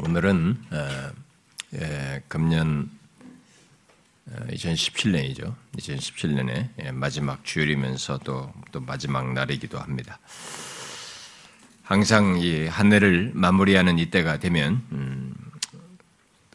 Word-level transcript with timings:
오늘은 0.00 0.56
예, 1.74 2.22
금년 2.28 2.88
2017년이죠. 4.50 5.54
2017년의 5.76 6.92
마지막 6.92 7.44
주일이면서 7.44 8.18
또, 8.18 8.52
또 8.70 8.80
마지막 8.80 9.32
날이기도 9.32 9.78
합니다. 9.78 10.18
항상 11.82 12.36
이 12.38 12.68
한 12.68 12.92
해를 12.92 13.32
마무리하는 13.34 13.98
이때가 13.98 14.38
되면 14.38 14.82
음, 14.92 15.34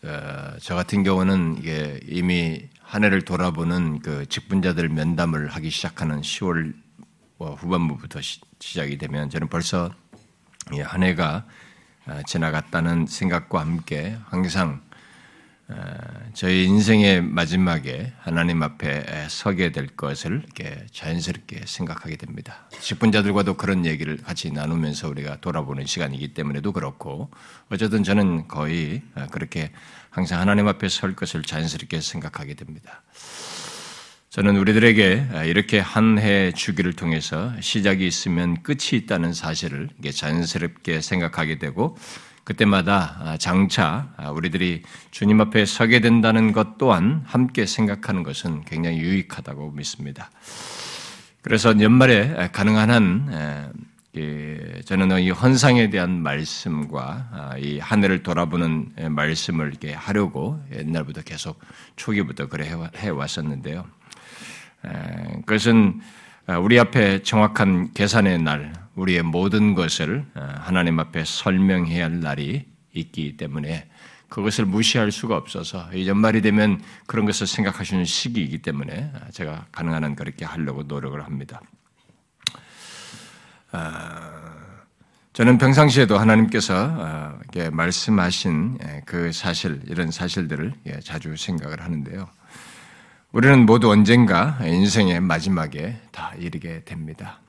어, 0.04 0.54
저 0.62 0.76
같은 0.76 1.04
경우는 1.04 1.58
이게 1.60 2.00
이미 2.08 2.70
한 2.82 3.04
해를 3.04 3.24
돌아보는 3.24 4.00
그 4.00 4.26
직분자들 4.28 4.90
면담을 4.90 5.48
하기 5.48 5.70
시작하는 5.70 6.22
10월 6.22 6.74
후반부부터 7.40 8.22
시, 8.22 8.40
작이 8.60 8.98
되면 8.98 9.30
저는 9.30 9.48
벌써 9.50 9.94
한 10.72 11.04
해가 11.04 11.38
어, 11.38 11.50
지나갔다는 12.26 13.08
생각과 13.08 13.62
함께 13.62 14.18
항상 14.30 14.82
어, 15.70 15.76
저희 16.34 16.66
인생의 16.66 17.22
마지막에 17.22 18.12
하나님 18.20 18.62
앞에 18.64 19.28
서게 19.30 19.72
될 19.72 19.88
것을 19.88 20.44
이렇게 20.44 20.86
자연스럽게 20.92 21.62
생각하게 21.66 22.18
됩니다. 22.18 22.68
직분자들과도 22.82 23.56
그런 23.56 23.86
얘기를 23.86 24.18
같이 24.18 24.52
나누면서 24.52 25.08
우리가 25.08 25.38
돌아보는 25.40 25.86
시간이기 25.86 26.34
때문에도 26.34 26.74
그렇고 26.74 27.30
어쨌든 27.72 28.04
저는 28.04 28.50
거의 28.50 29.02
어, 29.16 29.28
그렇게 29.32 29.72
항상 30.10 30.42
하나님 30.42 30.68
앞에 30.68 30.90
설 30.90 31.16
것을 31.16 31.44
자연스럽게 31.44 32.02
생각하게 32.02 32.56
됩니다. 32.56 33.02
저는 34.34 34.58
우리들에게 34.58 35.44
이렇게 35.46 35.80
한 35.80 36.18
해 36.18 36.52
주기를 36.54 36.94
통해서 36.94 37.54
시작이 37.62 38.08
있으면 38.08 38.64
끝이 38.64 38.94
있다는 38.94 39.32
사실을 39.32 39.90
자연스럽게 40.12 41.02
생각하게 41.02 41.60
되고 41.60 41.96
그때마다 42.44 43.38
장차 43.38 44.12
우리들이 44.34 44.82
주님 45.12 45.40
앞에 45.40 45.68
서게 45.68 46.00
된다는 46.00 46.52
것 46.52 46.80
또한 46.80 47.22
함께 47.28 47.68
생각하는 47.68 48.24
것은 48.24 48.66
굉장히 48.66 48.98
유익하다고 48.98 49.74
믿습니다. 49.74 50.32
그래서 51.44 51.80
연말에 51.80 52.50
가능한 52.52 52.90
한 52.90 53.72
저는 54.86 55.22
이 55.22 55.30
헌상에 55.30 55.92
대한 55.92 56.24
말씀과 56.24 57.58
이한 57.60 58.04
해를 58.04 58.24
돌아보는 58.24 58.94
말씀을 59.12 59.68
이렇게 59.68 59.94
하려고 59.94 60.60
옛날부터 60.76 61.22
계속 61.22 61.60
초기부터 61.98 62.48
그래 62.48 62.76
해왔었는데요. 62.96 63.86
그것은 65.46 66.02
어, 66.48 66.60
우리 66.60 66.78
앞에 66.78 67.24
정확한 67.24 67.94
계산의 67.94 68.42
날, 68.42 68.74
우리의 68.96 69.24
모든 69.24 69.76
것을 69.76 70.26
어, 70.36 70.54
하나님 70.60 71.00
앞에 71.00 71.24
설명해야 71.26 72.04
할 72.04 72.20
날이 72.20 72.66
있기 72.94 73.38
때문에 73.38 73.88
그것을 74.28 74.66
무시할 74.66 75.12
수가 75.12 75.38
없어서 75.38 75.90
이 75.94 76.08
연말이 76.08 76.42
되면 76.42 76.82
그런 77.08 77.26
것을 77.26 77.48
생각하시는 77.48 78.04
시기이기 78.04 78.58
때문에 78.58 79.12
어, 79.14 79.32
제가 79.32 79.68
가능한 79.72 80.04
한 80.04 80.16
그렇게 80.16 80.44
하려고 80.44 80.84
노력을 80.84 81.24
합니다. 81.24 81.62
저는 85.34 85.58
평상시에도 85.58 86.20
하나님께서 86.20 87.40
말씀하신 87.72 88.78
예, 88.84 89.02
그 89.04 89.32
사실, 89.32 89.82
이런 89.88 90.12
사실들을 90.12 90.74
예, 90.86 91.00
자주 91.00 91.36
생각을 91.36 91.82
하는데요. 91.82 92.30
우리는 93.34 93.66
모두 93.66 93.90
언젠가 93.90 94.60
인생의 94.64 95.20
마지막에 95.20 96.00
다 96.12 96.34
이르게 96.38 96.84
됩니다. 96.84 97.40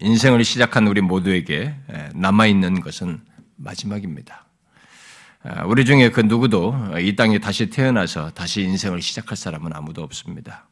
인생을 0.00 0.42
시작한 0.42 0.88
우리 0.88 1.00
모두에게 1.00 1.76
남아있는 2.14 2.80
것은 2.80 3.20
마지막입니다. 3.54 4.46
우리 5.66 5.84
중에 5.84 6.10
그 6.10 6.22
누구도 6.22 6.74
이 6.98 7.14
땅에 7.14 7.38
다시 7.38 7.70
태어나서 7.70 8.30
다시 8.30 8.62
인생을 8.62 9.00
시작할 9.00 9.36
사람은 9.36 9.72
아무도 9.72 10.02
없습니다. 10.02 10.66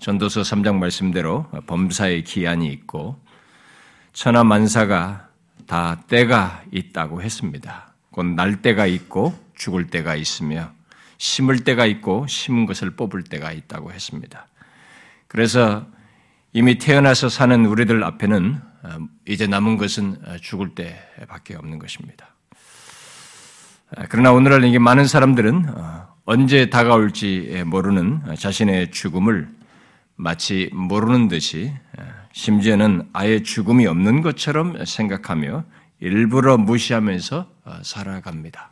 전도서 0.00 0.40
3장 0.40 0.78
말씀대로 0.78 1.46
범사의 1.68 2.24
기한이 2.24 2.72
있고 2.72 3.20
천하 4.12 4.42
만사가 4.42 5.28
다 5.68 6.02
때가 6.08 6.64
있다고 6.72 7.22
했습니다. 7.22 7.94
곧 8.10 8.26
날 8.26 8.62
때가 8.62 8.86
있고 8.86 9.32
죽을 9.54 9.86
때가 9.86 10.16
있으며 10.16 10.72
심을 11.22 11.60
때가 11.60 11.86
있고 11.86 12.26
심은 12.26 12.66
것을 12.66 12.96
뽑을 12.96 13.22
때가 13.22 13.52
있다고 13.52 13.92
했습니다. 13.92 14.48
그래서 15.28 15.86
이미 16.52 16.78
태어나서 16.78 17.28
사는 17.28 17.64
우리들 17.64 18.02
앞에는 18.02 18.60
어, 18.82 18.98
이제 19.28 19.46
남은 19.46 19.76
것은 19.76 20.16
어, 20.26 20.36
죽을 20.38 20.74
때밖에 20.74 21.54
없는 21.54 21.78
것입니다. 21.78 22.34
어, 23.96 24.02
그러나 24.08 24.32
오늘날 24.32 24.64
이게 24.64 24.80
많은 24.80 25.06
사람들은 25.06 25.66
언제 26.24 26.68
다가올지 26.70 27.62
모르는 27.66 28.34
자신의 28.36 28.90
죽음을 28.90 29.48
마치 30.16 30.70
모르는 30.72 31.28
듯이 31.28 31.72
심지어는 32.32 33.10
아예 33.12 33.44
죽음이 33.44 33.86
없는 33.86 34.22
것처럼 34.22 34.84
생각하며 34.84 35.64
일부러 36.00 36.58
무시하면서 36.58 37.48
살아갑니다. 37.82 38.71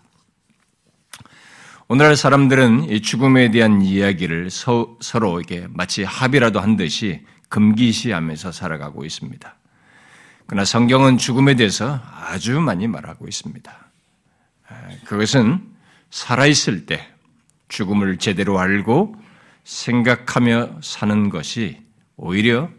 오늘날 1.93 2.15
사람들은 2.15 2.89
이 2.89 3.03
죽음에 3.03 3.51
대한 3.51 3.83
이야기를 3.83 4.49
서, 4.51 4.97
로 5.15 5.41
이렇게 5.41 5.67
마치 5.71 6.05
합의라도 6.05 6.61
한 6.61 6.77
듯이 6.77 7.27
금기시하면서 7.49 8.53
살아가고 8.53 9.05
있습니다. 9.05 9.56
그러나 10.47 10.65
성경은 10.65 11.19
죽음에 11.19 11.56
대해서 11.56 12.01
아주 12.15 12.61
많이 12.61 12.87
말하고 12.87 13.27
있습니다. 13.27 13.77
그것은 15.05 15.67
살아있을 16.11 16.87
때 16.87 17.09
죽음을 17.67 18.19
제대로 18.19 18.61
알고 18.61 19.17
생각하며 19.65 20.83
사는 20.83 21.28
것이 21.28 21.83
오히려 22.15 22.71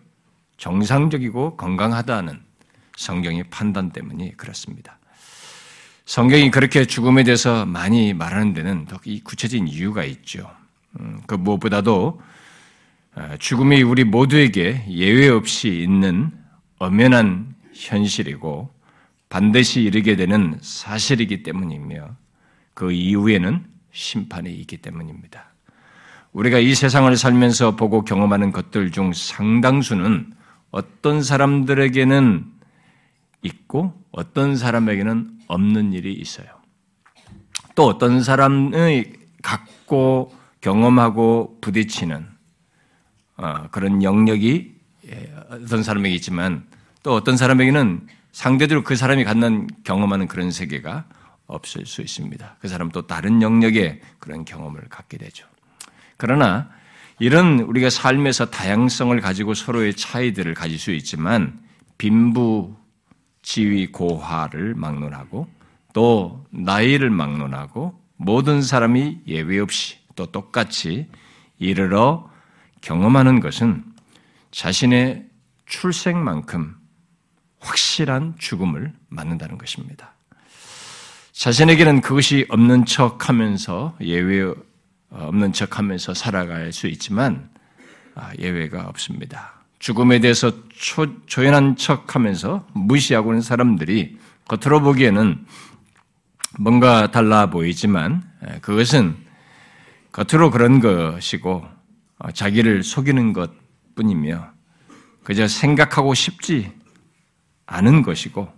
정상적이고 0.55 1.57
건강하다는 1.57 2.39
성경의 2.95 3.43
판단 3.49 3.91
때문이 3.91 4.37
그렇습니다. 4.37 5.00
성경이 6.11 6.51
그렇게 6.51 6.83
죽음에 6.83 7.23
대해서 7.23 7.65
많이 7.65 8.13
말하는 8.13 8.51
데는 8.51 8.83
더 8.83 8.99
구체적인 9.23 9.69
이유가 9.69 10.03
있죠. 10.03 10.45
음, 10.99 11.21
그 11.25 11.35
무엇보다도 11.35 12.21
어, 13.15 13.35
죽음이 13.39 13.81
우리 13.81 14.03
모두에게 14.03 14.83
예외 14.89 15.29
없이 15.29 15.69
있는 15.69 16.31
엄연한 16.79 17.55
현실이고 17.73 18.69
반드시 19.29 19.83
이르게 19.83 20.17
되는 20.17 20.57
사실이기 20.59 21.43
때문이며 21.43 22.09
그 22.73 22.91
이후에는 22.91 23.65
심판이 23.93 24.51
있기 24.51 24.79
때문입니다. 24.79 25.45
우리가 26.33 26.59
이 26.59 26.75
세상을 26.75 27.15
살면서 27.15 27.77
보고 27.77 28.03
경험하는 28.03 28.51
것들 28.51 28.91
중 28.91 29.13
상당수는 29.13 30.33
어떤 30.71 31.23
사람들에게는 31.23 32.51
있고 33.43 33.93
어떤 34.11 34.57
사람에게는 34.57 35.39
없는 35.51 35.93
일이 35.93 36.13
있어요. 36.13 36.47
또 37.75 37.85
어떤 37.85 38.23
사람의 38.23 39.13
갖고 39.41 40.33
경험하고 40.61 41.57
부딪히는 41.61 42.27
어, 43.37 43.67
그런 43.71 44.03
영역이 44.03 44.75
예, 45.09 45.33
어떤 45.49 45.83
사람에게 45.83 46.13
있지만 46.15 46.65
또 47.03 47.13
어떤 47.13 47.37
사람에게는 47.37 48.07
상대적으로 48.31 48.83
그 48.83 48.95
사람이 48.95 49.23
갖는 49.23 49.67
경험하는 49.83 50.27
그런 50.27 50.51
세계가 50.51 51.05
없을 51.47 51.85
수 51.85 52.01
있습니다. 52.01 52.57
그 52.59 52.67
사람 52.67 52.89
또 52.89 53.07
다른 53.07 53.41
영역의 53.41 53.99
그런 54.19 54.45
경험을 54.45 54.87
갖게 54.89 55.17
되죠. 55.17 55.47
그러나 56.17 56.69
이런 57.19 57.59
우리가 57.59 57.89
삶에서 57.89 58.45
다양성을 58.51 59.19
가지고 59.19 59.53
서로의 59.53 59.95
차이들을 59.95 60.53
가질 60.53 60.79
수 60.79 60.91
있지만 60.91 61.59
빈부 61.97 62.75
지위 63.41 63.91
고하를 63.91 64.75
막론하고 64.75 65.47
또 65.93 66.45
나이를 66.51 67.09
막론하고 67.09 67.99
모든 68.17 68.61
사람이 68.61 69.21
예외 69.27 69.59
없이 69.59 69.97
또 70.15 70.27
똑같이 70.27 71.07
이르러 71.57 72.29
경험하는 72.81 73.39
것은 73.39 73.83
자신의 74.51 75.27
출생만큼 75.65 76.75
확실한 77.59 78.35
죽음을 78.37 78.93
맞는다는 79.09 79.57
것입니다. 79.57 80.13
자신에게는 81.31 82.01
그것이 82.01 82.45
없는 82.49 82.85
척 82.85 83.29
하면서 83.29 83.95
예외 84.01 84.53
없는 85.09 85.53
척 85.53 85.77
하면서 85.77 86.13
살아갈 86.13 86.71
수 86.73 86.87
있지만 86.87 87.49
아, 88.15 88.31
예외가 88.39 88.87
없습니다. 88.87 89.60
죽음에 89.81 90.19
대해서 90.19 90.51
초, 90.69 91.25
조연한 91.25 91.75
척 91.75 92.15
하면서 92.15 92.67
무시하고 92.73 93.31
있는 93.31 93.41
사람들이 93.41 94.15
겉으로 94.47 94.79
보기에는 94.81 95.43
뭔가 96.59 97.09
달라 97.09 97.49
보이지만 97.49 98.21
그것은 98.61 99.17
겉으로 100.11 100.51
그런 100.51 100.79
것이고 100.79 101.65
어, 102.19 102.31
자기를 102.31 102.83
속이는 102.83 103.33
것 103.33 103.51
뿐이며 103.95 104.51
그저 105.23 105.47
생각하고 105.47 106.13
싶지 106.13 106.71
않은 107.65 108.03
것이고 108.03 108.53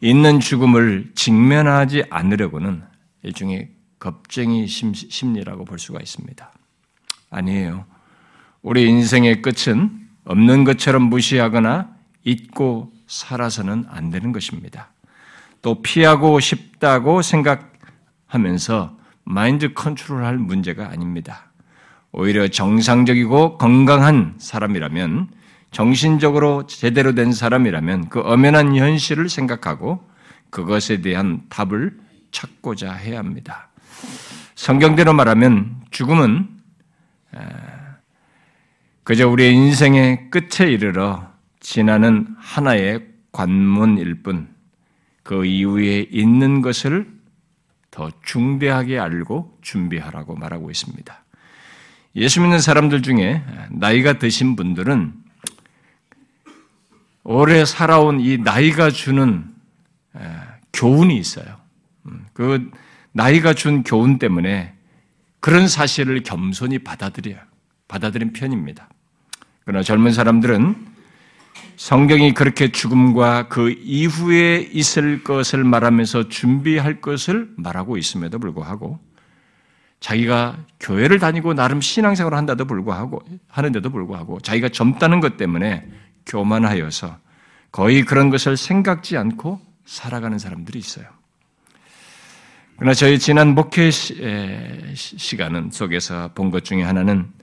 있는 0.00 0.40
죽음을 0.40 1.12
직면하지 1.14 2.04
않으려고는 2.08 2.84
일종의 3.22 3.68
겁쟁이 3.98 4.66
심리라고 4.66 5.66
볼 5.66 5.78
수가 5.78 5.98
있습니다. 6.00 6.50
아니에요. 7.28 7.84
우리 8.62 8.88
인생의 8.88 9.42
끝은 9.42 10.07
없는 10.28 10.64
것처럼 10.64 11.04
무시하거나 11.04 11.88
잊고 12.22 12.92
살아서는 13.06 13.86
안 13.88 14.10
되는 14.10 14.32
것입니다. 14.32 14.90
또 15.62 15.80
피하고 15.80 16.38
싶다고 16.38 17.22
생각하면서 17.22 18.96
마인드 19.24 19.72
컨트롤할 19.72 20.36
문제가 20.36 20.90
아닙니다. 20.90 21.50
오히려 22.12 22.46
정상적이고 22.48 23.56
건강한 23.56 24.34
사람이라면 24.38 25.28
정신적으로 25.70 26.66
제대로 26.66 27.14
된 27.14 27.32
사람이라면 27.32 28.10
그 28.10 28.20
엄연한 28.20 28.76
현실을 28.76 29.30
생각하고 29.30 30.06
그것에 30.50 31.00
대한 31.00 31.42
답을 31.48 31.98
찾고자 32.32 32.92
해야 32.92 33.18
합니다. 33.18 33.68
성경대로 34.54 35.14
말하면 35.14 35.76
죽음은 35.90 36.48
그저 39.08 39.26
우리의 39.26 39.54
인생의 39.54 40.28
끝에 40.28 40.70
이르러 40.70 41.32
지나는 41.60 42.26
하나의 42.36 43.06
관문일 43.32 44.22
뿐, 44.22 44.54
그 45.22 45.46
이후에 45.46 46.06
있는 46.10 46.60
것을 46.60 47.10
더 47.90 48.10
중대하게 48.22 48.98
알고 48.98 49.60
준비하라고 49.62 50.36
말하고 50.36 50.70
있습니다. 50.70 51.24
예수 52.16 52.42
믿는 52.42 52.60
사람들 52.60 53.00
중에 53.00 53.42
나이가 53.70 54.18
드신 54.18 54.56
분들은 54.56 55.14
오래 57.24 57.64
살아온 57.64 58.20
이 58.20 58.36
나이가 58.36 58.90
주는 58.90 59.46
교훈이 60.74 61.16
있어요. 61.16 61.56
음, 62.04 62.26
그 62.34 62.70
나이가 63.12 63.54
준 63.54 63.84
교훈 63.84 64.18
때문에 64.18 64.74
그런 65.40 65.66
사실을 65.66 66.22
겸손히 66.24 66.80
받아들여요. 66.80 67.38
받아들인 67.88 68.34
편입니다. 68.34 68.90
그러나 69.68 69.82
젊은 69.82 70.12
사람들은 70.12 70.76
성경이 71.76 72.32
그렇게 72.32 72.72
죽음과 72.72 73.48
그 73.48 73.70
이후에 73.84 74.66
있을 74.72 75.22
것을 75.22 75.62
말하면서 75.62 76.30
준비할 76.30 77.02
것을 77.02 77.50
말하고 77.54 77.98
있음에도 77.98 78.38
불구하고 78.38 78.98
자기가 80.00 80.56
교회를 80.80 81.18
다니고 81.18 81.52
나름 81.52 81.82
신앙생활을 81.82 82.38
한다도 82.38 82.64
불구하고 82.64 83.20
하는데도 83.48 83.90
불구하고 83.90 84.40
자기가 84.40 84.70
젊다는 84.70 85.20
것 85.20 85.36
때문에 85.36 85.86
교만하여서 86.24 87.18
거의 87.70 88.06
그런 88.06 88.30
것을 88.30 88.56
생각지 88.56 89.18
않고 89.18 89.60
살아가는 89.84 90.38
사람들이 90.38 90.78
있어요. 90.78 91.04
그러나 92.76 92.94
저희 92.94 93.18
지난 93.18 93.48
목회 93.48 93.90
시간은 93.90 95.72
속에서 95.72 96.30
본 96.34 96.50
것 96.50 96.64
중에 96.64 96.82
하나는 96.82 97.36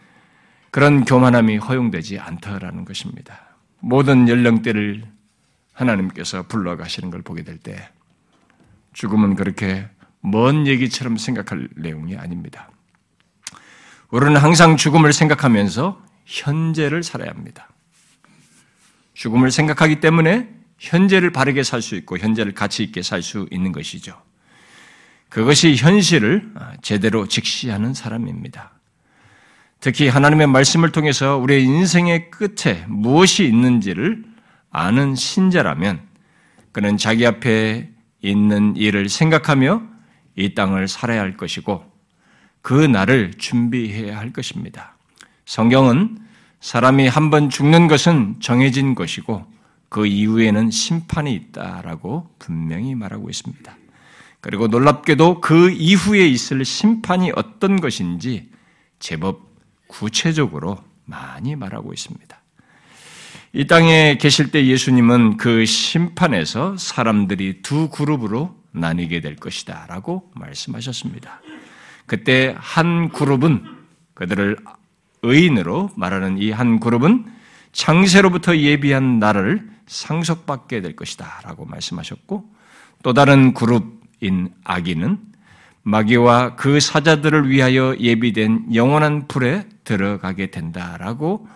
그런 0.76 1.06
교만함이 1.06 1.56
허용되지 1.56 2.20
않다라는 2.20 2.84
것입니다. 2.84 3.56
모든 3.80 4.28
연령대를 4.28 5.06
하나님께서 5.72 6.44
불러가시는 6.50 7.12
걸 7.12 7.22
보게 7.22 7.44
될 7.44 7.60
때 7.60 7.90
죽음은 8.92 9.36
그렇게 9.36 9.88
먼 10.20 10.68
얘기처럼 10.68 11.16
생각할 11.16 11.70
내용이 11.78 12.18
아닙니다. 12.18 12.70
우리는 14.10 14.36
항상 14.36 14.76
죽음을 14.76 15.14
생각하면서 15.14 16.04
현재를 16.26 17.04
살아야 17.04 17.30
합니다. 17.30 17.70
죽음을 19.14 19.52
생각하기 19.52 20.02
때문에 20.02 20.50
현재를 20.78 21.32
바르게 21.32 21.64
살 21.64 21.82
수 21.82 21.96
있고 21.96 22.18
현재를 22.18 22.54
가치 22.54 22.84
있게 22.84 23.02
살 23.02 23.22
수 23.22 23.48
있는 23.50 23.72
것이죠. 23.72 24.22
그것이 25.30 25.78
현실을 25.78 26.54
제대로 26.82 27.30
직시하는 27.30 27.94
사람입니다. 27.94 28.75
특히 29.86 30.08
하나님의 30.08 30.48
말씀을 30.48 30.92
통해서 30.92 31.38
우리의 31.38 31.64
인생의 31.64 32.32
끝에 32.32 32.84
무엇이 32.88 33.46
있는지를 33.46 34.24
아는 34.72 35.14
신자라면 35.14 36.02
그는 36.72 36.98
자기 36.98 37.24
앞에 37.24 37.92
있는 38.20 38.76
일을 38.76 39.10
생각하며 39.10 39.84
이 40.38 40.56
땅을 40.56 40.88
살아야 40.88 41.22
할 41.22 41.38
것이고 41.38 41.86
그 42.64 42.74
날을 42.74 43.36
준비해야 43.38 44.18
할 44.18 44.34
것입니다. 44.34 44.98
성경은 45.46 46.18
사람이 46.62 47.08
한 47.08 47.30
번 47.30 47.52
죽는 47.52 47.88
것은 47.88 48.38
정해진 48.40 48.96
것이고 48.96 49.46
그 49.90 50.08
이후에는 50.08 50.72
심판이 50.72 51.32
있다라고 51.32 52.28
분명히 52.40 52.96
말하고 52.96 53.30
있습니다. 53.30 53.78
그리고 54.42 54.66
놀랍게도 54.66 55.42
그 55.42 55.70
이후에 55.70 56.28
있을 56.28 56.66
심판이 56.66 57.32
어떤 57.36 57.80
것인지 57.80 58.50
제법 58.98 59.54
구체적으로 59.88 60.78
많이 61.06 61.56
말하고 61.56 61.94
있습니다. 61.94 62.36
이 63.54 63.68
땅에 63.68 64.18
계실 64.18 64.52
때 64.52 64.66
예수님은 64.66 65.38
그 65.38 65.66
심판에서 65.66 66.76
사람들이 66.78 67.62
두 67.62 67.90
그룹으로 67.90 68.56
나뉘게 68.72 69.22
될 69.22 69.36
것이다 69.38 69.86
라고 69.88 70.30
말씀하셨습니다. 70.36 71.42
그때 72.06 72.56
한 72.60 73.10
그룹은 73.10 73.64
그들을 74.14 74.58
의인으로 75.24 75.92
말하는 75.96 76.38
이 76.38 76.52
한 76.52 76.80
그룹은 76.80 77.26
창세로부터 77.72 78.58
예비한 78.58 79.20
나라를 79.20 79.70
상속받게 79.88 80.82
될 80.82 80.96
것이다 80.96 81.42
라고 81.44 81.66
말씀하셨고 81.66 82.50
또 83.04 83.14
다른 83.14 83.54
그룹인 83.54 84.54
악인은 84.64 85.20
마귀와 85.88 86.56
그 86.56 86.80
사자들을 86.80 87.48
위하여 87.48 87.96
예비된 88.00 88.74
영원한 88.74 89.28
불에 89.28 89.70
들어가게 89.84 90.50
된다라고 90.50 91.48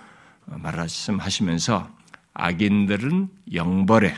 말씀하시면서 0.45 1.89
악인들은 2.35 3.29
영벌에 3.53 4.13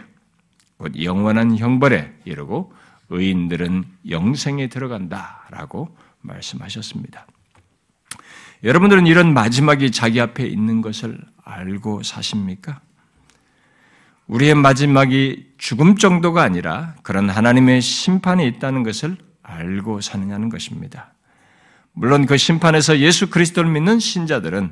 곧 0.76 1.02
영원한 1.02 1.58
형벌에 1.58 2.14
이르고 2.26 2.74
의인들은 3.10 3.86
영생에 4.10 4.68
들어간다라고 4.68 5.96
말씀하셨습니다. 6.20 7.26
여러분들은 8.66 9.08
이런 9.08 9.34
마지막이 9.34 9.92
자기 9.92 10.20
앞에 10.20 10.46
있는 10.46 10.82
것을 10.82 11.20
알고 11.44 12.04
사십니까? 12.04 12.82
우리의 14.28 14.56
마지막이 14.56 15.54
죽음 15.58 15.96
정도가 15.96 16.42
아니라 16.44 16.96
그런 17.02 17.30
하나님의 17.30 17.82
심판이 17.82 18.46
있다는 18.48 18.84
것을 18.84 19.18
알고 19.52 20.02
사느냐는 20.02 20.50
것입니다. 20.50 21.14
물론 21.94 22.26
그 22.26 22.38
심판에서 22.38 23.00
예수 23.00 23.30
그리스도를 23.30 23.70
믿는 23.70 24.00
신자들은 24.00 24.72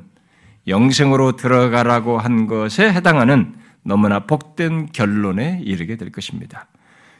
영생으로 0.66 1.36
들어가라고 1.36 2.18
한 2.18 2.46
것에 2.46 2.92
해당하는 2.92 3.54
너무나 3.82 4.20
복된 4.26 4.92
결론에 4.92 5.60
이르게 5.64 5.96
될 5.96 6.10
것입니다. 6.10 6.66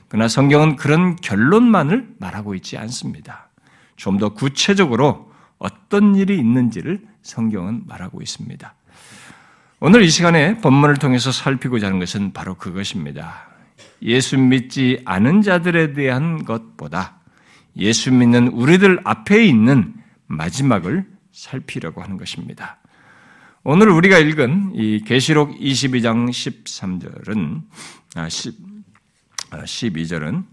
그러나 0.09 0.29
성경은 0.29 0.77
그런 0.77 1.17
결론만을 1.17 2.15
말하고 2.19 2.55
있지 2.55 2.77
않습니다. 2.79 3.49
좀 3.97 4.19
더 4.19 4.31
구체적으로 4.31 5.31
어떤 5.59 6.17
일이 6.17 6.39
있는지를 6.39 7.03
성경은 7.23 7.83
말하고 7.87 8.23
있습니다. 8.23 8.75
오늘 9.81 10.03
이 10.03 10.11
시간에 10.11 10.57
본문을 10.59 10.97
통해서 10.97 11.31
살피고자 11.31 11.87
하는 11.87 11.99
것은 11.99 12.33
바로 12.33 12.55
그것입니다. 12.55 13.47
예수 14.03 14.39
믿지 14.39 15.01
않은 15.05 15.43
자들에 15.43 15.93
대한 15.93 16.45
것보다 16.45 17.20
예수 17.77 18.13
믿는 18.13 18.49
우리들 18.49 19.01
앞에 19.05 19.45
있는 19.45 19.95
마지막을 20.27 21.07
살피려고 21.33 22.03
하는 22.03 22.17
것입니다. 22.17 22.79
오늘 23.63 23.91
우리가 23.91 24.19
읽은 24.19 24.73
이 24.75 25.03
계시록 25.05 25.59
22장 25.59 26.31
13절은 26.31 27.63
아, 28.17 28.29
10, 28.29 28.55
12절은 29.51 30.45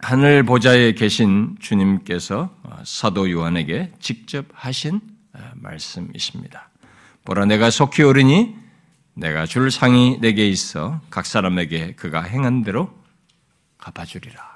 하늘 0.00 0.42
보좌에 0.42 0.92
계신 0.92 1.56
주님께서 1.60 2.54
사도 2.84 3.30
요한에게 3.30 3.92
직접 4.00 4.46
하신 4.52 5.00
말씀이십니다. 5.54 6.68
보라 7.24 7.46
내가 7.46 7.70
속히 7.70 8.02
오르니 8.02 8.54
내가 9.14 9.46
줄 9.46 9.70
상이 9.70 10.18
내게 10.20 10.46
있어 10.46 11.00
각 11.08 11.24
사람에게 11.24 11.94
그가 11.94 12.22
행한 12.22 12.64
대로 12.64 12.92
갚아주리라. 13.84 14.54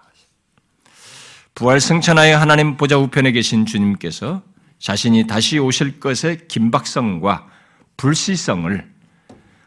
부활 1.54 1.80
승천하여 1.80 2.38
하나님 2.38 2.76
보좌 2.76 2.96
우편에 2.96 3.32
계신 3.32 3.66
주님께서 3.66 4.42
자신이 4.78 5.26
다시 5.26 5.58
오실 5.58 6.00
것의 6.00 6.48
긴박성과 6.48 7.48
불시성을 7.96 8.90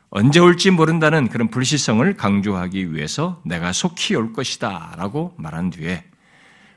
언제 0.09 0.39
올지 0.39 0.71
모른다는 0.71 1.29
그런 1.29 1.49
불시성을 1.49 2.17
강조하기 2.17 2.93
위해서 2.93 3.41
내가 3.45 3.71
속히 3.71 4.15
올 4.15 4.33
것이다 4.33 4.95
라고 4.97 5.33
말한 5.37 5.69
뒤에 5.69 6.05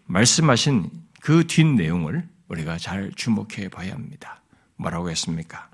말씀하신 0.06 0.90
그 1.20 1.46
뒷 1.46 1.64
내용을 1.64 2.28
우리가 2.48 2.76
잘 2.76 3.10
주목해 3.16 3.70
봐야 3.70 3.92
합니다. 3.92 4.42
뭐라고 4.76 5.10
했습니까? 5.10 5.70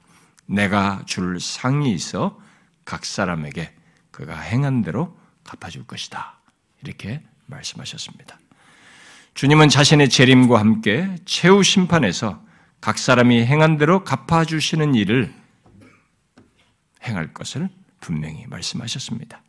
내가 0.46 1.02
줄 1.06 1.40
상이 1.40 1.92
있어 1.92 2.38
각 2.84 3.04
사람에게 3.04 3.74
그가 4.10 4.38
행한 4.38 4.82
대로 4.82 5.18
갚아줄 5.44 5.86
것이다. 5.86 6.39
이렇게 6.82 7.22
말씀하셨습니다. 7.46 8.38
주님은 9.34 9.68
자신의 9.68 10.08
재림과 10.08 10.58
함께 10.58 11.14
최후 11.24 11.62
심판에서 11.62 12.42
각 12.80 12.98
사람이 12.98 13.44
행한 13.44 13.78
대로 13.78 14.04
갚아주시는 14.04 14.94
일을 14.94 15.32
행할 17.04 17.32
것을 17.32 17.68
분명히 18.00 18.46
말씀하셨습니다. 18.46 19.42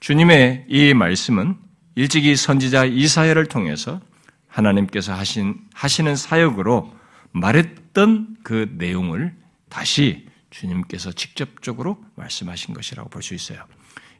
주님의 0.00 0.66
이 0.68 0.94
말씀은 0.94 1.56
일찍이 1.94 2.36
선지자 2.36 2.84
이사야를 2.84 3.46
통해서 3.46 4.00
하나님께서 4.46 5.14
하신, 5.14 5.56
하시는 5.74 6.14
사역으로 6.16 6.94
말했던 7.32 8.38
그 8.42 8.74
내용을 8.78 9.34
다시 9.68 10.26
주님께서 10.50 11.12
직접적으로 11.12 12.02
말씀하신 12.14 12.74
것이라고 12.74 13.10
볼 13.10 13.22
수 13.22 13.34
있어요. 13.34 13.64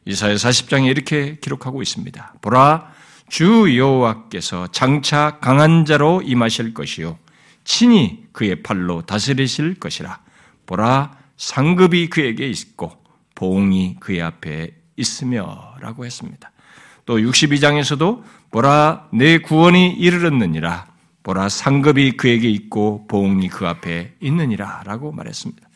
이사야 0.09 0.37
40장에 0.37 0.87
이렇게 0.87 1.37
기록하고 1.39 1.83
있습니다. 1.83 2.37
보라, 2.41 2.91
주 3.29 3.77
여호와께서 3.77 4.69
장차 4.69 5.39
강한 5.39 5.85
자로 5.85 6.23
임하실 6.23 6.73
것이요. 6.73 7.19
친히 7.63 8.25
그의 8.33 8.63
팔로 8.63 9.03
다스리실 9.03 9.75
것이라. 9.75 10.19
보라, 10.65 11.15
상급이 11.37 12.09
그에게 12.09 12.49
있고, 12.49 13.05
보응이 13.35 13.97
그의 14.01 14.23
앞에 14.23 14.71
있으며, 14.97 15.75
라고 15.81 16.07
했습니다. 16.07 16.53
또 17.05 17.19
62장에서도 17.19 18.23
보라, 18.51 19.09
내 19.13 19.37
구원이 19.37 19.91
이르렀느니라. 19.91 20.87
보라, 21.23 21.51
상급이 21.51 22.13
그에게 22.13 22.49
있고, 22.49 23.07
보응이 23.09 23.51
그 23.51 23.67
앞에 23.67 24.15
있느니라. 24.21 24.85
라고 24.87 25.13
말했습니다. 25.13 25.68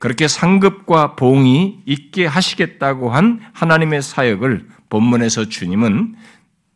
그렇게 0.00 0.28
상급과 0.28 1.14
보응이 1.14 1.82
있게 1.84 2.24
하시겠다고 2.26 3.10
한 3.10 3.38
하나님의 3.52 4.00
사역을 4.00 4.66
본문에서 4.88 5.50
주님은 5.50 6.16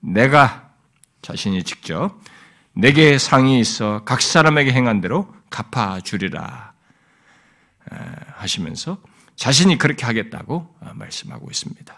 내가 0.00 0.70
자신이 1.22 1.64
직접 1.64 2.20
내게 2.74 3.16
상이 3.16 3.58
있어 3.60 4.02
각 4.04 4.20
사람에게 4.20 4.72
행한 4.72 5.00
대로 5.00 5.34
갚아주리라 5.48 6.74
하시면서 8.34 8.98
자신이 9.36 9.78
그렇게 9.78 10.04
하겠다고 10.04 10.76
말씀하고 10.92 11.48
있습니다. 11.50 11.94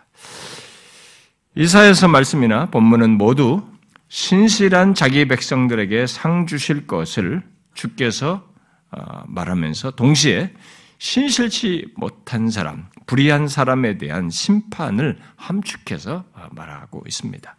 이사에서 1.56 2.06
말씀이나 2.06 2.66
본문은 2.66 3.10
모두 3.10 3.66
신실한 4.08 4.94
자기 4.94 5.26
백성들에게 5.26 6.06
상 6.06 6.46
주실 6.46 6.86
것을 6.86 7.42
주께서 7.74 8.48
어, 8.92 9.24
말하면서 9.26 9.90
동시에 9.92 10.52
신실치 10.98 11.92
못한 11.96 12.50
사람, 12.50 12.86
불의한 13.06 13.48
사람에 13.48 13.98
대한 13.98 14.30
심판을 14.30 15.18
함축해서 15.36 16.24
어, 16.32 16.48
말하고 16.52 17.02
있습니다. 17.06 17.56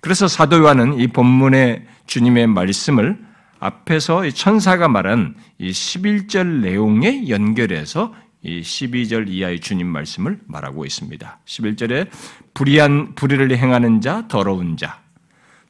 그래서 0.00 0.28
사도 0.28 0.58
요한은 0.58 0.98
이 0.98 1.08
본문의 1.08 1.86
주님의 2.06 2.46
말씀을 2.46 3.18
앞에서 3.60 4.28
천사가 4.30 4.88
말한 4.88 5.34
이 5.58 5.70
11절 5.70 6.60
내용에 6.60 7.28
연결해서 7.28 8.14
이 8.42 8.60
12절 8.60 9.28
이하의 9.28 9.60
주님 9.60 9.88
말씀을 9.88 10.38
말하고 10.46 10.84
있습니다. 10.84 11.40
11절에 11.44 12.08
불의한 12.54 13.16
불의를 13.16 13.56
행하는 13.56 14.00
자, 14.00 14.28
더러운 14.28 14.76
자, 14.76 15.00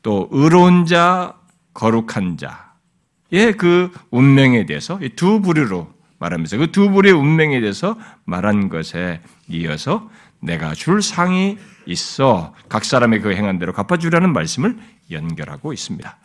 또 0.02 0.28
의로운 0.30 0.84
자, 0.84 1.34
거룩한 1.72 2.36
자의 2.36 3.52
그 3.56 3.90
운명에 4.10 4.66
대해서 4.66 5.00
두 5.16 5.40
부류로 5.40 5.97
말하면서 6.18 6.56
그 6.58 6.66
두 6.72 6.90
부류의 6.90 7.14
운명에 7.14 7.60
대해서 7.60 7.96
말한 8.24 8.68
것에 8.68 9.20
이어서 9.48 10.10
내가 10.40 10.74
줄 10.74 11.02
상이 11.02 11.58
있어 11.86 12.54
각 12.68 12.84
사람의 12.84 13.20
그 13.20 13.32
행한 13.34 13.58
대로 13.58 13.72
갚아주라는 13.72 14.32
말씀을 14.32 14.76
연결하고 15.10 15.72
있습니다. 15.72 16.18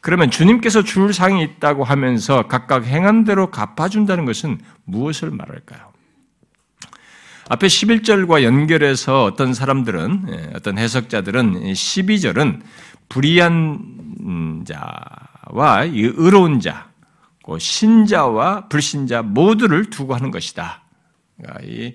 그러면 0.00 0.30
주님께서 0.30 0.82
줄 0.82 1.14
상이 1.14 1.42
있다고 1.42 1.84
하면서 1.84 2.46
각각 2.46 2.84
행한 2.84 3.24
대로 3.24 3.50
갚아준다는 3.50 4.24
것은 4.24 4.60
무엇을 4.84 5.30
말할까요? 5.30 5.92
앞에 7.48 7.66
11절과 7.66 8.42
연결해서 8.42 9.24
어떤 9.24 9.52
사람들은, 9.54 10.26
예, 10.28 10.50
어떤 10.54 10.78
해석자들은 10.78 11.64
12절은 11.72 12.60
불의한 13.08 14.64
자와 14.66 15.84
의로운 15.84 16.60
자, 16.60 16.88
신자와 17.58 18.68
불신자 18.68 19.22
모두를 19.22 19.90
두고 19.90 20.14
하는 20.14 20.30
것이다. 20.30 20.82
그러니까 21.36 21.64
이 21.64 21.88
어, 21.88 21.94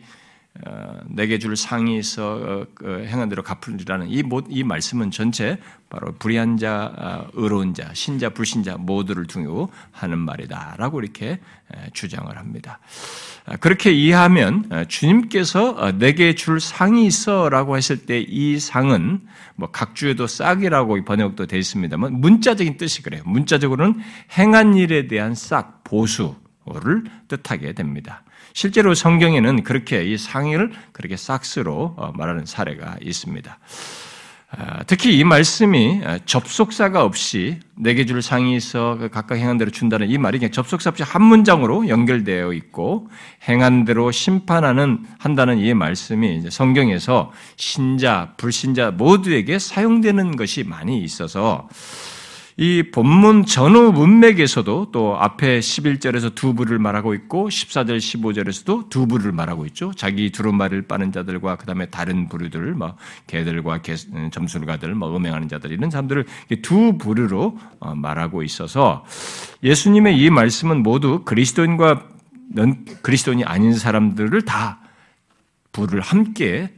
내게 1.08 1.40
줄 1.40 1.56
상이 1.56 1.98
있어 1.98 2.34
어, 2.34 2.66
그 2.76 3.06
행한 3.06 3.30
대로 3.30 3.44
갚으리라는 3.44 4.08
이, 4.10 4.24
이 4.50 4.64
말씀은 4.64 5.12
전체 5.12 5.58
바로 5.90 6.14
불의한 6.14 6.58
자, 6.58 6.94
어, 6.98 7.28
의로운 7.34 7.74
자, 7.74 7.92
신자, 7.94 8.30
불신자 8.30 8.78
모두를 8.78 9.26
두고 9.26 9.72
하는 9.92 10.20
말이다라고 10.20 11.02
이렇게 11.02 11.40
주장을 11.94 12.36
합니다. 12.36 12.80
아, 13.46 13.56
그렇게 13.58 13.92
이해하면 13.92 14.86
주님께서 14.88 15.94
내게 15.98 16.36
줄 16.36 16.60
상이 16.60 17.06
있어라고 17.06 17.78
했을 17.78 18.06
때 18.06 18.20
이 18.30 18.60
상은 18.60 19.22
뭐 19.56 19.72
각주에도 19.72 20.28
싹이라고 20.28 21.04
번역도 21.04 21.48
되어 21.48 21.60
있습니다만 21.60 22.22
문자적인 22.22 22.78
뜻이 22.78 23.02
그래요. 23.02 23.22
문자적으로는 23.26 24.00
행한 24.38 24.76
일에 24.76 25.08
대한 25.08 25.36
싹 25.36 25.84
보수를 25.84 27.04
뜻하게 27.28 27.74
됩니다. 27.74 28.24
실제로 28.54 28.94
성경에는 28.94 29.64
그렇게 29.64 30.04
이 30.04 30.18
상의를 30.18 30.72
그렇게 30.92 31.18
싹스로 31.18 31.96
어, 31.98 32.12
말하는 32.16 32.46
사례가 32.46 32.98
있습니다. 33.02 33.60
아, 34.52 34.84
특히 34.88 35.16
이 35.16 35.24
말씀이 35.24 36.02
아, 36.04 36.18
접속사가 36.26 37.04
없이 37.04 37.60
내게 37.76 38.06
줄 38.06 38.24
상이 38.24 38.56
있어 38.56 38.98
그 39.00 39.08
각각 39.10 39.38
행한 39.38 39.60
대로 39.60 39.70
준다는 39.70 40.10
이 40.10 40.18
말이 40.18 40.40
그냥 40.40 40.52
접속사 40.52 40.90
없이 40.90 41.04
한 41.04 41.22
문장으로 41.22 41.88
연결되어 41.88 42.54
있고 42.54 43.10
행한 43.48 43.86
대로 43.86 44.12
심판하는 44.12 45.06
한다는 45.20 45.60
이 45.60 45.76
말씀이 45.76 46.50
성경에서 46.50 47.32
신자, 47.58 48.34
불신자 48.38 48.92
모두에게 48.92 49.60
사용되는 49.60 50.36
것이 50.36 50.64
많이 50.64 51.00
있어서 51.04 51.70
이 52.62 52.84
본문 52.92 53.46
전후 53.46 53.94
문맥에서도 53.94 54.92
또 54.92 55.16
앞에 55.18 55.60
11절에서 55.60 56.36
두 56.36 56.54
부를 56.54 56.78
말하고 56.78 57.14
있고 57.14 57.48
14절 57.48 58.00
15절에서도 58.00 58.90
두 58.90 59.08
부를 59.08 59.32
말하고 59.32 59.66
있죠. 59.68 59.94
자기 59.96 60.30
두루마리를 60.30 60.82
빠는 60.82 61.14
자들과 61.14 61.56
그다음에 61.56 61.86
다른 61.86 62.28
부류들 62.28 62.74
뭐 62.74 62.98
개들과 63.28 63.82
개, 63.82 63.96
점술가들 63.96 64.94
뭐 64.94 65.16
음행하는 65.16 65.48
자들 65.48 65.72
이런 65.72 65.90
사람들을 65.90 66.26
두 66.62 66.98
부류로 66.98 67.58
어, 67.80 67.96
말하고 67.96 68.44
있어서 68.44 69.06
예수님의 69.64 70.20
이 70.20 70.30
말씀은 70.30 70.84
모두 70.84 71.24
그리스도인과 71.24 72.10
넌 72.56 72.84
그리스도인이 73.02 73.46
아닌 73.46 73.74
사람들을 73.74 74.42
다 74.42 74.82
부를 75.72 76.02
함께 76.02 76.74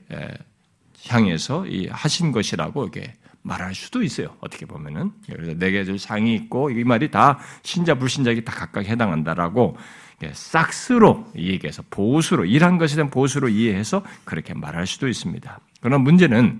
향해서 1.07 1.65
하신 1.89 2.31
것이라고 2.31 2.85
이게 2.85 3.15
말할 3.43 3.73
수도 3.75 4.03
있어요. 4.03 4.35
어떻게 4.39 4.65
보면은. 4.65 5.11
그래서 5.25 5.53
네개 5.57 5.83
줄 5.85 5.99
상이 5.99 6.35
있고 6.35 6.69
이 6.69 6.83
말이 6.83 7.09
다 7.11 7.39
신자 7.63 7.95
불신자에게 7.95 8.43
다 8.43 8.53
각각 8.53 8.85
해당한다라고 8.85 9.77
싹스로 10.33 11.31
얘기해서 11.35 11.83
보수로 11.89 12.45
일한 12.45 12.77
것에 12.77 12.95
대한 12.95 13.09
보수로 13.09 13.49
이해해서 13.49 14.03
그렇게 14.23 14.53
말할 14.53 14.85
수도 14.85 15.07
있습니다. 15.07 15.59
그러나 15.81 15.97
문제는 15.97 16.59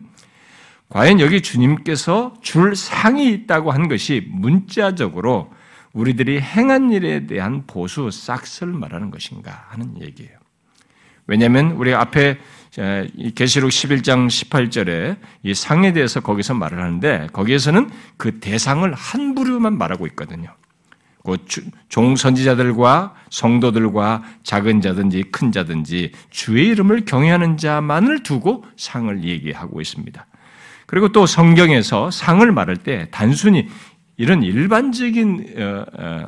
과연 0.89 1.19
여기 1.19 1.41
주님께서 1.41 2.33
줄 2.41 2.75
상이 2.75 3.31
있다고 3.31 3.71
한 3.71 3.88
것이 3.88 4.27
문자적으로 4.29 5.53
우리들이 5.93 6.39
행한 6.39 6.91
일에 6.91 7.27
대한 7.27 7.65
보수 7.67 8.09
싹스를 8.11 8.73
말하는 8.73 9.11
것인가 9.11 9.67
하는 9.69 10.01
얘기예요. 10.01 10.38
왜냐하면 11.27 11.71
우리 11.71 11.93
앞에 11.93 12.39
계시록 13.35 13.69
11장 13.69 14.27
18절에 14.27 15.17
이 15.43 15.53
상에 15.53 15.93
대해서 15.93 16.21
거기서 16.21 16.53
말을 16.53 16.79
하는데 16.79 17.27
거기에서는 17.33 17.89
그 18.17 18.39
대상을 18.39 18.91
한 18.93 19.35
부류만 19.35 19.77
말하고 19.77 20.07
있거든요. 20.07 20.55
그 21.23 21.37
종 21.91 22.15
선지자들과 22.15 23.15
성도들과 23.29 24.23
작은 24.43 24.79
자든지 24.79 25.25
큰 25.29 25.51
자든지 25.51 26.13
주의 26.29 26.67
이름을 26.69 27.03
경외하는 27.03 27.57
자만을 27.57 28.23
두고 28.23 28.63
상을 28.77 29.23
얘기하고 29.25 29.81
있습니다. 29.81 30.25
그리고 30.87 31.09
또 31.09 31.25
성경에서 31.25 32.11
상을 32.11 32.49
말할 32.49 32.77
때 32.77 33.09
단순히 33.11 33.67
이런 34.15 34.41
일반적인 34.41 35.53
어, 35.57 35.85
어, 35.99 36.25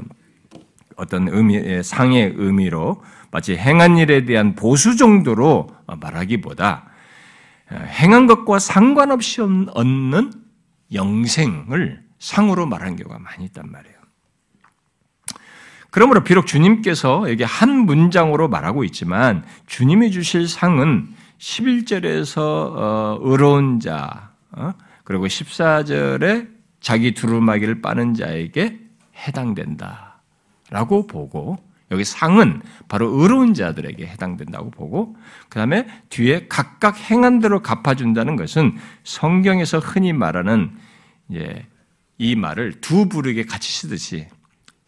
어떤 0.97 1.29
의미, 1.29 1.81
상의 1.81 2.33
의미로 2.35 3.01
마치 3.33 3.57
행한 3.57 3.97
일에 3.97 4.25
대한 4.25 4.53
보수 4.53 4.95
정도로 4.95 5.67
말하기보다 5.87 6.85
행한 7.71 8.27
것과 8.27 8.59
상관없이 8.59 9.41
얻는 9.41 10.31
영생을 10.93 12.03
상으로 12.19 12.67
말하는 12.67 12.95
경우가 12.95 13.17
많이 13.17 13.45
있단 13.45 13.71
말이에요. 13.71 13.95
그러므로 15.89 16.23
비록 16.23 16.45
주님께서 16.45 17.27
여기 17.31 17.43
한 17.43 17.71
문장으로 17.71 18.49
말하고 18.49 18.83
있지만 18.83 19.43
주님이 19.65 20.11
주실 20.11 20.47
상은 20.47 21.07
11절에서 21.39 22.37
어, 22.37 23.17
의로운 23.19 23.79
자 23.79 24.31
어? 24.51 24.73
그리고 25.03 25.25
14절에 25.25 26.49
자기 26.81 27.15
두루마기를 27.15 27.81
빠는 27.81 28.13
자에게 28.13 28.79
해당된다라고 29.27 31.07
보고 31.07 31.72
여기 31.93 32.03
상은 32.03 32.61
바로 32.89 33.09
의로운 33.09 33.53
자들에게 33.53 34.05
해당된다고 34.05 34.71
보고 34.71 35.15
그 35.47 35.59
다음에 35.59 35.87
뒤에 36.09 36.47
각각 36.49 36.99
행한 37.09 37.39
대로 37.39 37.61
갚아준다는 37.61 38.35
것은 38.35 38.77
성경에서 39.03 39.79
흔히 39.79 40.11
말하는 40.11 40.71
예, 41.33 41.67
이 42.17 42.35
말을 42.35 42.81
두 42.81 43.07
부르게 43.07 43.43
같이 43.43 43.71
쓰듯이 43.71 44.27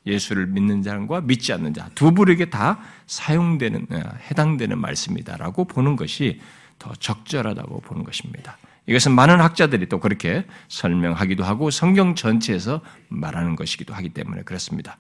예수를 0.06 0.48
믿는 0.48 0.82
자과 0.84 1.22
믿지 1.22 1.54
않는 1.54 1.74
자 1.74 1.90
두 1.96 2.14
부르게 2.14 2.50
다 2.50 2.80
사용되는 3.08 3.88
어, 3.92 4.02
해당되는 4.30 4.78
말씀이다라고 4.78 5.66
보는 5.66 5.96
것이 5.96 6.42
더 6.78 6.94
적절하다고 6.94 7.82
보는 7.82 8.04
것입니다. 8.04 8.58
이것은 8.88 9.14
많은 9.14 9.40
학자들이 9.42 9.88
또 9.90 10.00
그렇게 10.00 10.46
설명하기도 10.68 11.44
하고 11.44 11.72
성경 11.72 12.14
전체에서 12.14 12.82
말하는 13.10 13.56
것이기도 13.56 13.94
하기 13.96 14.10
때문에 14.10 14.44
그렇습니다. 14.44 14.98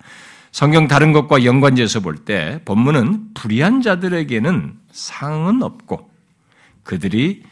성경 0.56 0.88
다른 0.88 1.12
것과 1.12 1.44
연관지어서 1.44 2.00
볼 2.00 2.24
때 2.24 2.62
본문은 2.64 3.34
불의한 3.34 3.82
자들에게는 3.82 4.80
상은 4.90 5.62
없고 5.62 6.10
그들이 6.84 7.44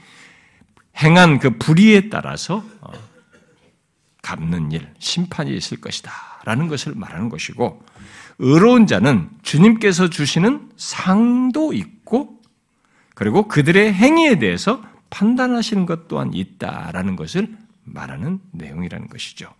행한 1.03 1.39
그 1.39 1.57
불의에 1.57 2.07
따라서 2.07 2.63
어, 2.79 2.93
갚는 4.22 4.72
일, 4.72 4.88
심판이 5.00 5.53
있을 5.53 5.81
것이다. 5.81 6.13
라는 6.45 6.69
것을 6.69 6.93
말하는 6.95 7.27
것이고, 7.27 7.83
의로운 8.39 8.88
자는 8.88 9.29
주님께서 9.41 10.10
주시는 10.10 10.72
상도 10.77 11.74
있고, 11.74 12.39
그리고 13.15 13.50
그들의 13.50 13.93
행위에 13.93 14.39
대해서 14.39 14.81
판단하시는 15.10 15.86
것 15.86 16.07
또한 16.07 16.33
있다라는 16.33 17.17
것을 17.17 17.53
말하는 17.83 18.39
내용이라는 18.51 19.10
것이죠. 19.10 19.53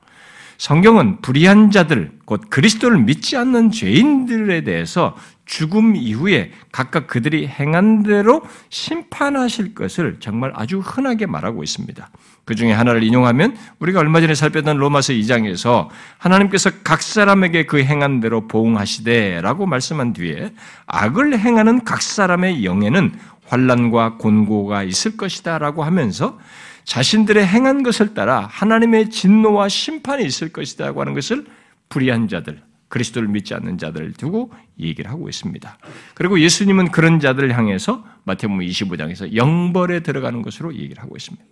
성경은 0.58 1.22
불의한 1.22 1.72
자들, 1.72 2.12
곧 2.26 2.42
그리스도를 2.50 3.00
믿지 3.00 3.38
않는 3.38 3.72
죄인들에 3.72 4.64
대해서 4.64 5.16
죽음 5.46 5.96
이후에 5.96 6.52
각각 6.72 7.08
그들이 7.08 7.48
행한 7.48 8.04
대로 8.04 8.42
심판하실 8.70 9.76
것을 9.76 10.18
정말 10.20 10.54
아주 10.56 10.80
흔하게 10.80 11.26
말하고 11.26 11.64
있습니다. 11.64 12.10
그 12.46 12.56
중에 12.56 12.72
하나를 12.72 13.04
인용하면 13.04 13.58
우리가 13.80 14.00
얼마 14.00 14.22
전에 14.22 14.36
살펴던 14.36 14.78
로마서 14.78 15.14
2장에서 15.14 15.90
하나님께서 16.18 16.72
각 16.84 17.02
사람에게 17.02 17.66
그 17.66 17.84
행한 17.84 18.22
대로 18.22 18.48
보응하시되라고 18.48 19.66
말씀한 19.66 20.14
뒤에 20.14 20.54
악을 20.88 21.38
행하는 21.38 21.84
각 21.84 22.02
사람의 22.02 22.64
영에는 22.64 23.12
환란과 23.48 24.18
곤고가 24.18 24.84
있을 24.84 25.18
것이다라고 25.18 25.84
하면서 25.84 26.40
자신들의 26.86 27.46
행한 27.46 27.84
것을 27.84 28.14
따라 28.14 28.48
하나님의 28.52 29.10
진노와 29.10 29.70
심판이 29.70 30.26
있을 30.26 30.50
것이다라고 30.50 31.02
하는 31.02 31.14
것을 31.14 31.46
불의한 31.90 32.28
자들, 32.28 32.62
그리스도를 32.90 33.28
믿지 33.28 33.54
않는 33.54 33.78
자들을 33.78 34.14
두고 34.14 34.52
얘기를 34.80 35.10
하고 35.10 35.30
있습니다. 35.30 35.78
그리고 36.14 36.40
예수님은 36.40 36.92
그런 36.92 37.20
자들을 37.20 37.56
향해서 37.58 38.06
마태복음 38.26 38.60
25장에서 38.60 39.36
영벌에 39.36 40.02
들어가는 40.02 40.42
것으로 40.42 40.74
얘기를 40.76 41.02
하고 41.02 41.16
있습니다. 41.16 41.44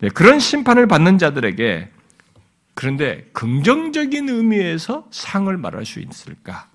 네, 0.00 0.08
그런 0.08 0.38
심판을 0.38 0.86
받는 0.86 1.18
자들에게 1.18 1.90
그런데 2.74 3.28
긍정적인 3.32 4.28
의미에서 4.28 5.06
상을 5.10 5.56
말할 5.56 5.86
수 5.86 6.00
있을까? 6.00 6.68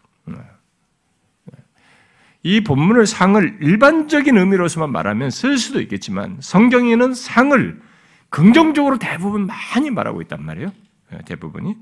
네. 2.41 2.50
이 2.50 2.63
본문을 2.63 3.05
상을 3.05 3.58
일반적인 3.62 4.38
의미로서만 4.38 4.91
말하면 4.91 5.29
쓸 5.29 5.58
수도 5.58 5.81
있겠지만 5.81 6.38
성경에는 6.39 7.13
상을 7.13 7.81
긍정적으로 8.29 8.98
대부분 9.00 9.48
많이 9.48 9.89
말하고 9.89 10.22
있단 10.22 10.43
말이에요. 10.43 10.72
예, 11.13 11.17
대부분이. 11.25 11.75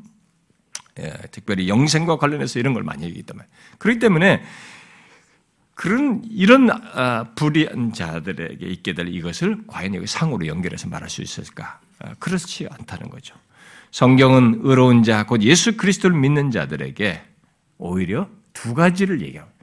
예, 1.00 1.14
특별히 1.32 1.68
영생과 1.68 2.18
관련해서 2.18 2.60
이런 2.60 2.74
걸 2.74 2.84
많이 2.84 3.04
얘기했단 3.04 3.38
말이에요. 3.38 3.54
그렇기 3.78 4.00
때문에 4.00 4.44
그런 5.76 6.24
이런 6.28 6.72
아, 6.72 7.26
불의한 7.36 7.94
자들에게 7.94 8.66
있게 8.66 8.94
될 8.94 9.10
이것을 9.10 9.60
과연 9.68 9.94
여기 9.94 10.08
상으로 10.08 10.48
연결해서 10.48 10.88
말할 10.88 11.08
수 11.10 11.22
있을까? 11.22 11.80
아, 12.00 12.16
그렇지 12.18 12.68
않다는 12.72 13.10
거죠. 13.10 13.36
성경은 13.92 14.62
의로운 14.64 15.04
자, 15.04 15.26
곧 15.26 15.44
예수 15.44 15.78
그리스도를 15.78 16.18
믿는 16.18 16.50
자들에게 16.50 17.22
오히려 17.78 18.28
두 18.54 18.74
가지를 18.74 19.22
얘기합니다. 19.22 19.57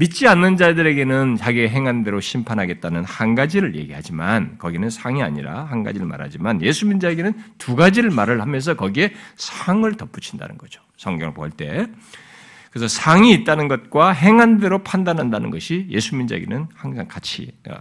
믿지 0.00 0.26
않는 0.26 0.56
자들에게는 0.56 1.36
자기의 1.36 1.68
행한 1.68 2.04
대로 2.04 2.20
심판하겠다는 2.20 3.04
한 3.04 3.34
가지를 3.34 3.76
얘기하지만 3.76 4.56
거기는 4.56 4.88
상이 4.88 5.22
아니라 5.22 5.64
한 5.64 5.82
가지를 5.82 6.06
말하지만 6.06 6.62
예수 6.62 6.86
믿는 6.86 7.00
자에게는 7.00 7.34
두 7.58 7.76
가지를 7.76 8.10
말을 8.10 8.40
하면서 8.40 8.72
거기에 8.72 9.12
상을 9.36 9.92
덧붙인다는 9.94 10.56
거죠. 10.56 10.80
성경을 10.96 11.34
볼 11.34 11.50
때. 11.50 11.86
그래서 12.70 12.88
상이 12.88 13.34
있다는 13.34 13.68
것과 13.68 14.12
행한 14.12 14.58
대로 14.58 14.78
판단한다는 14.78 15.50
것이 15.50 15.86
예수 15.90 16.14
믿는 16.14 16.28
자에게는 16.28 16.68
항상 16.74 17.06
같이 17.06 17.52
어, 17.68 17.74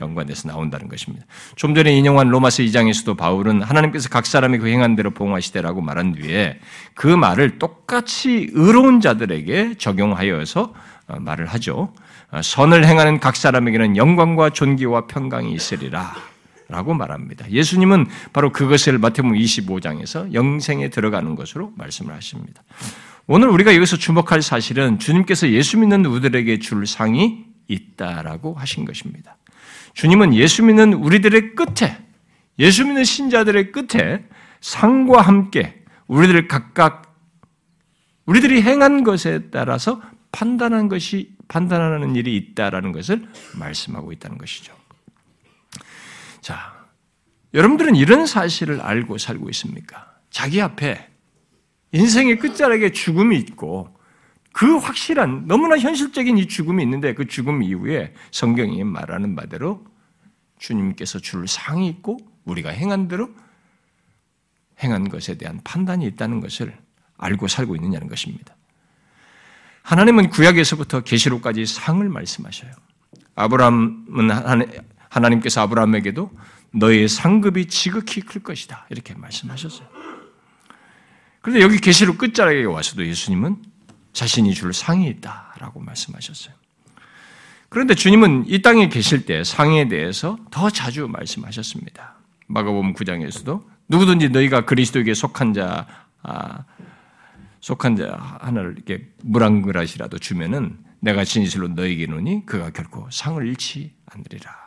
연관돼서 0.00 0.48
나온다는 0.48 0.88
것입니다. 0.88 1.24
좀 1.54 1.76
전에 1.76 1.92
인용한 1.92 2.28
로마서 2.28 2.64
2장에서도 2.64 3.16
바울은 3.16 3.62
하나님께서 3.62 4.08
각 4.08 4.26
사람이 4.26 4.58
그 4.58 4.66
행한 4.66 4.96
대로 4.96 5.12
보응하시되라고 5.12 5.80
말한 5.80 6.14
뒤에 6.14 6.58
그 6.94 7.06
말을 7.06 7.60
똑같이 7.60 8.48
의로운 8.52 9.00
자들에게 9.00 9.76
적용하여서 9.78 10.62
어, 10.62 10.74
말을 11.06 11.46
하죠. 11.46 11.92
어, 12.30 12.40
선을 12.42 12.86
행하는 12.86 13.20
각 13.20 13.36
사람에게는 13.36 13.96
영광과 13.96 14.50
존귀와 14.50 15.06
평강이 15.06 15.52
있으리라. 15.52 16.14
라고 16.68 16.94
말합니다. 16.94 17.50
예수님은 17.50 18.06
바로 18.32 18.50
그것을 18.50 18.96
마태복음 18.96 19.36
25장에서 19.36 20.32
영생에 20.32 20.88
들어가는 20.88 21.34
것으로 21.34 21.70
말씀을 21.76 22.14
하십니다. 22.14 22.62
오늘 23.26 23.48
우리가 23.48 23.76
여기서 23.76 23.98
주목할 23.98 24.40
사실은 24.40 24.98
주님께서 24.98 25.50
예수 25.50 25.78
믿는 25.78 26.06
우리들에게 26.06 26.58
줄 26.60 26.86
상이 26.86 27.44
있다라고 27.68 28.54
하신 28.54 28.86
것입니다. 28.86 29.36
주님은 29.94 30.34
예수 30.34 30.64
믿는 30.64 30.94
우리들의 30.94 31.54
끝에, 31.54 31.98
예수 32.58 32.84
믿는 32.86 33.04
신자들의 33.04 33.72
끝에 33.72 34.24
상과 34.60 35.20
함께 35.20 35.82
우리들 36.06 36.48
각각 36.48 37.14
우리들이 38.24 38.62
행한 38.62 39.04
것에 39.04 39.50
따라서 39.50 40.00
판단한 40.32 40.88
것이 40.88 41.36
판단하는 41.48 42.16
일이 42.16 42.36
있다라는 42.36 42.92
것을 42.92 43.28
말씀하고 43.58 44.12
있다는 44.12 44.38
것이죠. 44.38 44.74
자, 46.40 46.82
여러분들은 47.54 47.94
이런 47.94 48.26
사실을 48.26 48.80
알고 48.80 49.18
살고 49.18 49.48
있습니까? 49.50 50.10
자기 50.30 50.60
앞에 50.60 51.08
인생의 51.92 52.38
끝자락에 52.38 52.90
죽음이 52.92 53.36
있고 53.38 53.94
그 54.52 54.76
확실한 54.78 55.46
너무나 55.46 55.78
현실적인 55.78 56.38
이 56.38 56.48
죽음이 56.48 56.82
있는데 56.82 57.14
그 57.14 57.26
죽음 57.26 57.62
이후에 57.62 58.14
성경이 58.30 58.82
말하는 58.84 59.36
바대로 59.36 59.84
주님께서 60.58 61.18
줄 61.18 61.46
상이 61.46 61.88
있고 61.88 62.18
우리가 62.44 62.70
행한 62.70 63.08
대로 63.08 63.30
행한 64.82 65.08
것에 65.08 65.36
대한 65.36 65.60
판단이 65.62 66.06
있다는 66.06 66.40
것을 66.40 66.76
알고 67.18 67.48
살고 67.48 67.76
있느냐는 67.76 68.08
것입니다. 68.08 68.56
하나님은 69.82 70.30
구약에서부터 70.30 71.00
계시록까지 71.00 71.66
상을 71.66 72.08
말씀하셔요. 72.08 72.70
아브라함은 73.34 74.30
하나님께서 75.08 75.62
아브라함에게도 75.62 76.30
너의 76.72 77.08
상급이 77.08 77.66
지극히 77.66 78.20
클 78.20 78.42
것이다 78.42 78.86
이렇게 78.90 79.14
말씀하셨어요. 79.14 79.86
그런데 81.40 81.62
여기 81.62 81.78
계시록 81.78 82.18
끝자락에 82.18 82.64
와서도 82.64 83.06
예수님은 83.06 83.56
자신이 84.12 84.54
줄 84.54 84.72
상이 84.72 85.08
있다라고 85.08 85.80
말씀하셨어요. 85.80 86.54
그런데 87.68 87.94
주님은 87.94 88.44
이 88.46 88.60
땅에 88.62 88.88
계실 88.88 89.24
때 89.24 89.44
상에 89.44 89.88
대해서 89.88 90.38
더 90.50 90.70
자주 90.70 91.08
말씀하셨습니다. 91.08 92.16
마가복음 92.46 92.94
9장에서도 92.94 93.64
누구든지 93.88 94.28
너희가 94.28 94.66
그리스도에게 94.66 95.14
속한 95.14 95.54
자 95.54 95.86
아, 96.22 96.64
속한 97.62 97.96
자 97.96 98.38
하나를 98.40 98.74
이렇게 98.76 99.08
물 99.22 99.42
한 99.42 99.62
그릇이라도 99.62 100.18
주면은 100.18 100.78
내가 101.00 101.24
진실로 101.24 101.68
너에게 101.68 102.06
노니 102.06 102.44
그가 102.44 102.70
결코 102.70 103.08
상을 103.10 103.44
잃지 103.46 103.94
않으리라. 104.06 104.62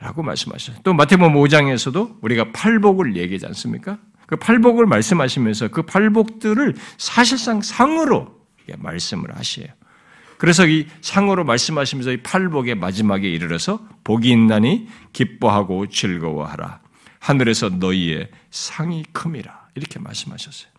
라고 0.00 0.22
말씀하셨어요. 0.22 0.82
또 0.82 0.92
마태복음 0.94 1.34
5장에서도 1.34 2.18
우리가 2.22 2.52
팔복을 2.52 3.16
얘기하지 3.16 3.46
않습니까? 3.46 3.98
그 4.26 4.36
팔복을 4.36 4.86
말씀하시면서 4.86 5.68
그 5.68 5.82
팔복들을 5.82 6.74
사실상 6.98 7.60
상으로 7.60 8.40
말씀을 8.78 9.36
하시요 9.36 9.66
그래서 10.38 10.66
이 10.66 10.86
상으로 11.00 11.44
말씀하시면서 11.44 12.12
이 12.12 12.22
팔복의 12.22 12.74
마지막에 12.74 13.28
이르러서 13.28 13.86
복이 14.04 14.30
있나니 14.30 14.88
기뻐하고 15.12 15.88
즐거워하라. 15.88 16.80
하늘에서 17.20 17.70
너희의 17.70 18.30
상이 18.50 19.04
큼이라. 19.12 19.68
이렇게 19.74 19.98
말씀하셨어요. 19.98 20.73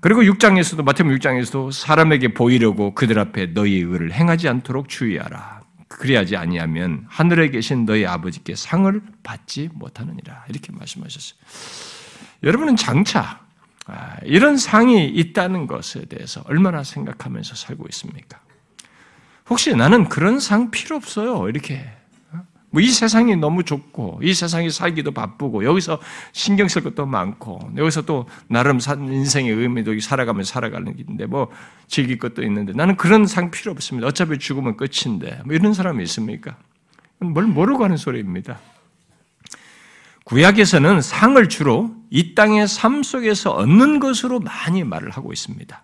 그리고 0.00 0.22
6장에서도 0.22 0.84
마태복음 0.84 1.18
6장에서도 1.18 1.72
사람에게 1.72 2.34
보이려고 2.34 2.94
그들 2.94 3.18
앞에 3.18 3.46
너희의 3.46 3.82
의를 3.82 4.12
행하지 4.12 4.48
않도록 4.48 4.88
주의하라. 4.88 5.62
그리하지 5.88 6.36
아니하면 6.36 7.06
하늘에 7.08 7.48
계신 7.50 7.86
너희 7.86 8.04
아버지께 8.04 8.54
상을 8.54 9.00
받지 9.22 9.68
못하느니라 9.72 10.44
이렇게 10.48 10.72
말씀하셨어요. 10.72 11.38
여러분은 12.42 12.76
장차 12.76 13.40
아, 13.86 14.16
이런 14.24 14.56
상이 14.56 15.06
있다는 15.06 15.66
것에 15.66 16.06
대해서 16.06 16.42
얼마나 16.46 16.82
생각하면서 16.82 17.54
살고 17.54 17.86
있습니까? 17.90 18.40
혹시 19.48 19.74
나는 19.76 20.08
그런 20.08 20.40
상 20.40 20.72
필요 20.72 20.96
없어요. 20.96 21.48
이렇게 21.48 21.88
뭐 22.76 22.82
이 22.82 22.90
세상이 22.90 23.36
너무 23.36 23.64
좋고 23.64 24.20
이 24.22 24.34
세상이 24.34 24.68
살기도 24.68 25.12
바쁘고 25.12 25.64
여기서 25.64 25.98
신경 26.32 26.68
쓸 26.68 26.82
것도 26.82 27.06
많고 27.06 27.72
여기서 27.74 28.02
또 28.02 28.26
나름 28.48 28.78
인생의 28.78 29.50
의미도 29.50 29.98
살아가면서 30.00 30.52
살아가는 30.52 30.94
길인데 30.94 31.24
뭐 31.24 31.50
즐길 31.88 32.18
것도 32.18 32.42
있는데 32.42 32.74
나는 32.74 32.96
그런 32.96 33.26
상 33.26 33.50
필요 33.50 33.72
없습니다. 33.72 34.06
어차피 34.06 34.38
죽으면 34.38 34.76
끝인데 34.76 35.40
뭐 35.46 35.54
이런 35.54 35.72
사람이 35.72 36.02
있습니까? 36.04 36.56
뭘 37.18 37.46
모르고 37.46 37.82
하는 37.82 37.96
소리입니다. 37.96 38.58
구약에서는 40.24 41.00
상을 41.00 41.48
주로 41.48 41.94
이 42.10 42.34
땅의 42.34 42.68
삶 42.68 43.02
속에서 43.02 43.52
얻는 43.52 44.00
것으로 44.00 44.40
많이 44.40 44.84
말을 44.84 45.10
하고 45.12 45.32
있습니다. 45.32 45.82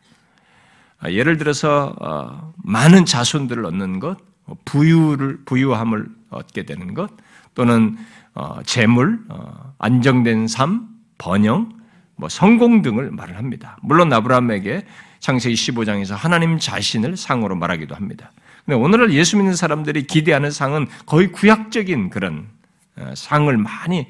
아, 0.99 1.11
예를 1.11 1.39
들어서 1.39 1.97
어, 2.01 2.53
많은 2.63 3.07
자손들을 3.07 3.65
얻는 3.65 3.99
것, 3.99 4.19
부유를 4.67 5.45
부유함을 5.47 6.22
얻게 6.33 6.65
되는 6.65 6.95
것 6.95 7.11
또는 7.55 7.97
어, 8.35 8.63
재물, 8.65 9.21
어, 9.29 9.75
안정된 9.79 10.49
삶, 10.49 10.89
번영, 11.19 11.73
뭐 12.17 12.29
성공 12.29 12.83
등을 12.83 13.11
말을 13.11 13.37
합니다. 13.37 13.77
물론 13.83 14.13
아브라함에게 14.13 14.87
창세기 15.21 15.55
15장에서 15.55 16.15
하나님 16.15 16.59
자신을 16.59 17.17
상으로 17.17 17.55
말하기도 17.57 17.95
합니다. 17.95 18.33
근데 18.65 18.77
오늘날 18.77 19.13
예수 19.13 19.37
믿는 19.37 19.55
사람들이 19.55 20.07
기대하는 20.07 20.51
상은 20.51 20.87
거의 21.05 21.31
구약적인 21.31 22.11
그런 22.11 22.49
어, 22.97 23.13
상을 23.15 23.57
많이 23.57 24.07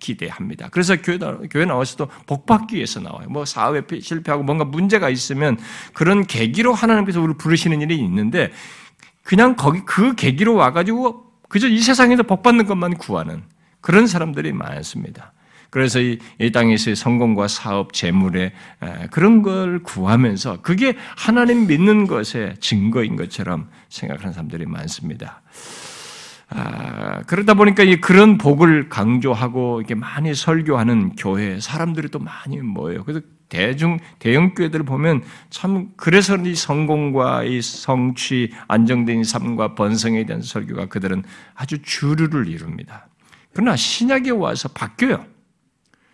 기대합니다. 0.00 0.68
그래서 0.70 0.96
교회, 0.96 1.18
교회 1.18 1.64
나와서도 1.66 2.08
복 2.26 2.46
받기 2.46 2.76
위해서 2.76 2.98
나와요. 3.00 3.26
뭐 3.28 3.44
사업에 3.44 4.00
실패하고 4.00 4.42
뭔가 4.42 4.64
문제가 4.64 5.10
있으면 5.10 5.58
그런 5.92 6.26
계기로 6.26 6.72
하나님께서 6.72 7.20
우리를 7.20 7.36
부르시는 7.36 7.82
일이 7.82 7.98
있는데 7.98 8.52
그냥 9.22 9.56
거기 9.56 9.80
그 9.84 10.14
계기로 10.14 10.54
와가지고 10.54 11.25
그저 11.56 11.68
이 11.68 11.80
세상에서 11.80 12.22
복 12.22 12.42
받는 12.42 12.66
것만 12.66 12.98
구하는 12.98 13.42
그런 13.80 14.06
사람들이 14.06 14.52
많습니다. 14.52 15.32
그래서 15.70 16.00
이, 16.00 16.18
이 16.38 16.52
땅에서의 16.52 16.94
성공과 16.96 17.48
사업, 17.48 17.94
재물에 17.94 18.52
그런 19.10 19.40
걸 19.40 19.82
구하면서 19.82 20.60
그게 20.60 20.96
하나님 21.16 21.66
믿는 21.66 22.06
것의 22.06 22.56
증거인 22.60 23.16
것처럼 23.16 23.70
생각하는 23.88 24.34
사람들이 24.34 24.66
많습니다. 24.66 25.40
아, 26.50 27.22
그러다 27.22 27.54
보니까 27.54 27.84
이 27.84 28.02
그런 28.02 28.36
복을 28.36 28.90
강조하고 28.90 29.80
이렇게 29.80 29.94
많이 29.94 30.34
설교하는 30.34 31.16
교회 31.16 31.58
사람들이 31.58 32.08
또 32.08 32.18
많이 32.18 32.58
모여요. 32.58 33.02
그래서 33.02 33.24
대중 33.48 33.98
대형 34.18 34.54
교회들을 34.54 34.84
보면 34.84 35.22
참 35.50 35.90
그래서 35.96 36.36
이 36.36 36.54
성공과 36.54 37.44
이 37.44 37.62
성취, 37.62 38.52
안정된 38.68 39.24
삶과 39.24 39.74
번성에 39.74 40.24
대한 40.26 40.42
설교가 40.42 40.86
그들은 40.86 41.22
아주 41.54 41.80
주류를 41.82 42.48
이룹니다. 42.48 43.08
그러나 43.52 43.76
신약에 43.76 44.30
와서 44.30 44.68
바뀌어요. 44.68 45.24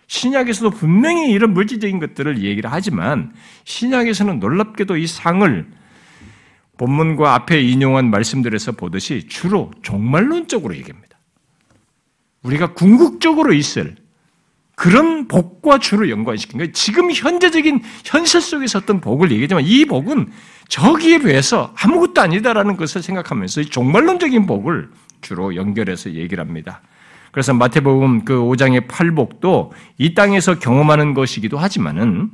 신약에서도 0.07 0.71
분명히 0.71 1.31
이런 1.31 1.55
물질적인 1.55 1.99
것들을 1.99 2.43
얘기를 2.45 2.71
하지만 2.71 3.33
신약에서는 3.65 4.41
놀랍게도 4.41 4.99
이 4.99 5.07
상을 5.07 5.67
본문과 6.77 7.35
앞에 7.35 7.63
인용한 7.63 8.11
말씀들에서 8.11 8.73
보듯이 8.73 9.27
주로 9.29 9.71
종말론적으로 9.83 10.77
얘기합니다. 10.77 11.19
우리가 12.43 12.75
궁극적으로 12.75 13.53
있을 13.53 13.97
그런 14.83 15.29
복과 15.29 15.79
주를 15.79 16.11
연관시킨 16.11 16.59
거예요. 16.59 16.73
지금 16.73 17.13
현재적인 17.13 17.83
현실 18.05 18.41
속에서 18.41 18.81
어떤 18.81 19.01
복을 19.01 19.31
얘기하지만 19.31 19.63
이 19.65 19.85
복은 19.85 20.33
저기에 20.67 21.21
비해서 21.21 21.73
아무것도 21.79 22.21
아니다라는 22.21 22.77
것을 22.77 23.01
생각하면서 23.01 23.63
종말론적인 23.63 24.45
복을 24.47 24.91
주로 25.21 25.55
연결해서 25.55 26.15
얘기를 26.15 26.43
합니다. 26.43 26.81
그래서 27.31 27.55
마태복음 27.55 28.25
그 28.25 28.35
5장의 28.35 28.89
팔복도 28.89 29.73
이 29.99 30.15
땅에서 30.15 30.59
경험하는 30.59 31.15
것이기도 31.15 31.59
하지만은 31.59 32.33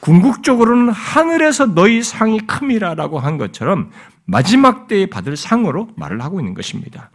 궁극적으로는 0.00 0.88
하늘에서 0.88 1.74
너희 1.74 2.02
상이 2.02 2.40
큼이라라고 2.40 3.18
한 3.18 3.36
것처럼 3.36 3.90
마지막 4.24 4.88
때에 4.88 5.04
받을 5.04 5.36
상으로 5.36 5.90
말을 5.96 6.22
하고 6.22 6.40
있는 6.40 6.54
것입니다. 6.54 7.10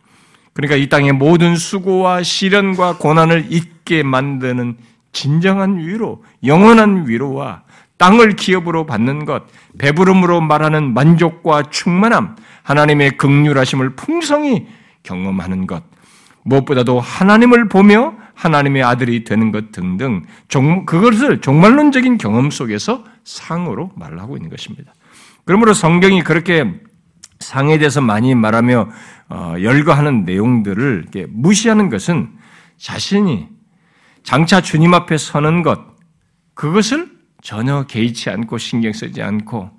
그러니까 0.55 0.77
이 0.77 0.87
땅의 0.87 1.11
모든 1.11 1.55
수고와 1.55 2.23
시련과 2.23 2.97
고난을 2.97 3.47
잊게 3.49 4.03
만드는 4.03 4.77
진정한 5.11 5.77
위로, 5.77 6.23
영원한 6.45 7.07
위로와 7.07 7.63
땅을 7.97 8.35
기업으로 8.37 8.85
받는 8.85 9.25
것, 9.25 9.43
배부름으로 9.77 10.41
말하는 10.41 10.93
만족과 10.93 11.63
충만함, 11.69 12.37
하나님의 12.63 13.17
극률하심을 13.17 13.95
풍성히 13.95 14.67
경험하는 15.03 15.67
것, 15.67 15.83
무엇보다도 16.43 16.99
하나님을 17.01 17.67
보며 17.67 18.15
하나님의 18.33 18.83
아들이 18.83 19.23
되는 19.25 19.51
것 19.51 19.71
등등, 19.71 20.23
그것을 20.85 21.41
종말론적인 21.41 22.17
경험 22.17 22.49
속에서 22.49 23.03
상으로 23.25 23.91
말을 23.95 24.19
하고 24.19 24.37
있는 24.37 24.49
것입니다. 24.49 24.93
그러므로 25.43 25.73
성경이 25.73 26.23
그렇게 26.23 26.65
상에 27.39 27.77
대해서 27.77 28.01
많이 28.01 28.33
말하며 28.35 28.81
어, 28.81 28.89
열거하는 29.31 30.25
내용들을 30.25 31.07
무시하는 31.29 31.89
것은 31.89 32.37
자신이 32.77 33.47
장차 34.23 34.61
주님 34.61 34.93
앞에 34.93 35.17
서는 35.17 35.63
것, 35.63 35.79
그것을 36.53 37.11
전혀 37.41 37.85
개의치 37.85 38.29
않고 38.29 38.57
신경 38.57 38.91
쓰지 38.91 39.21
않고 39.21 39.69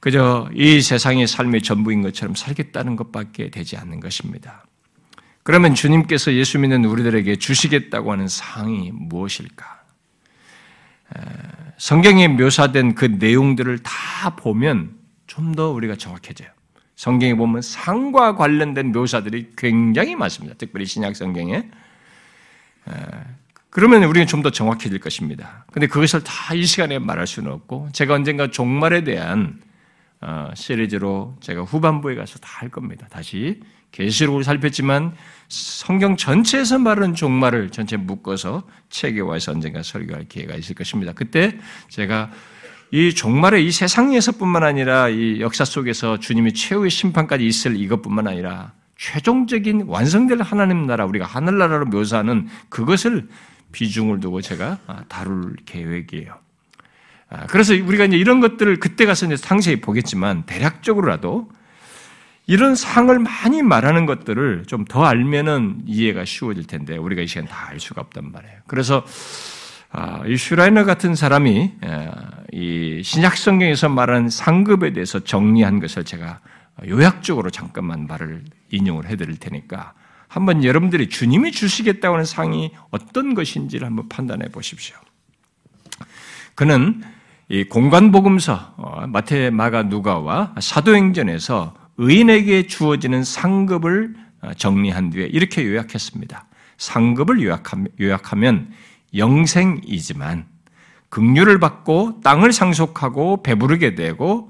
그저 0.00 0.50
이 0.52 0.80
세상의 0.80 1.28
삶의 1.28 1.62
전부인 1.62 2.02
것처럼 2.02 2.34
살겠다는 2.34 2.96
것밖에 2.96 3.50
되지 3.50 3.76
않는 3.76 4.00
것입니다. 4.00 4.64
그러면 5.44 5.74
주님께서 5.74 6.32
예수 6.34 6.58
믿는 6.58 6.84
우리들에게 6.84 7.36
주시겠다고 7.36 8.10
하는 8.10 8.26
상이 8.28 8.90
무엇일까? 8.92 9.82
성경에 11.78 12.28
묘사된 12.28 12.94
그 12.94 13.04
내용들을 13.04 13.78
다 13.80 14.36
보면 14.36 14.98
좀 15.26 15.54
더 15.54 15.70
우리가 15.70 15.96
정확해져요. 15.96 16.48
성경에 17.02 17.34
보면 17.34 17.62
상과 17.62 18.36
관련된 18.36 18.92
묘사들이 18.92 19.54
굉장히 19.56 20.14
많습니다. 20.14 20.54
특별히 20.56 20.86
신약 20.86 21.16
성경에. 21.16 21.68
그러면 23.70 24.04
우리는 24.04 24.24
좀 24.28 24.40
더 24.42 24.50
정확해질 24.50 25.00
것입니다. 25.00 25.64
근데 25.72 25.88
그것을 25.88 26.22
다 26.22 26.54
이 26.54 26.64
시간에 26.64 27.00
말할 27.00 27.26
수는 27.26 27.50
없고, 27.50 27.88
제가 27.92 28.14
언젠가 28.14 28.52
종말에 28.52 29.02
대한 29.02 29.60
어, 30.20 30.52
시리즈로 30.54 31.34
제가 31.40 31.62
후반부에 31.62 32.14
가서 32.14 32.38
다 32.38 32.60
할 32.60 32.68
겁니다. 32.68 33.08
다시 33.10 33.60
계시록을 33.90 34.44
살폈지만 34.44 35.16
성경 35.48 36.16
전체에서 36.16 36.78
말하는 36.78 37.16
종말을 37.16 37.70
전체 37.70 37.96
묶어서 37.96 38.62
와서 39.24 39.50
언젠가 39.50 39.82
설교할 39.82 40.26
기회가 40.28 40.54
있을 40.54 40.76
것입니다. 40.76 41.12
그때 41.12 41.58
제가 41.88 42.30
이 42.92 43.14
종말의 43.14 43.66
이 43.66 43.72
세상에서뿐만 43.72 44.62
아니라 44.64 45.08
이 45.08 45.40
역사 45.40 45.64
속에서 45.64 46.18
주님이 46.18 46.52
최후의 46.52 46.90
심판까지 46.90 47.46
있을 47.46 47.74
이것뿐만 47.80 48.28
아니라 48.28 48.72
최종적인 48.98 49.84
완성될 49.88 50.42
하나님 50.42 50.86
나라 50.86 51.06
우리가 51.06 51.24
하늘나라로 51.24 51.86
묘사하는 51.86 52.48
그것을 52.68 53.28
비중을 53.72 54.20
두고 54.20 54.42
제가 54.42 54.78
아, 54.86 55.04
다룰 55.08 55.56
계획이에요. 55.64 56.34
아, 57.30 57.46
그래서 57.46 57.72
우리가 57.72 58.04
이제 58.04 58.18
이런 58.18 58.40
것들을 58.40 58.78
그때 58.78 59.06
가서 59.06 59.24
이제 59.24 59.36
상세히 59.36 59.80
보겠지만 59.80 60.42
대략적으로라도 60.44 61.50
이런 62.46 62.74
상을 62.74 63.18
많이 63.18 63.62
말하는 63.62 64.04
것들을 64.04 64.64
좀 64.66 64.84
더 64.84 65.04
알면은 65.06 65.84
이해가 65.86 66.26
쉬워질 66.26 66.66
텐데 66.66 66.98
우리가 66.98 67.22
이 67.22 67.26
시간 67.26 67.46
다 67.46 67.68
알 67.70 67.80
수가 67.80 68.02
없단 68.02 68.30
말이에요. 68.30 68.58
그래서 68.66 68.98
아, 68.98 69.61
이 70.26 70.36
슈라이너 70.36 70.84
같은 70.84 71.14
사람이 71.14 71.72
이 72.52 73.02
신약 73.04 73.36
성경에서 73.36 73.88
말하는 73.88 74.30
상급에 74.30 74.92
대해서 74.92 75.20
정리한 75.20 75.80
것을 75.80 76.04
제가 76.04 76.40
요약적으로 76.86 77.50
잠깐만 77.50 78.06
말을 78.06 78.44
인용을 78.70 79.06
해드릴 79.06 79.36
테니까 79.36 79.92
한번 80.28 80.64
여러분들이 80.64 81.10
주님이 81.10 81.52
주시겠다고 81.52 82.14
하는 82.14 82.24
상이 82.24 82.72
어떤 82.90 83.34
것인지를 83.34 83.86
한번 83.86 84.08
판단해 84.08 84.48
보십시오. 84.48 84.96
그는 86.54 87.02
이 87.50 87.64
공간복음서 87.64 88.74
어, 88.78 89.06
마태, 89.08 89.50
마가, 89.50 89.82
누가와 89.82 90.54
사도행전에서 90.58 91.74
의인에게 91.98 92.66
주어지는 92.66 93.24
상급을 93.24 94.14
어, 94.40 94.54
정리한 94.54 95.10
뒤에 95.10 95.26
이렇게 95.26 95.66
요약했습니다. 95.66 96.46
상급을 96.78 97.42
요약하면 98.00 98.72
영생이지만 99.14 100.46
긍휼을 101.08 101.60
받고 101.60 102.20
땅을 102.22 102.52
상속하고 102.52 103.42
배부르게 103.42 103.94
되고 103.94 104.48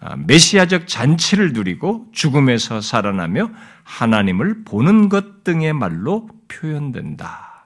아, 0.00 0.16
메시아적 0.16 0.86
잔치를 0.86 1.52
누리고 1.52 2.06
죽음에서 2.12 2.80
살아나며 2.80 3.50
하나님을 3.82 4.64
보는 4.64 5.08
것 5.08 5.44
등의 5.44 5.72
말로 5.72 6.28
표현된다. 6.48 7.64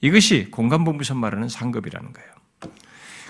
이것이 0.00 0.50
공간본부서 0.50 1.14
말하는 1.14 1.48
상급이라는 1.48 2.12
거예요. 2.12 2.28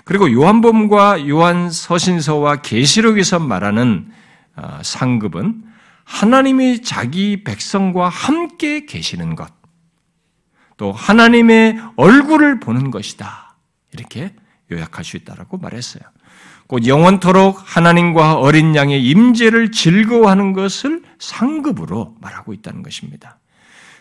그리고 0.03 0.31
요한복음과 0.31 1.27
요한 1.27 1.71
서신서와 1.71 2.57
계시록에서 2.57 3.39
말하는 3.39 4.11
아, 4.55 4.79
상급은 4.83 5.63
하나님이 6.03 6.83
자기 6.83 7.43
백성과 7.43 8.09
함께 8.09 8.85
계시는 8.85 9.35
것, 9.35 9.51
또 10.77 10.91
하나님의 10.91 11.79
얼굴을 11.95 12.59
보는 12.59 12.91
것이다. 12.91 13.55
이렇게 13.93 14.33
요약할 14.71 15.05
수 15.05 15.17
있다라고 15.17 15.57
말했어요. 15.57 16.03
곧 16.67 16.87
영원토록 16.87 17.61
하나님과 17.63 18.35
어린 18.39 18.75
양의 18.75 19.03
임재를 19.05 19.71
즐거워하는 19.71 20.53
것을 20.53 21.03
상급으로 21.19 22.15
말하고 22.19 22.53
있다는 22.53 22.81
것입니다. 22.81 23.37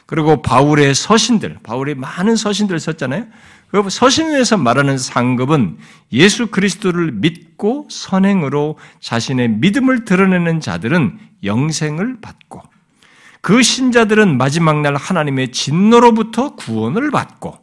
그리고 0.07 0.43
바울의 0.43 0.95
서신들, 0.95 1.59
바울이 1.63 1.95
많은 1.95 2.37
서신들을 2.37 2.79
썼잖아요. 2.79 3.27
그 3.71 3.91
서신에서 3.91 4.57
말하는 4.57 4.99
상급은 4.99 5.79
예수 6.13 6.47
그리스도를 6.49 7.13
믿고 7.13 7.89
선행으로 7.91 8.79
자신의 9.01 9.49
믿음을 9.49 10.05
드러내는 10.05 10.61
자들은 10.61 11.19
영생을 11.43 12.21
받고 12.21 12.63
그 13.45 13.63
신자들은 13.63 14.39
마지막 14.39 14.81
날 14.81 14.97
하나님의 14.97 15.53
진노로부터 15.53 16.55
구원을 16.55 17.11
받고 17.11 17.55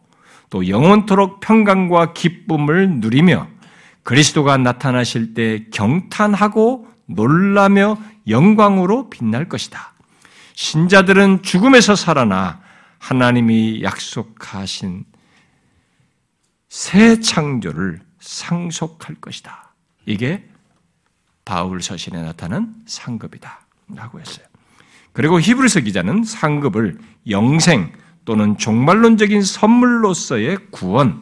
또 0.52 0.68
영원토록 0.68 1.40
평강과 1.40 2.14
기쁨을 2.14 3.00
누리며 3.00 3.48
그리스도가 4.04 4.58
나타나실 4.58 5.34
때 5.34 5.66
경탄하고 5.74 6.88
놀라며 7.08 7.98
영광으로 8.28 9.10
빛날 9.10 9.50
것이다. 9.50 9.94
신자들은 10.54 11.42
죽음에서 11.42 11.96
살아나 11.96 12.62
하나님이 13.00 13.82
약속하신 13.82 15.04
새 16.70 17.20
창조를 17.20 18.02
상속할 18.20 19.16
것이다. 19.16 19.74
이게 20.06 20.48
바울 21.44 21.82
서신에 21.82 22.22
나타난 22.22 22.76
상급이다. 22.86 23.62
라고 23.96 24.20
했어요. 24.20 24.51
그리고 25.14 25.40
히브리서 25.40 25.82
기자는 25.82 26.24
상급을 26.24 26.98
영생 27.30 27.92
또는 28.26 28.58
종말론적인 28.58 29.42
선물로서의 29.42 30.58
구원, 30.72 31.22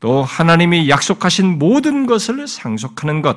또 0.00 0.22
하나님이 0.22 0.88
약속하신 0.88 1.58
모든 1.58 2.06
것을 2.06 2.46
상속하는 2.46 3.22
것, 3.22 3.36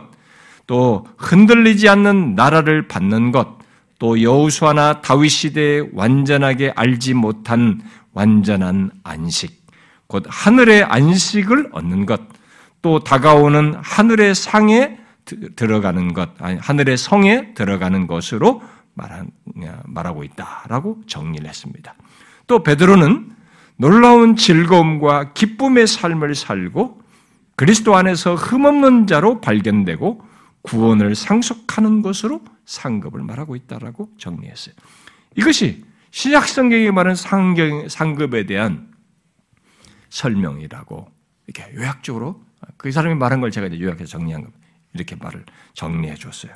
또 0.67 1.05
흔들리지 1.17 1.89
않는 1.89 2.35
나라를 2.35 2.87
받는 2.87 3.31
것, 3.31 3.57
또 3.99 4.21
여우수아나 4.21 5.01
다윗 5.01 5.29
시대에 5.29 5.83
완전하게 5.93 6.73
알지 6.75 7.13
못한 7.13 7.81
완전한 8.13 8.91
안식, 9.03 9.61
곧 10.07 10.23
하늘의 10.27 10.83
안식을 10.83 11.69
얻는 11.71 12.05
것, 12.05 12.21
또 12.81 12.99
다가오는 12.99 13.75
하늘의 13.81 14.35
상에 14.35 14.97
들어가는 15.55 16.13
것, 16.13 16.29
아니 16.39 16.57
하늘의 16.57 16.97
성에 16.97 17.53
들어가는 17.53 18.07
것으로 18.07 18.61
말하고 19.85 20.23
있다라고 20.23 21.01
정리를 21.07 21.47
했습니다. 21.47 21.95
또 22.47 22.63
베드로는 22.63 23.35
놀라운 23.77 24.35
즐거움과 24.35 25.33
기쁨의 25.33 25.87
삶을 25.87 26.35
살고 26.35 27.01
그리스도 27.55 27.95
안에서 27.95 28.35
흠없는 28.35 29.07
자로 29.07 29.41
발견되고 29.41 30.25
구원을 30.61 31.15
상속하는 31.15 32.01
것으로 32.01 32.41
상급을 32.65 33.23
말하고 33.23 33.55
있다라고 33.55 34.09
정리했어요. 34.17 34.75
이것이 35.35 35.83
신약 36.11 36.47
성경이 36.47 36.91
말하는 36.91 37.15
상경, 37.15 37.87
상급에 37.87 38.45
대한 38.45 38.91
설명이라고 40.09 41.09
이렇게 41.47 41.75
요약적으로 41.75 42.43
그 42.77 42.91
사람이 42.91 43.15
말한 43.15 43.41
걸 43.41 43.49
제가 43.49 43.67
이제 43.67 43.79
요약해서 43.79 44.05
정리한 44.05 44.41
겁니다. 44.43 44.67
이렇게 44.93 45.15
말을 45.15 45.45
정리해 45.73 46.15
줬어요. 46.15 46.53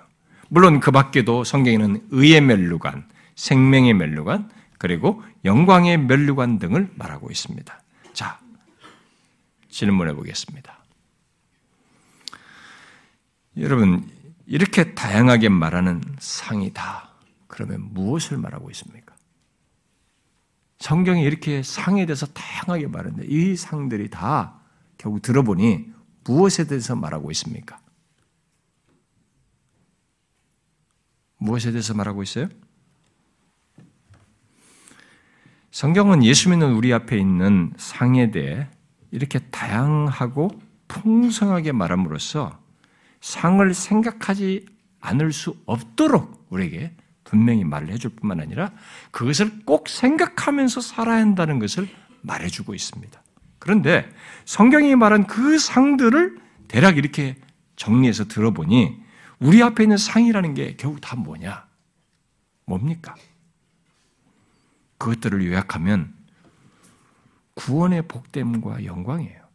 물론 0.49 0.79
그 0.79 0.91
밖에도 0.91 1.43
성경에는 1.43 2.07
의의 2.11 2.41
멸류관, 2.41 3.07
생명의 3.35 3.93
멸류관, 3.93 4.49
그리고 4.77 5.23
영광의 5.43 5.97
멸류관 5.97 6.59
등을 6.59 6.91
말하고 6.95 7.31
있습니다. 7.31 7.81
자, 8.13 8.39
질문해 9.69 10.13
보겠습니다. 10.13 10.83
여러분, 13.57 14.09
이렇게 14.45 14.93
다양하게 14.93 15.49
말하는 15.49 16.01
상이다. 16.19 17.09
그러면 17.47 17.93
무엇을 17.93 18.37
말하고 18.37 18.69
있습니까? 18.71 19.15
성경이 20.79 21.23
이렇게 21.23 21.63
상에 21.63 22.05
대해서 22.05 22.25
다양하게 22.27 22.87
말하는데 22.87 23.25
이 23.27 23.55
상들이 23.55 24.09
다 24.09 24.59
결국 24.97 25.21
들어보니 25.21 25.93
무엇에 26.25 26.67
대해서 26.67 26.95
말하고 26.95 27.31
있습니까? 27.31 27.79
무엇에 31.45 31.71
대해서 31.71 31.93
말하고 31.93 32.23
있어요? 32.23 32.49
성경은 35.71 36.23
예수 36.23 36.49
믿는 36.49 36.73
우리 36.73 36.93
앞에 36.93 37.17
있는 37.17 37.73
상에 37.77 38.31
대해 38.31 38.67
이렇게 39.11 39.39
다양하고 39.39 40.49
풍성하게 40.87 41.71
말함으로써 41.71 42.57
상을 43.21 43.73
생각하지 43.73 44.65
않을 45.01 45.31
수 45.33 45.55
없도록 45.65 46.47
우리에게 46.49 46.93
분명히 47.23 47.63
말을 47.63 47.89
해줄 47.89 48.11
뿐만 48.11 48.39
아니라 48.39 48.71
그것을 49.11 49.65
꼭 49.65 49.89
생각하면서 49.89 50.81
살아야 50.81 51.19
한다는 51.19 51.59
것을 51.59 51.87
말해주고 52.21 52.73
있습니다. 52.73 53.21
그런데 53.59 54.07
성경이 54.45 54.95
말한 54.95 55.27
그 55.27 55.57
상들을 55.57 56.37
대략 56.67 56.97
이렇게 56.97 57.35
정리해서 57.75 58.25
들어보니 58.25 59.04
우리 59.39 59.61
앞에 59.61 59.83
있는 59.83 59.97
상이라는 59.97 60.53
게 60.53 60.75
결국 60.77 61.01
다 61.01 61.15
뭐냐? 61.15 61.67
뭡니까? 62.65 63.15
그것들을 64.97 65.45
요약하면 65.45 66.13
구원의 67.55 68.07
복됨과 68.07 68.85
영광이에요. 68.85 69.45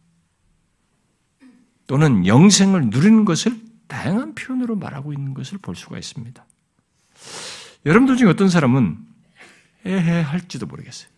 또는 1.86 2.26
영생을 2.26 2.86
누리는 2.86 3.24
것을 3.24 3.60
다양한 3.88 4.34
표현으로 4.34 4.76
말하고 4.76 5.12
있는 5.12 5.34
것을 5.34 5.58
볼 5.58 5.74
수가 5.74 5.98
있습니다. 5.98 6.44
여러분들 7.84 8.16
중에 8.16 8.28
어떤 8.28 8.48
사람은 8.48 8.98
에헤 9.84 10.20
할지도 10.20 10.66
모르겠어요. 10.66 11.10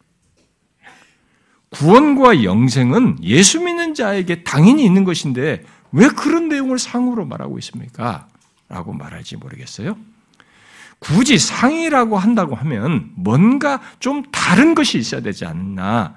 구원과 1.71 2.45
영생은 2.45 3.25
예수 3.25 3.61
믿는 3.61 3.95
자에게 3.95 4.45
당연히 4.45 4.85
있는 4.85 5.05
것인데 5.05 5.65
왜 5.91 6.09
그런 6.09 6.49
내용을 6.49 6.79
상으로 6.79 7.27
말하고 7.27 7.59
있습니까? 7.59 8.29
라고 8.73 8.95
말할지 8.95 9.37
모르겠어요. 9.37 9.97
굳이 10.99 11.37
상이라고 11.37 12.17
한다고 12.17 12.55
하면 12.55 13.11
뭔가 13.17 13.83
좀 14.01 14.23
다른 14.33 14.75
것이 14.75 14.99
있어야 14.99 15.21
되지 15.21 15.45
않나, 15.45 16.15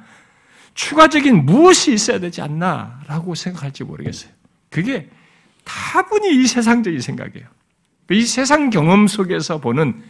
추가적인 0.73 1.45
무엇이 1.45 1.93
있어야 1.93 2.19
되지 2.19 2.41
않나, 2.41 3.01
라고 3.07 3.35
생각할지 3.35 3.83
모르겠어요. 3.83 4.31
그게 4.69 5.09
다분히 5.65 6.41
이 6.41 6.47
세상적인 6.47 7.01
생각이에요. 7.01 7.45
이 8.11 8.21
세상 8.21 8.69
경험 8.69 9.07
속에서 9.07 9.59
보는 9.59 10.01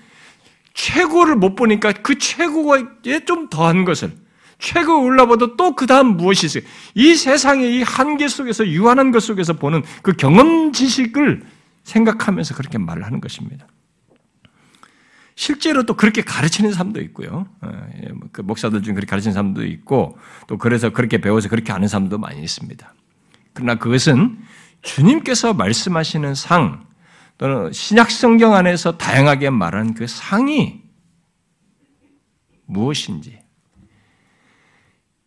최고를 0.76 1.36
못 1.38 1.56
보니까 1.56 1.94
그 1.94 2.18
최고에 2.20 3.26
좀 3.26 3.50
더한 3.50 3.86
것을, 3.86 4.12
최고 4.60 5.02
올라봐도 5.02 5.56
또 5.58 5.74
그 5.76 5.88
다음 5.88 6.16
무엇이 6.18 6.46
있어요. 6.46 6.64
이 6.94 7.16
세상의 7.16 7.78
이 7.78 7.82
한계 7.82 8.28
속에서 8.28 8.68
유한한 8.68 9.12
것 9.12 9.24
속에서 9.24 9.54
보는 9.54 9.84
그 10.04 10.14
경험 10.14 10.74
지식을 10.74 11.55
생각하면서 11.86 12.56
그렇게 12.56 12.78
말을 12.78 13.06
하는 13.06 13.22
것입니다. 13.22 13.68
실제로 15.36 15.84
또 15.84 15.96
그렇게 15.96 16.22
가르치는 16.22 16.72
사람도 16.72 17.02
있고요. 17.02 17.48
어, 17.62 17.88
예, 18.04 18.10
뭐그 18.10 18.42
목사들 18.42 18.82
중에 18.82 18.94
그렇게 18.94 19.10
가르치는 19.10 19.34
사람도 19.34 19.66
있고, 19.66 20.18
또 20.48 20.58
그래서 20.58 20.90
그렇게 20.90 21.20
배워서 21.20 21.50
그렇게 21.50 21.72
하는 21.72 21.88
사람도 21.88 22.18
많이 22.18 22.42
있습니다. 22.42 22.94
그러나 23.54 23.76
그것은 23.76 24.40
주님께서 24.82 25.54
말씀하시는 25.54 26.36
상, 26.36 26.86
또는 27.38 27.72
신약 27.74 28.12
성경 28.12 28.54
안에서 28.54 28.98
다양하게 28.98 29.50
말한 29.50 29.94
그 29.94 30.08
상이 30.08 30.82
무엇인지, 32.66 33.40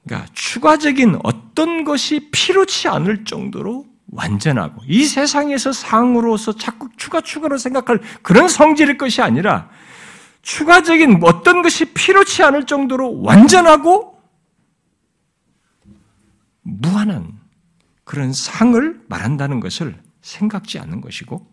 그러니까 0.05 0.31
추가적인 0.33 1.19
어떤 1.23 1.85
것이 1.85 2.31
필요치 2.31 2.89
않을 2.89 3.25
정도로 3.27 3.87
완전하고 4.11 4.83
이 4.87 5.05
세상에서 5.05 5.73
상으로서 5.73 6.53
자꾸 6.53 6.89
추가 6.97 7.21
추가로 7.21 7.59
생각할 7.59 8.01
그런 8.23 8.49
성질일 8.49 8.97
것이 8.99 9.21
아니라 9.23 9.69
추가적인 10.43 11.21
어떤 11.23 11.63
것이 11.63 11.93
필요치 11.93 12.43
않을 12.43 12.65
정도로 12.67 13.21
완전하고 13.23 14.19
무한한 16.63 17.39
그런 18.05 18.33
상을 18.33 19.01
말한다는 19.09 19.61
것을 19.61 20.01
생각지 20.23 20.79
않는 20.79 21.01
것이고 21.01 21.47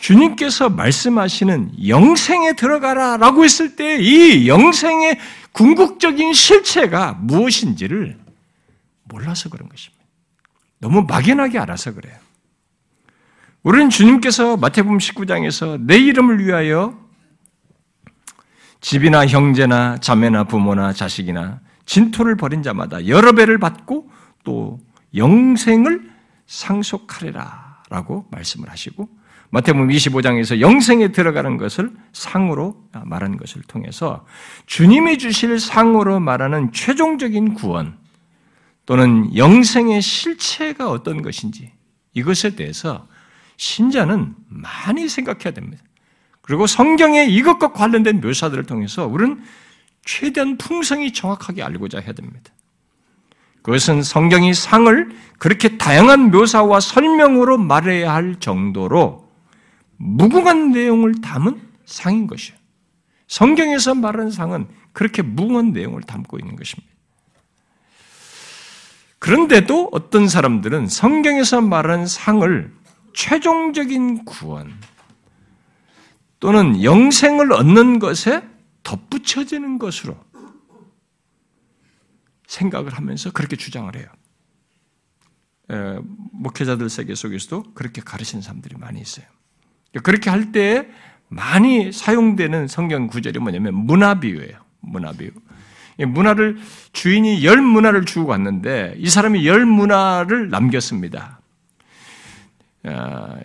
주님께서 0.00 0.70
말씀하시는 0.70 1.86
영생에 1.88 2.54
들어가라 2.54 3.16
라고 3.16 3.44
했을 3.44 3.76
때 3.76 4.00
이 4.00 4.48
영생의 4.48 5.18
궁극적인 5.52 6.32
실체가 6.32 7.12
무엇인지를 7.12 8.18
몰라서 9.04 9.48
그런 9.48 9.68
것입니다. 9.68 9.93
너무 10.84 11.06
막연하게 11.08 11.58
알아서 11.58 11.94
그래요. 11.94 12.14
우리는 13.62 13.88
주님께서 13.88 14.58
마태복음 14.58 14.98
19장에서 14.98 15.80
내 15.80 15.96
이름을 15.96 16.44
위하여 16.44 16.94
집이나 18.82 19.26
형제나 19.26 19.96
자매나 19.96 20.44
부모나 20.44 20.92
자식이나 20.92 21.60
진토를 21.86 22.36
벌인 22.36 22.62
자마다 22.62 23.06
여러 23.06 23.32
배를 23.32 23.56
받고 23.56 24.10
또 24.44 24.78
영생을 25.16 26.02
상속하리라 26.46 27.82
라고 27.88 28.26
말씀을 28.30 28.68
하시고 28.68 29.08
마태복음 29.48 29.88
25장에서 29.88 30.60
영생에 30.60 31.12
들어가는 31.12 31.56
것을 31.56 31.92
상으로 32.12 32.76
말하는 33.04 33.38
것을 33.38 33.62
통해서 33.62 34.26
주님이 34.66 35.16
주실 35.16 35.58
상으로 35.58 36.20
말하는 36.20 36.72
최종적인 36.72 37.54
구원 37.54 38.03
또는 38.86 39.34
영생의 39.36 40.02
실체가 40.02 40.90
어떤 40.90 41.22
것인지 41.22 41.72
이것에 42.12 42.54
대해서 42.54 43.06
신자는 43.56 44.34
많이 44.48 45.08
생각해야 45.08 45.52
됩니다. 45.52 45.82
그리고 46.42 46.66
성경의 46.66 47.32
이것과 47.34 47.72
관련된 47.72 48.20
묘사들을 48.20 48.64
통해서 48.64 49.06
우리는 49.06 49.42
최대한 50.04 50.58
풍성히 50.58 51.12
정확하게 51.12 51.62
알고자 51.62 52.00
해야 52.00 52.12
됩니다. 52.12 52.52
그것은 53.62 54.02
성경이 54.02 54.52
상을 54.52 55.16
그렇게 55.38 55.78
다양한 55.78 56.30
묘사와 56.30 56.80
설명으로 56.80 57.56
말해야 57.56 58.12
할 58.12 58.38
정도로 58.38 59.26
무궁한 59.96 60.72
내용을 60.72 61.14
담은 61.22 61.62
상인 61.86 62.26
것이에요. 62.26 62.58
성경에서 63.26 63.94
말하는 63.94 64.30
상은 64.30 64.68
그렇게 64.92 65.22
무궁한 65.22 65.72
내용을 65.72 66.02
담고 66.02 66.38
있는 66.38 66.56
것입니다. 66.56 66.93
그런데도 69.24 69.88
어떤 69.90 70.28
사람들은 70.28 70.86
성경에서 70.86 71.62
말하는 71.62 72.06
상을 72.06 72.70
최종적인 73.14 74.26
구원 74.26 74.70
또는 76.40 76.84
영생을 76.84 77.50
얻는 77.54 78.00
것에 78.00 78.46
덧붙여지는 78.82 79.78
것으로 79.78 80.22
생각을 82.46 82.92
하면서 82.92 83.32
그렇게 83.32 83.56
주장을 83.56 83.96
해요. 83.96 84.04
에, 85.70 85.98
목회자들 86.32 86.90
세계 86.90 87.14
속에서도 87.14 87.72
그렇게 87.72 88.02
가르치는 88.02 88.42
사람들이 88.42 88.76
많이 88.76 89.00
있어요. 89.00 89.24
그렇게 90.02 90.28
할 90.28 90.52
때 90.52 90.86
많이 91.28 91.92
사용되는 91.92 92.68
성경 92.68 93.06
구절이 93.06 93.38
뭐냐면 93.38 93.72
문화비유예요. 93.74 94.58
문화비유. 94.80 95.30
문화를 95.98 96.58
주인이 96.92 97.44
열 97.44 97.60
문화를 97.60 98.04
주고 98.04 98.26
갔는데 98.26 98.94
이 98.98 99.08
사람이 99.08 99.46
열 99.46 99.64
문화를 99.64 100.50
남겼습니다. 100.50 101.40
아, 102.84 103.36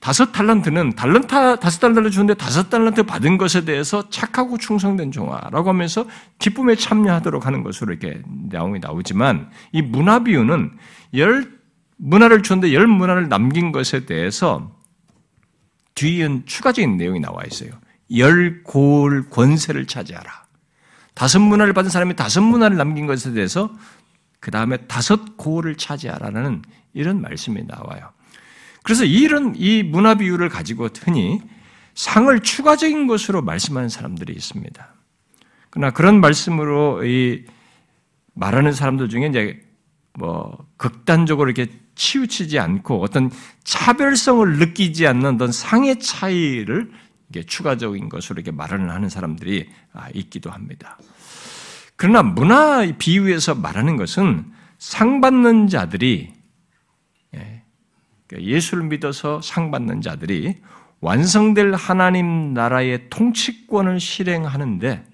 다섯 0.00 0.32
달란트는 0.32 0.94
달란타 0.94 1.56
다섯 1.56 1.80
달란트 1.80 2.10
주는데 2.10 2.34
다섯 2.34 2.70
달란트 2.70 3.02
받은 3.02 3.36
것에 3.36 3.64
대해서 3.64 4.08
착하고 4.10 4.56
충성된 4.56 5.10
종아라고 5.10 5.68
하면서 5.68 6.06
기쁨에 6.38 6.76
참여하도록 6.76 7.44
하는 7.44 7.62
것으로 7.62 7.92
이렇게 7.92 8.22
내용이 8.50 8.78
나오지만 8.78 9.50
이 9.72 9.82
문화 9.82 10.22
비유는 10.22 10.72
열 11.14 11.58
문화를 11.96 12.42
주는데 12.42 12.72
열 12.74 12.86
문화를 12.86 13.28
남긴 13.28 13.72
것에 13.72 14.06
대해서 14.06 14.72
뒤엔 15.96 16.44
추가적인 16.46 16.96
내용이 16.96 17.18
나와 17.18 17.42
있어요. 17.44 17.70
열 18.16 18.62
고을 18.62 19.28
권세를 19.30 19.86
차지하라. 19.86 20.47
다섯 21.18 21.40
문화를 21.40 21.72
받은 21.72 21.90
사람이 21.90 22.14
다섯 22.14 22.42
문화를 22.42 22.76
남긴 22.76 23.08
것에 23.08 23.32
대해서 23.32 23.74
그 24.38 24.52
다음에 24.52 24.76
다섯 24.86 25.36
고을을 25.36 25.74
차지하라는 25.74 26.62
이런 26.94 27.20
말씀이 27.20 27.60
나와요. 27.66 28.12
그래서 28.84 29.04
이런 29.04 29.54
이 29.56 29.82
문화 29.82 30.14
비유를 30.14 30.48
가지고 30.48 30.88
흔히 31.02 31.40
상을 31.96 32.38
추가적인 32.38 33.08
것으로 33.08 33.42
말씀하는 33.42 33.88
사람들이 33.88 34.32
있습니다. 34.32 34.94
그러나 35.70 35.90
그런 35.90 36.20
말씀으로 36.20 37.04
이 37.04 37.44
말하는 38.34 38.72
사람들 38.72 39.08
중에 39.08 39.26
이제 39.26 39.60
뭐 40.14 40.68
극단적으로 40.76 41.50
이렇게 41.50 41.72
치우치지 41.96 42.60
않고 42.60 43.02
어떤 43.02 43.32
차별성을 43.64 44.56
느끼지 44.58 45.08
않는 45.08 45.34
어떤 45.34 45.50
상의 45.50 45.98
차이를 45.98 46.92
추가적인 47.46 48.08
것으로 48.08 48.40
이렇게 48.40 48.50
말을 48.50 48.90
하는 48.90 49.08
사람들이 49.08 49.68
아, 49.92 50.08
있기도 50.14 50.50
합니다. 50.50 50.98
그러나 51.96 52.22
문화 52.22 52.86
비유에서 52.98 53.54
말하는 53.56 53.96
것은 53.96 54.52
상 54.78 55.20
받는 55.20 55.68
자들이 55.68 56.38
그러니까 58.28 58.52
예수를 58.52 58.84
믿어서 58.84 59.40
상 59.42 59.70
받는 59.70 60.02
자들이 60.02 60.56
완성될 61.00 61.74
하나님 61.74 62.52
나라의 62.54 63.08
통치권을 63.10 64.00
실행하는데 64.00 65.04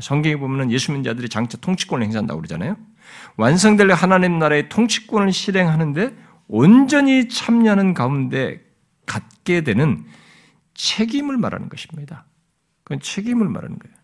성경에 0.00 0.36
보면 0.36 0.70
예수 0.70 0.92
믿는 0.92 1.04
자들이 1.04 1.28
장차 1.28 1.58
통치권을 1.58 2.04
행사한다고 2.04 2.40
그러잖아요. 2.40 2.76
완성될 3.36 3.90
하나님 3.92 4.38
나라의 4.38 4.68
통치권을 4.68 5.32
실행하는데 5.32 6.16
온전히 6.48 7.28
참여하는 7.28 7.94
가운데 7.94 8.60
갖게 9.06 9.62
되는 9.62 10.04
책임을 10.80 11.36
말하는 11.36 11.68
것입니다. 11.68 12.24
그건 12.84 13.00
책임을 13.00 13.48
말하는 13.48 13.78
거예요. 13.78 13.94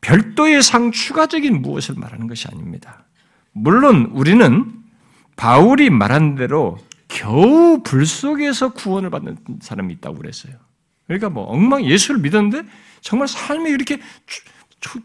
별도의 0.00 0.62
상 0.62 0.90
추가적인 0.90 1.62
무엇을 1.62 1.94
말하는 1.96 2.26
것이 2.26 2.48
아닙니다. 2.48 3.04
물론 3.52 4.06
우리는 4.06 4.72
바울이 5.36 5.90
말한 5.90 6.34
대로 6.34 6.78
겨우 7.08 7.82
불 7.82 8.06
속에서 8.06 8.72
구원을 8.72 9.10
받는 9.10 9.36
사람이 9.60 9.92
있다고 9.94 10.16
그랬어요. 10.16 10.54
그러니까 11.06 11.28
뭐 11.28 11.44
엉망 11.44 11.84
예수를 11.84 12.20
믿었는데 12.20 12.68
정말 13.02 13.28
삶에 13.28 13.70
이렇게 13.70 14.00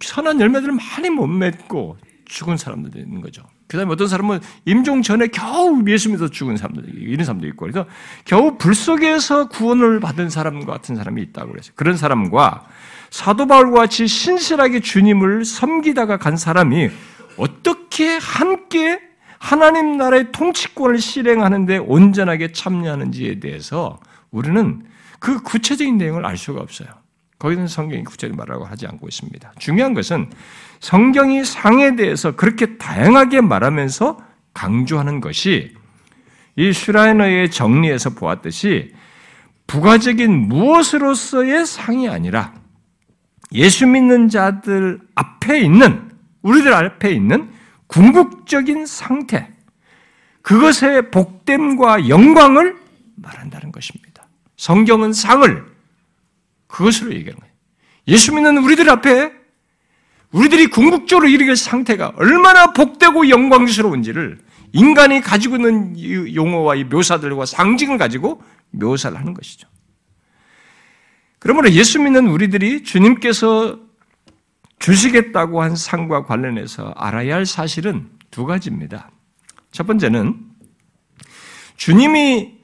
선한 0.01 0.39
열매들을 0.39 0.73
많이 0.73 1.09
못 1.09 1.27
맺고 1.27 1.97
죽은 2.25 2.57
사람들이 2.57 3.03
있는 3.03 3.21
거죠. 3.21 3.43
그 3.67 3.77
다음에 3.77 3.91
어떤 3.91 4.07
사람은 4.07 4.39
임종 4.65 5.01
전에 5.01 5.27
겨우 5.27 5.83
예수 5.87 6.09
믿어 6.09 6.29
죽은 6.29 6.57
사람들, 6.57 6.85
이런 7.01 7.25
사람도 7.25 7.47
있고, 7.47 7.65
그래서 7.65 7.85
겨우 8.25 8.57
불 8.57 8.73
속에서 8.73 9.49
구원을 9.49 9.99
받은 9.99 10.29
사람과 10.29 10.71
같은 10.73 10.95
사람이 10.95 11.21
있다고 11.21 11.51
그랬어요. 11.51 11.73
그런 11.75 11.97
사람과 11.97 12.65
사도 13.09 13.47
바울과 13.47 13.81
같이 13.81 14.07
신실하게 14.07 14.79
주님을 14.79 15.45
섬기다가 15.45 16.17
간 16.17 16.37
사람이 16.37 16.89
어떻게 17.37 18.17
함께 18.17 19.01
하나님 19.39 19.97
나라의 19.97 20.31
통치권을 20.31 20.99
실행하는데 20.99 21.77
온전하게 21.77 22.51
참여하는지에 22.51 23.39
대해서 23.39 23.99
우리는 24.31 24.83
그 25.19 25.41
구체적인 25.41 25.97
내용을 25.97 26.25
알 26.25 26.37
수가 26.37 26.61
없어요. 26.61 26.87
거기는 27.39 27.67
성경이 27.67 28.03
구체적으로 28.03 28.37
말하고 28.37 28.65
하지 28.65 28.87
않고 28.87 29.07
있습니다. 29.07 29.53
중요한 29.59 29.93
것은 29.93 30.29
성경이 30.79 31.43
상에 31.43 31.95
대해서 31.95 32.35
그렇게 32.35 32.77
다양하게 32.77 33.41
말하면서 33.41 34.17
강조하는 34.53 35.21
것이 35.21 35.75
이 36.55 36.73
슈라이너의 36.73 37.51
정리에서 37.51 38.11
보았듯이 38.11 38.93
부가적인 39.67 40.31
무엇으로서의 40.47 41.65
상이 41.65 42.09
아니라 42.09 42.53
예수 43.53 43.85
믿는 43.85 44.29
자들 44.29 44.99
앞에 45.15 45.59
있는 45.59 46.11
우리들 46.41 46.73
앞에 46.73 47.11
있는 47.11 47.51
궁극적인 47.87 48.85
상태, 48.85 49.51
그것의 50.41 51.11
복됨과 51.11 52.09
영광을 52.09 52.77
말한다는 53.15 53.71
것입니다. 53.71 54.27
성경은 54.55 55.13
상을 55.13 55.65
그것으로 56.67 57.13
얘기하는 57.13 57.39
거예요. 57.39 57.53
예수 58.07 58.33
믿는 58.33 58.57
우리들 58.57 58.89
앞에 58.89 59.31
우리들이 60.31 60.67
궁극적으로 60.67 61.27
이르게 61.27 61.55
상태가 61.55 62.13
얼마나 62.15 62.73
복되고 62.73 63.29
영광스러운지를 63.29 64.39
인간이 64.73 65.21
가지고 65.21 65.55
있는 65.55 66.35
용어와 66.35 66.75
이 66.75 66.83
묘사들과 66.83 67.45
상징을 67.45 67.97
가지고 67.97 68.41
묘사를 68.71 69.17
하는 69.17 69.33
것이죠. 69.33 69.67
그러므로 71.39 71.71
예수 71.71 71.99
믿는 71.99 72.27
우리들이 72.27 72.83
주님께서 72.83 73.79
주시겠다고 74.79 75.61
한 75.61 75.75
상과 75.75 76.25
관련해서 76.25 76.93
알아야 76.95 77.35
할 77.35 77.45
사실은 77.45 78.09
두 78.29 78.45
가지입니다. 78.45 79.09
첫 79.71 79.87
번째는 79.87 80.35
주님이 81.77 82.57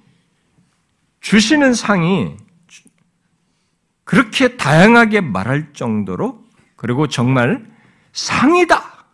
주시는 1.22 1.74
상이 1.74 2.36
그렇게 4.04 4.58
다양하게 4.58 5.22
말할 5.22 5.74
정도로 5.74 6.43
그리고 6.84 7.08
정말 7.08 7.66
상이다. 8.12 9.06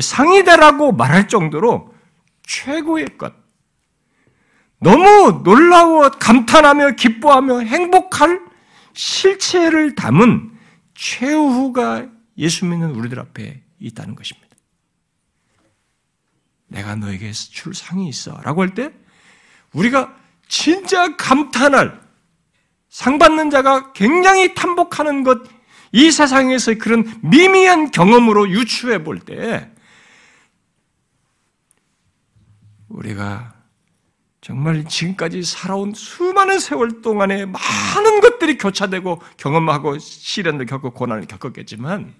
상이다라고 0.00 0.90
말할 0.90 1.28
정도로 1.28 1.94
최고의 2.42 3.16
것. 3.16 3.32
너무 4.80 5.42
놀라워 5.44 6.10
감탄하며 6.10 6.96
기뻐하며 6.96 7.60
행복할 7.60 8.40
실체를 8.92 9.94
담은 9.94 10.50
최후가 10.96 12.08
예수 12.38 12.66
믿는 12.66 12.90
우리들 12.90 13.20
앞에 13.20 13.62
있다는 13.78 14.16
것입니다. 14.16 14.48
내가 16.66 16.96
너에게 16.96 17.30
줄 17.30 17.72
상이 17.72 18.08
있어. 18.08 18.36
라고 18.42 18.62
할 18.62 18.74
때, 18.74 18.92
우리가 19.74 20.12
진짜 20.48 21.14
감탄할, 21.14 22.00
상 22.88 23.20
받는 23.20 23.50
자가 23.50 23.92
굉장히 23.92 24.54
탐복하는 24.54 25.22
것, 25.22 25.53
이 25.94 26.10
세상에서 26.10 26.74
그런 26.74 27.04
미미한 27.22 27.92
경험으로 27.92 28.50
유추해 28.50 29.04
볼 29.04 29.20
때, 29.20 29.70
우리가 32.88 33.54
정말 34.40 34.84
지금까지 34.84 35.44
살아온 35.44 35.94
수많은 35.94 36.58
세월 36.58 37.00
동안에 37.00 37.46
많은 37.46 38.20
것들이 38.20 38.58
교차되고 38.58 39.22
경험하고 39.36 39.98
시련을 39.98 40.66
겪고 40.66 40.90
고난을 40.90 41.26
겪었겠지만 41.26 42.12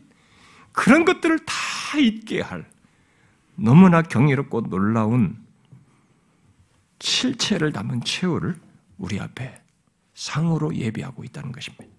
그런 0.71 1.05
것들을 1.05 1.41
다 1.41 1.99
잊게 1.99 2.43
할 2.43 2.65
너무나 3.57 4.03
경이롭고 4.03 4.69
놀라운 4.69 5.37
실체를 7.01 7.73
담은 7.73 8.05
최후를 8.05 8.55
우리 8.99 9.19
앞에 9.19 9.61
상으로 10.15 10.77
예비하고 10.77 11.25
있다는 11.25 11.51
것입니다. 11.51 11.94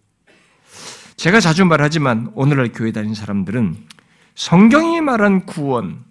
제가 1.17 1.39
자주 1.39 1.65
말하지만 1.65 2.31
오늘날 2.35 2.71
교회 2.71 2.91
다니는 2.91 3.15
사람들은 3.15 3.77
성경이 4.35 5.01
말한 5.01 5.45
구원, 5.45 6.03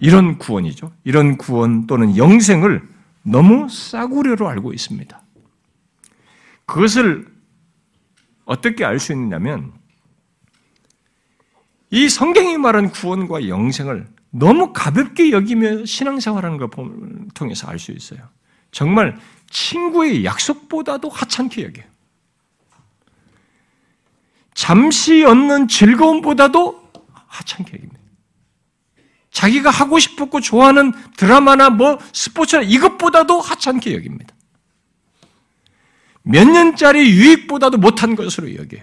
이런 0.00 0.38
구원이죠. 0.38 0.92
이런 1.04 1.36
구원 1.36 1.86
또는 1.86 2.16
영생을 2.16 2.88
너무 3.22 3.68
싸구려로 3.68 4.48
알고 4.48 4.72
있습니다. 4.72 5.22
그것을 6.66 7.26
어떻게 8.44 8.84
알 8.84 8.98
수 8.98 9.12
있느냐면 9.12 9.72
이 11.90 12.08
성경이 12.08 12.58
말한 12.58 12.90
구원과 12.90 13.48
영생을 13.48 14.06
너무 14.30 14.72
가볍게 14.72 15.30
여기며 15.30 15.84
신앙생활하는 15.84 16.58
걸 16.58 16.68
통해서 17.34 17.66
알 17.68 17.78
수 17.78 17.92
있어요. 17.92 18.20
정말 18.70 19.18
친구의 19.50 20.24
약속보다도 20.24 21.08
하찮게 21.08 21.64
여겨요. 21.64 21.87
잠시 24.58 25.22
얻는 25.22 25.68
즐거움보다도 25.68 26.90
하찮게 27.28 27.74
여깁니다. 27.74 28.02
자기가 29.30 29.70
하고 29.70 30.00
싶었고 30.00 30.40
좋아하는 30.40 30.92
드라마나 31.16 31.70
뭐 31.70 32.00
스포츠나 32.12 32.62
이것보다도 32.62 33.40
하찮게 33.40 33.94
여깁니다. 33.94 34.34
몇 36.24 36.44
년짜리 36.44 37.08
유익보다도 37.08 37.78
못한 37.78 38.16
것으로 38.16 38.52
여겨요. 38.56 38.82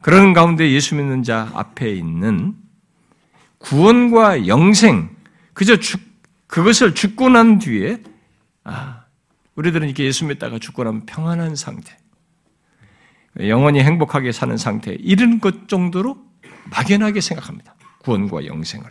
그런 0.00 0.32
가운데 0.32 0.70
예수 0.70 0.94
믿는 0.94 1.24
자 1.24 1.50
앞에 1.52 1.90
있는 1.90 2.54
구원과 3.58 4.46
영생, 4.46 5.10
그저 5.54 5.76
죽, 5.78 6.00
그것을 6.46 6.94
죽고 6.94 7.30
난 7.30 7.58
뒤에, 7.58 8.00
아, 8.62 9.06
우리들은 9.56 9.88
이렇게 9.88 10.04
예수 10.04 10.24
믿다가 10.24 10.60
죽고 10.60 10.84
나면 10.84 11.04
평안한 11.06 11.56
상태, 11.56 11.98
영원히 13.40 13.80
행복하게 13.80 14.32
사는 14.32 14.56
상태, 14.56 14.96
이런 14.98 15.40
것 15.40 15.68
정도로 15.68 16.16
막연하게 16.70 17.20
생각합니다. 17.20 17.74
구원과 17.98 18.46
영생을. 18.46 18.88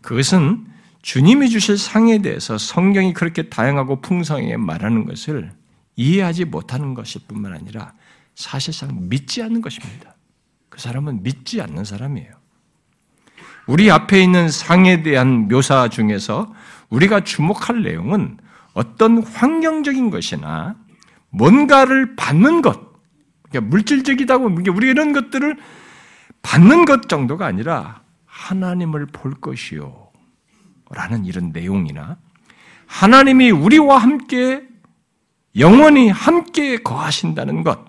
그것은 0.00 0.66
주님이 1.02 1.50
주실 1.50 1.78
상에 1.78 2.18
대해서 2.18 2.58
성경이 2.58 3.12
그렇게 3.12 3.48
다양하고 3.48 4.00
풍성하게 4.00 4.56
말하는 4.56 5.04
것을 5.06 5.52
이해하지 5.96 6.46
못하는 6.46 6.94
것일 6.94 7.22
뿐만 7.28 7.52
아니라 7.52 7.92
사실상 8.34 9.08
믿지 9.08 9.42
않는 9.42 9.60
것입니다. 9.60 10.14
그 10.68 10.80
사람은 10.80 11.22
믿지 11.22 11.60
않는 11.60 11.84
사람이에요. 11.84 12.32
우리 13.66 13.90
앞에 13.90 14.22
있는 14.22 14.48
상에 14.48 15.02
대한 15.02 15.48
묘사 15.48 15.88
중에서 15.88 16.52
우리가 16.90 17.24
주목할 17.24 17.82
내용은 17.82 18.38
어떤 18.72 19.22
환경적인 19.22 20.10
것이나 20.10 20.74
뭔가를 21.34 22.16
받는 22.16 22.62
것, 22.62 22.80
그러니까 23.50 23.70
물질적이다고 23.70 24.50
우리 24.70 24.88
이런 24.88 25.12
것들을 25.12 25.56
받는 26.42 26.84
것 26.84 27.08
정도가 27.08 27.46
아니라 27.46 28.02
하나님을 28.26 29.06
볼 29.06 29.34
것이요. 29.34 30.04
라는 30.90 31.24
이런 31.24 31.50
내용이나 31.52 32.18
하나님이 32.86 33.50
우리와 33.50 33.98
함께 33.98 34.62
영원히 35.56 36.08
함께 36.08 36.76
거하신다는 36.76 37.64
것. 37.64 37.84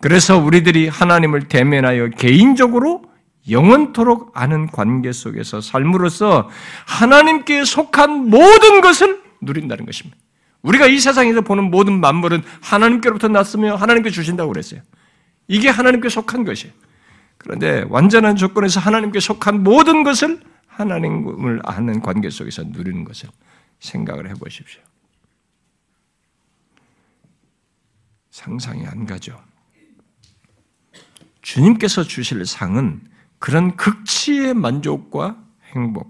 그래서 0.00 0.36
우리들이 0.36 0.88
하나님을 0.88 1.48
대면하여 1.48 2.10
개인적으로 2.10 3.02
영원토록 3.48 4.32
아는 4.34 4.66
관계 4.66 5.12
속에서 5.12 5.60
삶으로써 5.60 6.48
하나님께 6.86 7.64
속한 7.64 8.28
모든 8.28 8.80
것을 8.80 9.22
누린다는 9.40 9.86
것입니다. 9.86 10.18
우리가 10.62 10.86
이 10.86 10.98
세상에서 10.98 11.40
보는 11.42 11.70
모든 11.70 12.00
만물은 12.00 12.42
하나님께로부터 12.60 13.28
났으며 13.28 13.74
하나님께 13.74 14.10
주신다고 14.10 14.52
그랬어요. 14.52 14.80
이게 15.48 15.68
하나님께 15.68 16.08
속한 16.08 16.44
것이에요. 16.44 16.72
그런데 17.38 17.84
완전한 17.88 18.36
조건에서 18.36 18.78
하나님께 18.80 19.18
속한 19.20 19.64
모든 19.64 20.04
것을 20.04 20.40
하나님을 20.68 21.60
아는 21.64 22.00
관계 22.00 22.30
속에서 22.30 22.62
누리는 22.62 23.04
것을 23.04 23.28
생각을 23.80 24.30
해 24.30 24.34
보십시오. 24.34 24.80
상상이 28.30 28.86
안 28.86 29.04
가죠. 29.04 29.38
주님께서 31.42 32.04
주실 32.04 32.46
상은 32.46 33.02
그런 33.38 33.76
극치의 33.76 34.54
만족과 34.54 35.36
행복, 35.74 36.08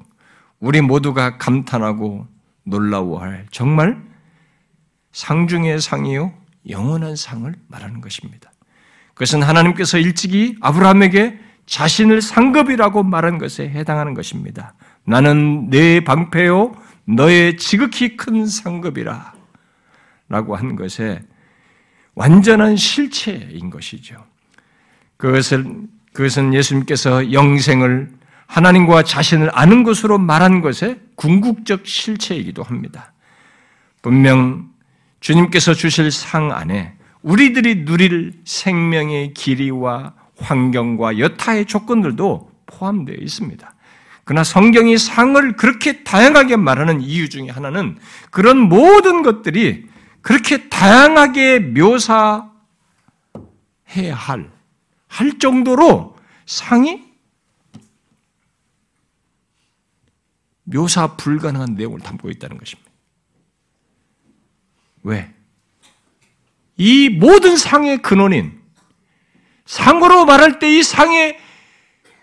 우리 0.61 0.81
모두가 0.83 1.39
감탄하고 1.39 2.27
놀라워할 2.65 3.47
정말 3.51 4.12
상 5.13 5.47
중의 5.47 5.81
상이요, 5.81 6.33
영원한 6.69 7.17
상을 7.17 7.55
말하는 7.69 8.01
것입니다. 8.01 8.51
그것은 9.15 9.43
하나님께서 9.43 9.99
일찍이 9.99 10.57
아브라함에게 10.61 11.39
자신을 11.67 12.23
상급이라고 12.23 13.03
말한 13.03 13.39
것에 13.39 13.69
해당하는 13.69 14.15
것입니다. 14.15 14.75
나는 15.05 15.71
내 15.71 16.03
방패요, 16.03 16.75
너의 17.05 17.57
지극히 17.57 18.17
큰 18.17 18.47
상급이라. 18.47 19.35
라고 20.29 20.57
한 20.57 20.77
것에 20.77 21.23
완전한 22.15 22.77
실체인 22.77 23.71
것이죠. 23.71 24.25
그것을, 25.19 25.67
그것은 26.13 26.55
예수님께서 26.55 27.33
영생을 27.33 28.11
하나님과 28.47 29.03
자신을 29.03 29.51
아는 29.53 29.83
것으로 29.83 30.19
말한 30.19 30.63
것의 30.63 31.01
궁극적 31.17 31.87
실체이기도 31.87 32.63
합니다. 32.63 33.13
분명 34.03 34.72
주님께서 35.23 35.73
주실 35.73 36.11
상 36.11 36.53
안에 36.53 36.95
우리들이 37.23 37.85
누릴 37.85 38.35
생명의 38.45 39.33
길이와 39.33 40.15
환경과 40.37 41.19
여타의 41.19 41.67
조건들도 41.67 42.51
포함되어 42.67 43.17
있습니다. 43.19 43.75
그러나 44.25 44.45
성경이 44.45 44.99
상을 44.99 45.57
그렇게 45.57 46.03
다양하게 46.03 46.57
말하는 46.57 47.01
이유 47.01 47.29
중에 47.29 47.49
하나는 47.51 47.99
그런 48.31 48.59
모든 48.59 49.23
것들이 49.23 49.87
그렇게 50.23 50.69
다양하게 50.69 51.61
묘사해야 51.61 52.51
할, 54.15 54.51
할 55.07 55.39
정도로 55.39 56.17
상이 56.47 57.05
묘사 60.65 61.17
불가능한 61.17 61.75
내용을 61.75 62.01
담고 62.01 62.31
있다는 62.31 62.59
것입니다. 62.59 62.92
왜? 65.03 65.33
이 66.77 67.09
모든 67.09 67.57
상의 67.57 68.01
근원인 68.03 68.61
상으로 69.67 70.25
말할 70.25 70.59
때 70.59 70.69
이 70.69 70.83
상의 70.83 71.39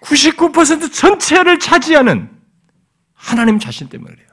99% 0.02 0.94
전체를 0.94 1.60
차지하는 1.60 2.30
하나님 3.14 3.60
자신 3.60 3.90
때문에 3.90 4.14
그래요. 4.14 4.28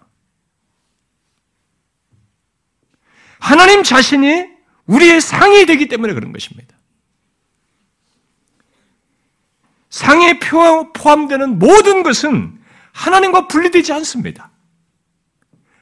하나님 3.39 3.83
자신이 3.83 4.47
우리의 4.87 5.21
상이 5.21 5.67
되기 5.67 5.89
때문에 5.89 6.15
그런 6.15 6.33
것입니다. 6.33 6.77
상에 9.91 10.39
포함되는 10.39 11.59
모든 11.59 12.03
것은 12.03 12.61
하나님과 12.93 13.49
분리되지 13.49 13.93
않습니다. 13.95 14.51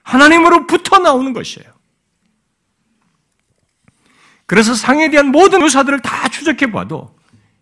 하나님으로부터 0.03 0.99
나오는 0.99 1.33
것이에요. 1.33 1.74
그래서 4.47 4.75
상에 4.75 5.11
대한 5.11 5.29
모든 5.29 5.61
묘사들을 5.61 6.01
다 6.01 6.29
추적해 6.29 6.71
봐도 6.71 7.17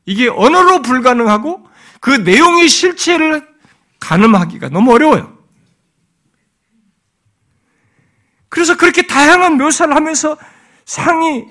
이게 0.05 0.29
언어로 0.29 0.83
불가능하고 0.83 1.67
그 2.01 2.11
내용의 2.11 2.69
실체를 2.69 3.49
가늠하기가 4.01 4.69
너무 4.71 4.93
어려워요. 4.93 5.39
그래서 8.49 8.77
그렇게 8.77 9.07
다양한 9.07 9.57
묘사를 9.57 9.95
하면서 9.95 10.37
상이 10.85 11.47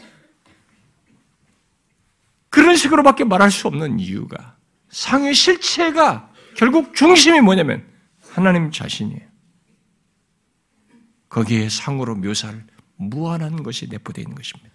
그런 2.50 2.76
식으로밖에 2.76 3.24
말할 3.24 3.50
수 3.50 3.68
없는 3.68 4.00
이유가 4.00 4.58
상의 4.90 5.34
실체가 5.34 6.30
결국 6.56 6.94
중심이 6.94 7.40
뭐냐면 7.40 7.88
하나님 8.30 8.72
자신이에요. 8.72 9.22
거기에 11.30 11.70
상으로 11.70 12.16
묘사할 12.16 12.66
무한한 12.98 13.64
것이 13.64 13.88
내포되어 13.88 14.24
있는 14.24 14.36
것입니다. 14.36 14.71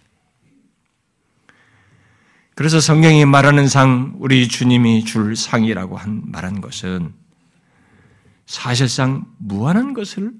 그래서 2.56 2.80
성경이 2.80 3.26
말하는 3.26 3.68
상, 3.68 4.14
우리 4.18 4.48
주님이 4.48 5.04
줄 5.04 5.36
상이라고 5.36 5.98
한 5.98 6.22
말한 6.24 6.62
것은 6.62 7.12
사실상 8.46 9.26
무한한 9.36 9.92
것을 9.92 10.32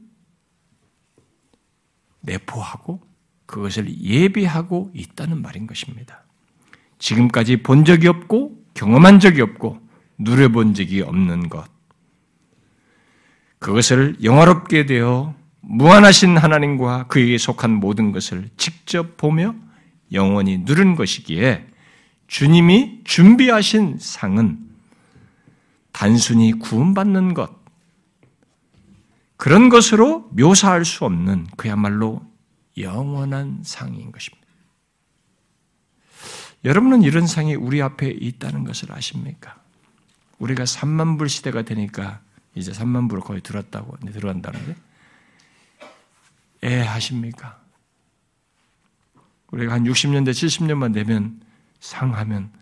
내포하고 2.23 3.03
그것을 3.45 4.01
예비하고 4.01 4.93
있다는 4.95 5.43
말인 5.43 5.67
것입니다. 5.67 6.25
지금까지 6.99 7.59
본 7.59 7.85
적이 7.85 8.09
없고 8.09 8.65
경험한 8.73 9.21
적이 9.21 9.43
없고 9.43 9.79
누려본 10.17 10.73
적이 10.73 11.03
없는 11.03 11.51
것. 11.51 11.69
그것을 13.59 14.17
영화롭게 14.25 14.87
되어 14.87 15.35
무한하신 15.61 16.39
하나님과 16.39 17.09
그에게 17.09 17.37
속한 17.37 17.73
모든 17.73 18.11
것을 18.11 18.49
직접 18.57 19.19
보며 19.19 19.55
영원히 20.13 20.57
누른 20.57 20.95
것이기에 20.95 21.76
주님이 22.27 23.03
준비하신 23.05 23.99
상은 23.99 24.69
단순히 25.93 26.53
구원받는 26.53 27.35
것, 27.35 27.57
그런 29.37 29.69
것으로 29.69 30.29
묘사할 30.33 30.85
수 30.85 31.05
없는 31.05 31.47
그야말로 31.57 32.27
영원한 32.79 33.61
상인 33.63 34.13
것입니다. 34.13 34.47
여러분은 36.65 37.03
이런 37.03 37.27
상이 37.27 37.55
우리 37.55 37.81
앞에 37.81 38.09
있다는 38.11 38.65
것을 38.65 38.93
아십니까? 38.93 39.61
우리가 40.39 40.65
3만 40.65 41.19
불 41.19 41.29
시대가 41.29 41.63
되니까 41.63 42.21
이제 42.55 42.73
3만 42.73 43.09
불을 43.09 43.23
거의 43.23 43.41
들었다고 43.41 43.97
들어간다는데 43.99 44.75
애 46.65 46.81
하십니까? 46.81 47.61
우리가 49.53 49.75
한 49.75 49.85
60년대 49.85 50.31
70년만 50.31 50.93
되면 50.93 51.41
상하면 51.87 52.53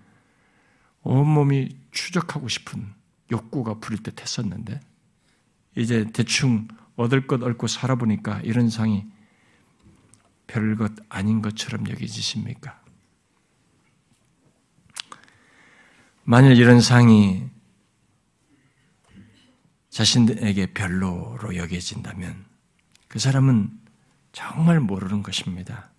온몸이 1.03 1.77
추적하고 1.91 2.49
싶은 2.49 2.93
욕구가 3.31 3.75
부릴 3.75 4.03
듯 4.03 4.21
했었는데 4.21 4.81
이제 5.77 6.07
대충 6.13 6.69
얻을 6.97 7.27
것 7.27 7.43
얻고 7.43 7.67
살아보니까 7.67 8.41
이런 8.43 8.71
상이 8.71 9.07
별것 10.47 10.93
아닌 11.09 11.43
것처럼 11.43 11.89
여기지십니까? 11.89 12.81
만일 16.23 16.57
이런 16.57 16.81
상이 16.81 17.49
자신에게 19.91 20.73
별로로 20.73 21.57
여겨진다면 21.57 22.45
그 23.09 23.19
사람은 23.19 23.71
정말 24.33 24.81
모르는 24.81 25.23
것입니다. 25.23 25.94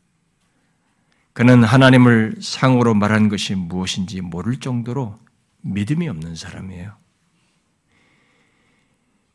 그는 1.35 1.65
하나님을 1.65 2.37
상으로 2.39 2.93
말한 2.93 3.27
것이 3.27 3.55
무엇인지 3.55 4.21
모를 4.21 4.55
정도로 4.61 5.19
믿음이 5.63 6.07
없는 6.07 6.33
사람이에요. 6.37 6.93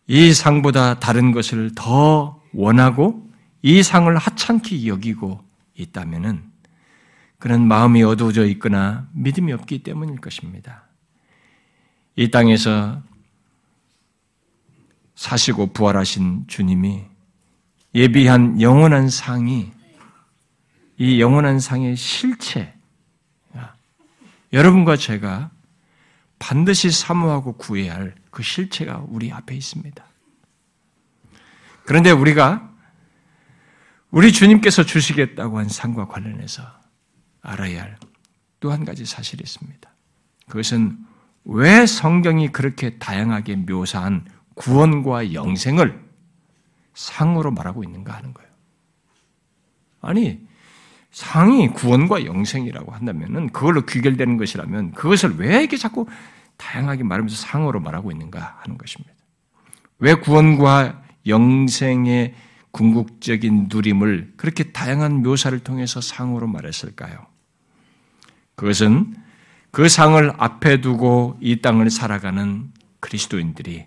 이 0.07 0.33
상보다 0.33 0.99
다른 0.99 1.31
것을 1.31 1.73
더 1.75 2.41
원하고 2.55 3.31
이 3.61 3.83
상을 3.83 4.17
하찮게 4.17 4.87
여기고 4.87 5.45
있다면은 5.75 6.43
그는 7.39 7.69
마음이 7.69 8.03
어두워져 8.03 8.47
있거나 8.47 9.07
믿음이 9.13 9.53
없기 9.53 9.83
때문일 9.83 10.23
것입니다. 10.23 10.85
이 12.17 12.31
땅에서 12.31 13.03
사시고 15.17 15.75
부활하신 15.75 16.47
주님이 16.47 17.05
예비한 17.95 18.59
영원한 18.63 19.11
상이 19.11 19.71
이 21.01 21.19
영원한 21.19 21.61
상의 21.61 21.97
실체, 21.97 22.75
여러분과 24.53 24.97
제가 24.97 25.51
반드시 26.39 26.91
사모하고 26.91 27.55
구해야 27.55 27.95
할 27.95 28.15
그 28.31 28.43
실체가 28.45 29.05
우리 29.09 29.33
앞에 29.33 29.57
있습니다. 29.57 30.05
그런데 31.85 32.11
우리가 32.13 32.71
우리 34.11 34.33
주님께서 34.33 34.85
주시겠다고 34.85 35.59
한 35.59 35.69
상과 35.69 36.07
관련해서 36.07 36.63
알아야 37.43 37.83
할 37.83 37.99
또 38.61 38.71
한 38.71 38.85
가지 38.85 39.07
사실이 39.07 39.43
있습니다. 39.43 39.91
그것은 40.49 40.99
왜 41.45 41.87
성경이 41.87 42.53
그렇게 42.53 42.99
다양하게 42.99 43.57
묘사한 43.57 44.29
구원과 44.55 45.33
영생을 45.33 45.99
상으로 46.93 47.51
말하고 47.53 47.83
있는가 47.83 48.15
하는 48.15 48.35
거예요. 48.35 48.51
아니, 50.03 50.47
상이 51.11 51.69
구원과 51.69 52.25
영생이라고 52.25 52.93
한다면은 52.93 53.51
그걸로 53.51 53.85
귀결되는 53.85 54.37
것이라면 54.37 54.93
그것을 54.93 55.37
왜 55.39 55.61
이렇게 55.61 55.77
자꾸 55.77 56.07
다양하게 56.57 57.05
말하면서 57.05 57.37
상으로 57.37 57.81
말하고 57.81 58.13
있는가 58.13 58.59
하는 58.61 58.79
것입니다. 58.79 59.13
왜 59.99 60.15
구원과 60.15 61.03
영생의 61.27 62.35
궁극적인 62.71 63.67
누림을 63.71 64.35
그렇게 64.37 64.65
다양한 64.65 65.23
묘사를 65.23 65.59
통해서 65.61 66.01
상으로 66.01 66.47
말했을까요? 66.47 67.27
그것은 68.55 69.15
그 69.73 69.89
상을 69.89 70.33
앞에 70.39 70.81
두고 70.81 71.39
이 71.41 71.61
땅을 71.61 71.91
살아가는 71.91 72.71
그리스도인들이 73.01 73.87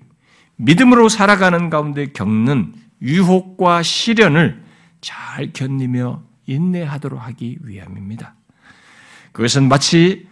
믿음으로 0.56 1.10
살아가는 1.10 1.70
가운데 1.70 2.08
겪는 2.12 2.74
유혹과 3.02 3.84
시련을 3.84 4.64
잘 5.02 5.52
견디며 5.54 6.24
인내하도록 6.46 7.22
하기 7.22 7.60
위함입니다. 7.64 8.36
그것은 9.32 9.68
마치 9.68 10.28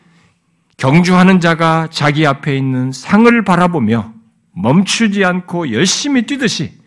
경주하는 0.77 1.39
자가 1.39 1.87
자기 1.91 2.25
앞에 2.25 2.57
있는 2.57 2.91
상을 2.91 3.43
바라보며 3.43 4.13
멈추지 4.53 5.23
않고 5.23 5.71
열심히 5.71 6.25
뛰듯이 6.25 6.79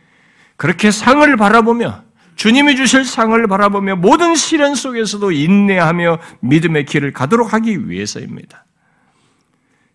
그렇게 0.57 0.91
상을 0.91 1.37
바라보며 1.37 2.03
주님이 2.37 2.77
주실 2.77 3.05
상을 3.05 3.47
바라보며 3.47 3.97
모든 3.97 4.35
시련 4.35 4.75
속에서도 4.75 5.31
인내하며 5.31 6.18
믿음의 6.41 6.87
길을 6.87 7.12
가도록 7.12 7.53
하기 7.53 7.89
위해서입니다. 7.89 8.64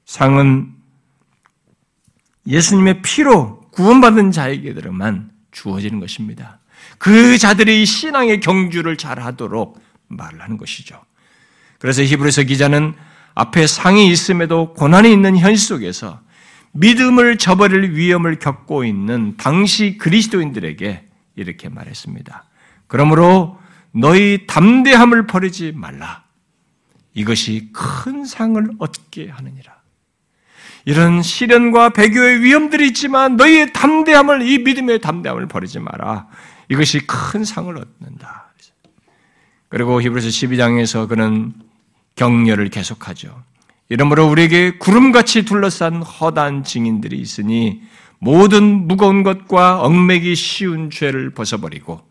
상은 0.05 0.73
예수님의 2.47 3.01
피로 3.01 3.61
구원받은 3.71 4.31
자에게들만 4.31 5.31
주어지는 5.51 5.99
것입니다. 5.99 6.59
그 6.97 7.37
자들이 7.37 7.85
신앙의 7.85 8.39
경주를 8.39 8.97
잘 8.97 9.19
하도록 9.19 9.79
말을 10.07 10.41
하는 10.41 10.57
것이죠. 10.57 11.01
그래서 11.77 12.03
히브리서 12.03 12.43
기자는 12.43 12.93
앞에 13.35 13.67
상이 13.67 14.11
있음에도 14.11 14.73
고난이 14.73 15.11
있는 15.11 15.37
현실 15.37 15.65
속에서 15.65 16.19
믿음을 16.71 17.37
저버릴 17.37 17.93
위험을 17.93 18.39
겪고 18.39 18.83
있는 18.83 19.35
당시 19.37 19.97
그리스도인들에게 19.97 21.05
이렇게 21.35 21.69
말했습니다. 21.69 22.45
그러므로 22.87 23.59
너희 23.91 24.45
담대함을 24.45 25.25
버리지 25.25 25.71
말라. 25.73 26.23
이것이 27.13 27.69
큰 27.73 28.25
상을 28.25 28.69
얻게 28.77 29.29
하느니라. 29.29 29.79
이런 30.85 31.21
시련과 31.21 31.89
배교의 31.89 32.41
위험들이 32.41 32.87
있지만 32.87 33.35
너희의 33.35 33.73
담대함을 33.73 34.41
이 34.41 34.59
믿음의 34.59 35.01
담대함을 35.01 35.47
버리지 35.47 35.79
마라. 35.79 36.27
이것이 36.69 36.99
큰 36.99 37.43
상을 37.43 37.75
얻는다. 37.75 38.49
그리고 39.69 40.01
히브리서 40.01 40.27
12장에서 40.29 41.07
그는 41.07 41.53
격려를 42.15 42.69
계속하죠. 42.69 43.43
이러므로 43.87 44.27
우리에게 44.27 44.77
구름같이 44.77 45.45
둘러싼 45.45 46.01
허다한 46.01 46.63
증인들이 46.63 47.17
있으니 47.17 47.81
모든 48.19 48.87
무거운 48.87 49.23
것과 49.23 49.81
얽매기 49.81 50.35
쉬운 50.35 50.89
죄를 50.89 51.31
벗어버리고 51.31 52.01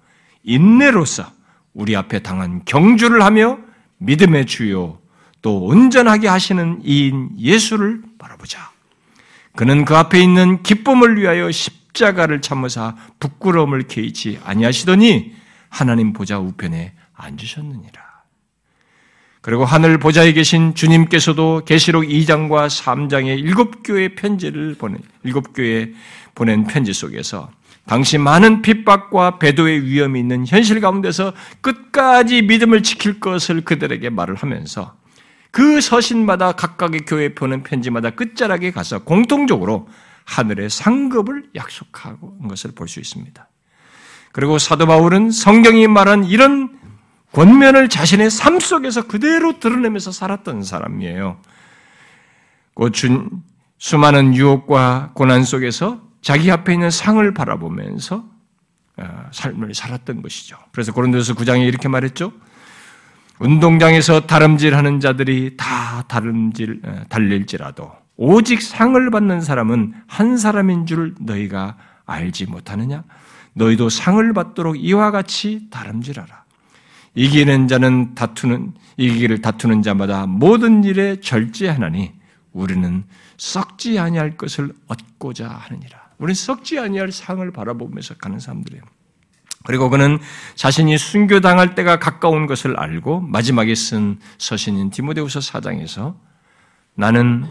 인내로서 0.43 1.31
우리 1.75 1.95
앞에 1.95 2.21
당한 2.21 2.63
경주를 2.65 3.23
하며 3.23 3.59
믿음의 3.99 4.47
주요 4.47 4.99
또 5.43 5.65
온전하게 5.65 6.27
하시는 6.27 6.81
이인 6.85 7.31
예수를 7.39 8.03
바라보자. 8.19 8.71
그는 9.55 9.85
그 9.85 9.97
앞에 9.97 10.21
있는 10.21 10.63
기쁨을 10.63 11.21
위하여 11.21 11.51
십 11.53 11.78
자가를 11.93 12.41
참으사 12.41 12.97
부끄러움을 13.21 13.83
개의치 13.83 14.41
아니하시더니 14.45 15.35
하나님 15.69 16.13
보좌 16.13 16.39
우편에 16.39 16.93
앉으셨느니라. 17.15 18.09
그리고 19.41 19.65
하늘 19.65 19.99
보좌에 19.99 20.33
계신 20.33 20.75
주님께서도 20.75 21.63
계시록 21.65 22.05
2장과 22.05 22.69
3장의 22.69 23.39
일곱 23.39 23.83
교회 23.83 24.15
편지를 24.15 24.75
보낸 24.75 25.01
일곱 25.23 25.55
교회 25.55 25.93
보낸 26.35 26.65
편지 26.65 26.93
속에서 26.93 27.51
당시 27.87 28.19
많은 28.19 28.61
핍박과 28.61 29.39
배도의 29.39 29.85
위험이 29.85 30.21
있는 30.21 30.47
현실 30.47 30.81
가운데서 30.81 31.33
끝까지 31.63 32.43
믿음을 32.43 32.83
지킬 32.83 33.21
것을 33.21 33.63
그들에게 33.63 34.11
말을 34.11 34.35
하면서 34.35 34.95
그 35.51 35.81
서신마다 35.81 36.53
각각의 36.53 37.01
교회 37.07 37.35
보는 37.35 37.63
편지마다 37.63 38.11
끝자락에 38.11 38.71
가서 38.71 39.05
공통적으로 39.05 39.89
하늘의 40.29 40.69
상급을 40.71 41.51
약속하는 41.55 42.49
것을 42.49 42.73
볼 42.73 42.87
수 42.89 43.01
있습니다. 43.01 43.49
그리고 44.33 44.59
사도 44.59 44.87
바울은 44.87 45.31
성경이 45.31 45.89
말한 45.89 46.25
이런 46.25 46.79
권면을 47.33 47.89
자신의 47.89 48.31
삶 48.31 48.61
속에서 48.61 49.07
그대로 49.07 49.59
드러내면서 49.59 50.13
살았던 50.13 50.63
사람이에요. 50.63 51.41
그 52.75 52.91
수많은 53.79 54.35
유혹과 54.35 55.13
고난 55.15 55.45
속에서 55.45 56.01
자기 56.21 56.51
앞에 56.51 56.75
있는 56.75 56.91
상을 56.91 57.33
바라보면서 57.33 58.25
어, 58.97 59.27
삶을 59.33 59.75
살았던 59.75 60.23
것이죠. 60.23 60.59
그래서 60.73 60.93
고린도서 60.93 61.35
9장에 61.35 61.67
이렇게 61.67 61.89
말했죠. 61.89 62.33
운동장에서 63.41 64.21
다름질하는 64.27 65.01
자들이 65.01 65.57
다 65.57 66.03
다름질 66.09 66.81
어, 66.85 67.03
달릴지라도 67.09 67.93
오직 68.17 68.61
상을 68.63 69.11
받는 69.11 69.41
사람은 69.41 69.95
한 70.07 70.37
사람인 70.37 70.87
줄 70.87 71.15
너희가 71.21 71.77
알지 72.05 72.47
못하느냐? 72.47 73.05
너희도 73.55 73.89
상을 73.91 74.33
받도록 74.33 74.77
이와 74.79 75.11
같이 75.11 75.69
다름질하라. 75.71 76.45
이기는 77.15 77.69
자는 77.69 78.15
다투는 78.15 78.75
이기기를 78.97 79.41
다투는 79.41 79.83
자마다 79.83 80.27
모든 80.27 80.85
일에 80.85 81.21
절제하나니 81.21 82.13
우리는 82.53 83.05
썩지 83.37 83.99
아니할 83.99 84.37
것을 84.37 84.73
얻고자 84.89 85.49
하느니라. 85.49 85.99
우리는 86.19 86.35
썩지 86.35 86.79
아니할 86.79 87.13
상을 87.13 87.49
바라보면서 87.53 88.15
가는 88.15 88.39
사람들이에요. 88.39 88.83
그리고 89.65 89.91
그는 89.91 90.19
자신이 90.55 90.97
순교당할 90.97 91.75
때가 91.75 91.99
가까운 91.99 92.47
것을 92.47 92.79
알고 92.79 93.21
마지막에 93.21 93.75
쓴 93.75 94.19
서신인 94.39 94.91
디모데후서 94.91 95.41
4장에서 95.41 96.15
나는 96.95 97.45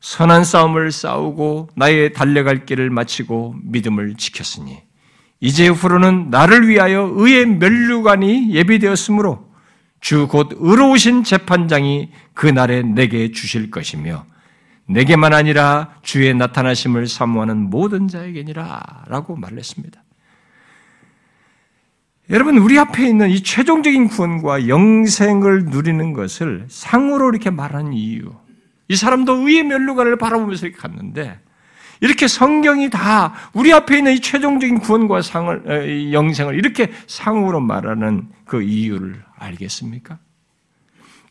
선한 0.00 0.44
싸움을 0.44 0.90
싸우고 0.90 1.70
나의 1.76 2.12
달려갈 2.12 2.66
길을 2.66 2.90
마치고 2.90 3.56
믿음을 3.62 4.16
지켰으니 4.16 4.82
이제 5.40 5.68
후로는 5.68 6.30
나를 6.30 6.68
위하여 6.68 7.10
의의 7.14 7.46
멸류관이 7.46 8.52
예비되었으므로 8.54 9.52
주 10.00 10.26
곧 10.26 10.48
의로우신 10.58 11.22
재판장이 11.22 12.10
그 12.34 12.48
날에 12.48 12.82
내게 12.82 13.30
주실 13.30 13.70
것이며 13.70 14.26
내게만 14.88 15.32
아니라 15.32 15.94
주의 16.02 16.34
나타나심을 16.34 17.06
사모하는 17.06 17.70
모든 17.70 18.08
자에게니라 18.08 19.04
라고 19.06 19.36
말했습니다. 19.36 20.01
여러분, 22.32 22.56
우리 22.56 22.78
앞에 22.78 23.06
있는 23.06 23.28
이 23.28 23.42
최종적인 23.42 24.08
구원과 24.08 24.66
영생을 24.66 25.66
누리는 25.66 26.14
것을 26.14 26.64
상으로 26.68 27.28
이렇게 27.28 27.50
말하는 27.50 27.92
이유. 27.92 28.32
이 28.88 28.96
사람도 28.96 29.46
의의 29.46 29.64
멸류관을 29.64 30.16
바라보면서 30.16 30.66
이렇게 30.66 30.80
갔는데, 30.80 31.38
이렇게 32.00 32.26
성경이 32.26 32.88
다 32.88 33.34
우리 33.52 33.70
앞에 33.72 33.98
있는 33.98 34.14
이 34.14 34.20
최종적인 34.20 34.78
구원과 34.78 35.20
상을, 35.20 36.12
영생을 36.12 36.54
이렇게 36.54 36.90
상으로 37.06 37.60
말하는 37.60 38.28
그 38.46 38.62
이유를 38.62 39.22
알겠습니까? 39.38 40.18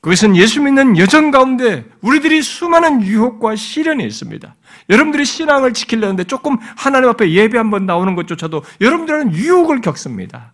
그것은 0.01 0.35
예수 0.35 0.61
믿는 0.61 0.97
여정 0.97 1.31
가운데 1.31 1.85
우리들이 2.01 2.43
수많은 2.43 3.03
유혹과 3.03 3.55
시련이 3.55 4.05
있습니다. 4.05 4.55
여러분들이 4.89 5.25
신앙을 5.25 5.73
지키려는데 5.73 6.23
조금 6.25 6.57
하나님 6.77 7.09
앞에 7.09 7.31
예배 7.31 7.57
한번 7.57 7.85
나오는 7.85 8.15
것조차도 8.15 8.63
여러분들은 8.81 9.33
유혹을 9.33 9.81
겪습니다. 9.81 10.53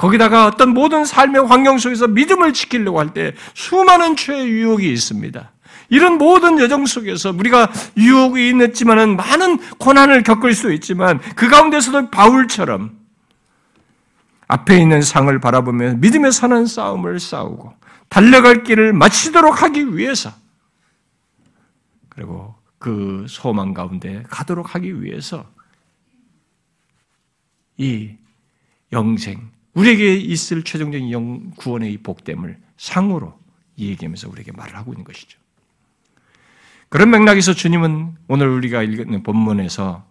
거기다가 0.00 0.46
어떤 0.46 0.70
모든 0.70 1.04
삶의 1.04 1.46
환경 1.46 1.76
속에서 1.76 2.08
믿음을 2.08 2.54
지키려고 2.54 2.98
할 2.98 3.10
때 3.12 3.34
수많은 3.54 4.16
죄의 4.16 4.48
유혹이 4.48 4.90
있습니다. 4.90 5.52
이런 5.90 6.16
모든 6.16 6.58
여정 6.58 6.86
속에서 6.86 7.30
우리가 7.30 7.70
유혹이 7.96 8.54
있지만은 8.68 9.16
많은 9.16 9.58
고난을 9.76 10.22
겪을 10.22 10.54
수 10.54 10.72
있지만 10.72 11.18
그 11.34 11.48
가운데서도 11.48 12.10
바울처럼 12.10 12.98
앞에 14.46 14.78
있는 14.78 15.02
상을 15.02 15.38
바라보며 15.38 15.96
믿음의 15.96 16.32
사는 16.32 16.64
싸움을 16.64 17.20
싸우고 17.20 17.74
달려갈 18.08 18.62
길을 18.62 18.92
마치도록 18.94 19.62
하기 19.62 19.96
위해서 19.96 20.32
그리고 22.08 22.54
그 22.78 23.26
소망 23.28 23.74
가운데 23.74 24.22
가도록 24.30 24.74
하기 24.74 25.02
위해서 25.02 25.44
이 27.76 28.12
영생, 28.92 29.50
우리에게 29.74 30.14
있을 30.16 30.62
최종적인 30.62 31.10
영 31.12 31.50
구원의 31.56 31.92
이 31.92 31.98
복됨을 31.98 32.58
상으로 32.76 33.38
얘기하면서 33.78 34.28
우리에게 34.28 34.52
말을 34.52 34.76
하고 34.76 34.92
있는 34.92 35.04
것이죠. 35.04 35.38
그런 36.88 37.10
맥락에서 37.10 37.54
주님은 37.54 38.16
오늘 38.28 38.48
우리가 38.48 38.82
읽는 38.82 39.22
본문에서 39.22 40.04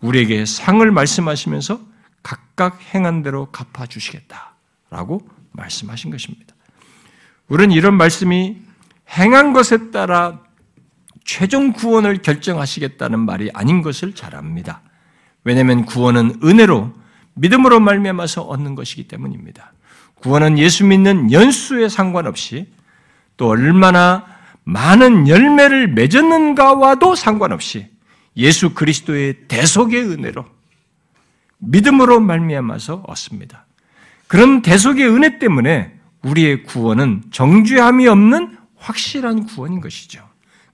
우리에게 0.00 0.46
상을 0.46 0.90
말씀하시면서 0.90 1.80
각각 2.22 2.80
행한 2.94 3.22
대로 3.22 3.50
갚아 3.52 3.86
주시겠다라고 3.86 5.28
말씀하신 5.52 6.10
것입니다. 6.10 6.54
우리는 7.48 7.74
이런 7.74 7.94
말씀이 7.94 8.56
행한 9.10 9.52
것에 9.52 9.90
따라 9.90 10.40
최종 11.24 11.72
구원을 11.72 12.22
결정하시겠다는 12.22 13.20
말이 13.20 13.50
아닌 13.52 13.82
것을 13.82 14.14
잘 14.14 14.34
압니다. 14.34 14.82
왜냐하면 15.44 15.84
구원은 15.84 16.40
은혜로 16.42 16.94
믿음으로 17.34 17.80
말미암아서 17.80 18.42
얻는 18.42 18.74
것이기 18.74 19.08
때문입니다. 19.08 19.72
구원은 20.16 20.58
예수 20.58 20.84
믿는 20.84 21.32
연수에 21.32 21.88
상관없이 21.88 22.68
또 23.36 23.48
얼마나 23.48 24.24
많은 24.64 25.28
열매를 25.28 25.88
맺었는가와도 25.88 27.14
상관없이 27.14 27.88
예수 28.36 28.74
그리스도의 28.74 29.46
대속의 29.48 30.02
은혜로 30.02 30.44
믿음으로 31.58 32.20
말미암아서 32.20 33.04
얻습니다. 33.06 33.66
그런 34.26 34.62
대속의 34.62 35.08
은혜 35.08 35.38
때문에 35.38 35.94
우리의 36.22 36.64
구원은 36.64 37.24
정죄함이 37.30 38.08
없는 38.08 38.56
확실한 38.76 39.46
구원인 39.46 39.80
것이죠. 39.80 40.26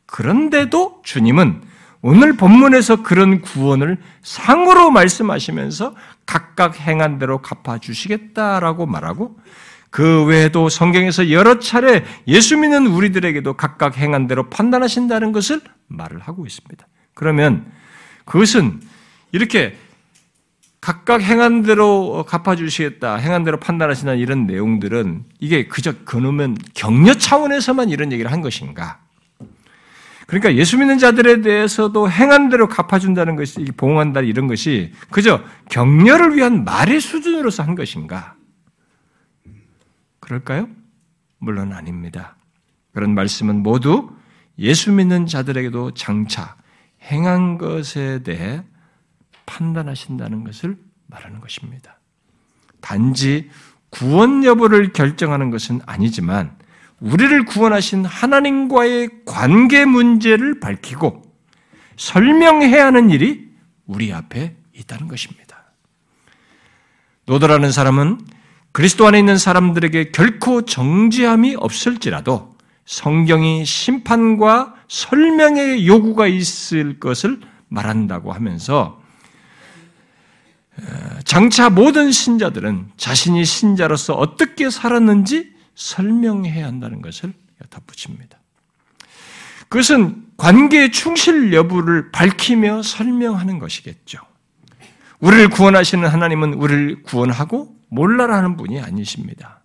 그런데도 0.07 1.03
주님은 1.05 1.63
오늘 2.03 2.37
본문에서 2.37 3.03
그런 3.03 3.41
구원을 3.41 3.99
상으로 4.23 4.91
말씀하시면서 4.91 5.95
각각 6.25 6.81
행한 6.81 7.19
대로 7.19 7.43
갚아주시겠다라고 7.43 8.87
말하고 8.87 9.39
그 9.91 10.25
외에도 10.25 10.69
성경에서 10.69 11.31
여러 11.31 11.59
차례 11.59 12.05
예수 12.27 12.57
믿는 12.57 12.87
우리들에게도 12.87 13.55
각각 13.55 13.99
행한 13.99 14.29
대로 14.29 14.49
판단하신다는 14.49 15.33
것을 15.33 15.61
말을 15.89 16.21
하고 16.21 16.47
있습니다. 16.47 16.87
그러면 17.15 17.71
그것은 18.25 18.81
이렇게 19.33 19.77
각각 20.81 21.21
행한 21.21 21.63
대로 21.63 22.25
갚아주시겠다, 22.27 23.17
행한 23.17 23.45
대로 23.45 23.61
판단하신다 23.61 24.15
이런 24.15 24.47
내용들은 24.47 25.25
이게 25.39 25.67
그저 25.67 25.93
그놈은 26.05 26.57
격려 26.73 27.15
차원에서만 27.15 27.91
이런 27.91 28.13
얘기를 28.13 28.33
한 28.33 28.41
것인가? 28.41 28.99
그러니까 30.31 30.55
예수 30.55 30.79
믿는 30.79 30.99
자들에 30.99 31.41
대해서도 31.41 32.09
행한 32.09 32.51
대로 32.51 32.69
갚아준다는 32.69 33.35
것이, 33.35 33.65
보응한다 33.77 34.21
이런 34.21 34.47
것이 34.47 34.93
그저 35.11 35.43
격려를 35.69 36.37
위한 36.37 36.63
말의 36.63 37.01
수준으로서 37.01 37.65
한 37.65 37.75
것인가? 37.75 38.37
그럴까요? 40.21 40.69
물론 41.39 41.73
아닙니다. 41.73 42.37
그런 42.93 43.13
말씀은 43.13 43.65
모두 43.65 44.09
예수 44.57 44.93
믿는 44.93 45.27
자들에게도 45.27 45.95
장차 45.95 46.55
행한 47.11 47.59
것에 47.59 48.23
대해 48.23 48.63
판단하신다는 49.47 50.45
것을 50.45 50.77
말하는 51.09 51.41
것입니다. 51.41 51.99
단지 52.81 53.51
구원 53.89 54.45
여부를 54.45 54.93
결정하는 54.93 55.51
것은 55.51 55.81
아니지만 55.87 56.57
우리를 57.01 57.45
구원하신 57.47 58.05
하나님과의 58.05 59.09
관계 59.25 59.85
문제를 59.85 60.61
밝히고 60.61 61.23
설명해야 61.97 62.87
하는 62.87 63.11
일이 63.11 63.49
우리 63.87 64.13
앞에 64.13 64.57
있다는 64.75 65.09
것입니다. 65.09 65.73
노더라는 67.27 67.73
사람은 67.73 68.21
그리스도 68.73 69.07
안에 69.07 69.19
있는 69.19 69.37
사람들에게 69.37 70.13
결코 70.13 70.63
정죄함이 70.63 71.57
없을지라도 71.59 72.57
성경이 72.85 73.65
심판과 73.65 74.75
설명의 74.89 75.87
요구가 75.87 76.27
있을 76.27 76.99
것을 76.99 77.41
말한다고 77.69 78.33
하면서 78.33 79.01
장차 81.25 81.71
모든 81.71 82.11
신자들은 82.11 82.91
자신이 82.97 83.45
신자로서 83.45 84.15
어떻게 84.15 84.71
살았는지 84.71 85.53
설명해야 85.81 86.67
한다는 86.67 87.01
것을 87.01 87.33
덧붙입니다. 87.71 88.39
그것은 89.69 90.27
관계의 90.37 90.93
충실 90.93 91.53
여부를 91.53 92.11
밝히며 92.13 92.83
설명하는 92.83 93.59
것이겠죠. 93.59 94.19
우리를 95.21 95.49
구원하시는 95.49 96.07
하나님은 96.07 96.55
우리를 96.55 97.03
구원하고 97.03 97.75
몰라라 97.89 98.37
하는 98.37 98.57
분이 98.57 98.81
아니십니다. 98.81 99.61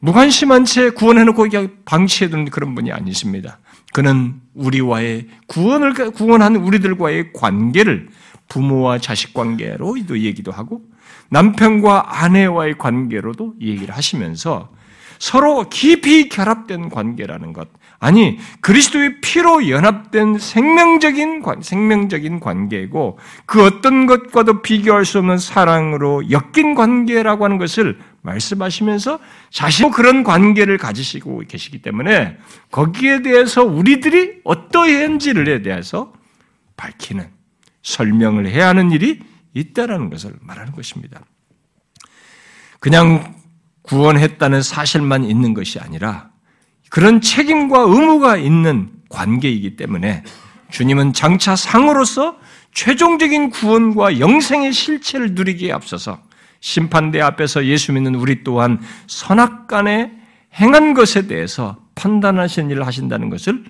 무관심한 0.00 0.64
채 0.64 0.90
구원해놓고 0.90 1.46
방치해두는 1.84 2.46
그런 2.46 2.74
분이 2.74 2.92
아니십니다. 2.92 3.58
그는 3.92 4.40
우리와의 4.54 5.28
구원을 5.46 5.94
구원한 6.12 6.56
우리들과의 6.56 7.32
관계를 7.32 8.08
부모와 8.48 8.98
자식 8.98 9.32
관계로도 9.32 10.20
얘기도 10.20 10.50
하고 10.50 10.82
남편과 11.30 12.22
아내와의 12.22 12.78
관계로도 12.78 13.54
얘기를 13.60 13.94
하시면서 13.94 14.70
서로 15.18 15.68
깊이 15.68 16.28
결합된 16.28 16.88
관계라는 16.88 17.52
것. 17.52 17.68
아니, 17.98 18.38
그리스도의 18.60 19.20
피로 19.22 19.70
연합된 19.70 20.38
생명적인, 20.38 21.42
생명적인 21.62 22.40
관계고, 22.40 23.18
그 23.46 23.64
어떤 23.64 24.06
것과도 24.06 24.60
비교할 24.60 25.04
수 25.04 25.18
없는 25.18 25.38
사랑으로 25.38 26.30
엮인 26.30 26.74
관계라고 26.74 27.44
하는 27.44 27.56
것을 27.56 27.98
말씀하시면서 28.20 29.18
자신도 29.50 29.92
그런 29.92 30.24
관계를 30.24 30.76
가지시고 30.76 31.42
계시기 31.48 31.80
때문에 31.80 32.36
거기에 32.70 33.22
대해서 33.22 33.64
우리들이 33.64 34.40
어떠한지를 34.44 35.62
대해서 35.62 36.12
밝히는, 36.76 37.28
설명을 37.82 38.46
해야 38.48 38.68
하는 38.68 38.90
일이 38.90 39.20
있다라는 39.54 40.10
것을 40.10 40.34
말하는 40.42 40.72
것입니다. 40.72 41.22
그냥 42.78 43.34
구원했다는 43.86 44.62
사실만 44.62 45.24
있는 45.24 45.54
것이 45.54 45.78
아니라 45.78 46.30
그런 46.90 47.20
책임과 47.20 47.80
의무가 47.80 48.36
있는 48.36 48.90
관계이기 49.08 49.76
때문에 49.76 50.24
주님은 50.70 51.12
장차 51.12 51.56
상으로서 51.56 52.38
최종적인 52.72 53.50
구원과 53.50 54.18
영생의 54.18 54.72
실체를 54.72 55.34
누리기에 55.34 55.72
앞서서 55.72 56.20
심판대 56.60 57.20
앞에서 57.20 57.66
예수 57.66 57.92
믿는 57.92 58.14
우리 58.14 58.42
또한 58.42 58.80
선악간에 59.06 60.12
행한 60.54 60.94
것에 60.94 61.26
대해서 61.26 61.76
판단하시는 61.94 62.70
일을 62.70 62.86
하신다는 62.86 63.30
것을 63.30 63.64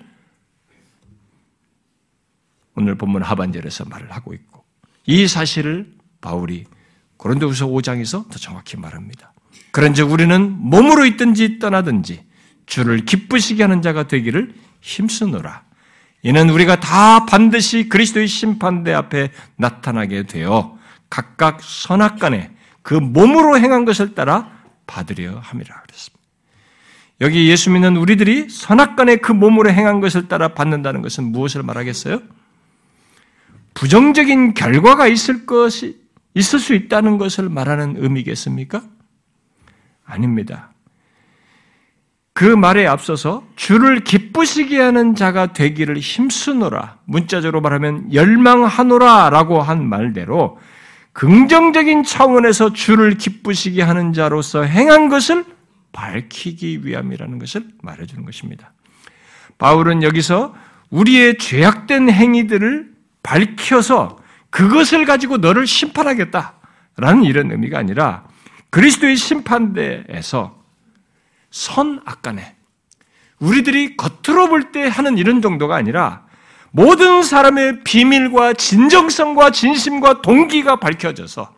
오늘 2.75 2.95
본문 2.95 3.23
하반절에서 3.23 3.85
말을 3.85 4.11
하고 4.11 4.33
있고 4.33 4.63
이 5.05 5.27
사실을 5.27 5.91
바울이 6.21 6.65
고린도후서 7.17 7.67
5장에서 7.67 8.29
더 8.29 8.39
정확히 8.39 8.77
말합니다. 8.77 9.33
그런즉 9.77 10.11
우리는 10.11 10.55
몸으로 10.57 11.05
있든지 11.05 11.59
떠나든지 11.59 12.23
주를 12.65 13.05
기쁘시게 13.05 13.61
하는 13.61 13.83
자가 13.83 14.07
되기를 14.07 14.55
힘쓰노라. 14.81 15.61
이는 16.23 16.49
우리가 16.49 16.79
다 16.79 17.27
반드시 17.27 17.87
그리스도의 17.87 18.27
심판대 18.27 18.91
앞에 18.91 19.29
나타나게 19.55 20.23
되어 20.23 20.79
각각 21.11 21.59
선악간에 21.61 22.49
그 22.81 22.95
몸으로 22.95 23.59
행한 23.59 23.85
것을 23.85 24.15
따라 24.15 24.49
받으려 24.87 25.37
함이라 25.37 25.81
그랬습니다. 25.83 26.23
여기 27.21 27.47
예수 27.47 27.69
믿는 27.69 27.97
우리들이 27.97 28.49
선악간에 28.49 29.17
그 29.17 29.31
몸으로 29.31 29.69
행한 29.69 29.99
것을 29.99 30.27
따라 30.27 30.55
받는다는 30.55 31.03
것은 31.03 31.25
무엇을 31.25 31.61
말하겠어요? 31.61 32.23
부정적인 33.75 34.55
결과가 34.55 35.05
있을 35.05 35.45
것이 35.45 36.01
있을 36.33 36.57
수 36.57 36.73
있다는 36.73 37.19
것을 37.19 37.47
말하는 37.47 37.93
의미겠습니까? 37.97 38.81
아닙니다. 40.07 40.71
그 42.33 42.45
말에 42.45 42.85
앞서서 42.85 43.43
주를 43.55 43.99
기쁘시게 44.01 44.79
하는 44.79 45.15
자가 45.15 45.53
되기를 45.53 45.97
힘쓰노라. 45.97 46.99
문자적으로 47.05 47.61
말하면 47.61 48.13
열망하노라 48.13 49.31
라고 49.31 49.61
한 49.61 49.87
말대로 49.87 50.59
긍정적인 51.13 52.03
차원에서 52.03 52.73
주를 52.73 53.17
기쁘시게 53.17 53.81
하는 53.81 54.13
자로서 54.13 54.61
행한 54.61 55.09
것을 55.09 55.45
밝히기 55.93 56.85
위함이라는 56.85 57.39
것을 57.39 57.65
말해주는 57.81 58.23
것입니다. 58.23 58.71
바울은 59.57 60.03
여기서 60.03 60.53
우리의 60.91 61.39
죄악된 61.39 62.11
행위들을 62.11 62.91
밝혀서 63.23 64.19
그것을 64.51 65.05
가지고 65.05 65.37
너를 65.37 65.65
심판하겠다라는 65.65 67.23
이런 67.23 67.51
의미가 67.51 67.79
아니라 67.79 68.25
그리스도의 68.69 69.15
심판대에서 69.15 70.63
선악간에 71.51 72.55
우리들이 73.39 73.95
겉으로 73.97 74.49
볼 74.49 74.71
때 74.71 74.87
하는 74.87 75.17
이런 75.17 75.41
정도가 75.41 75.75
아니라 75.75 76.25
모든 76.71 77.23
사람의 77.23 77.83
비밀과 77.83 78.53
진정성과 78.53 79.51
진심과 79.51 80.21
동기가 80.21 80.77
밝혀져서 80.77 81.55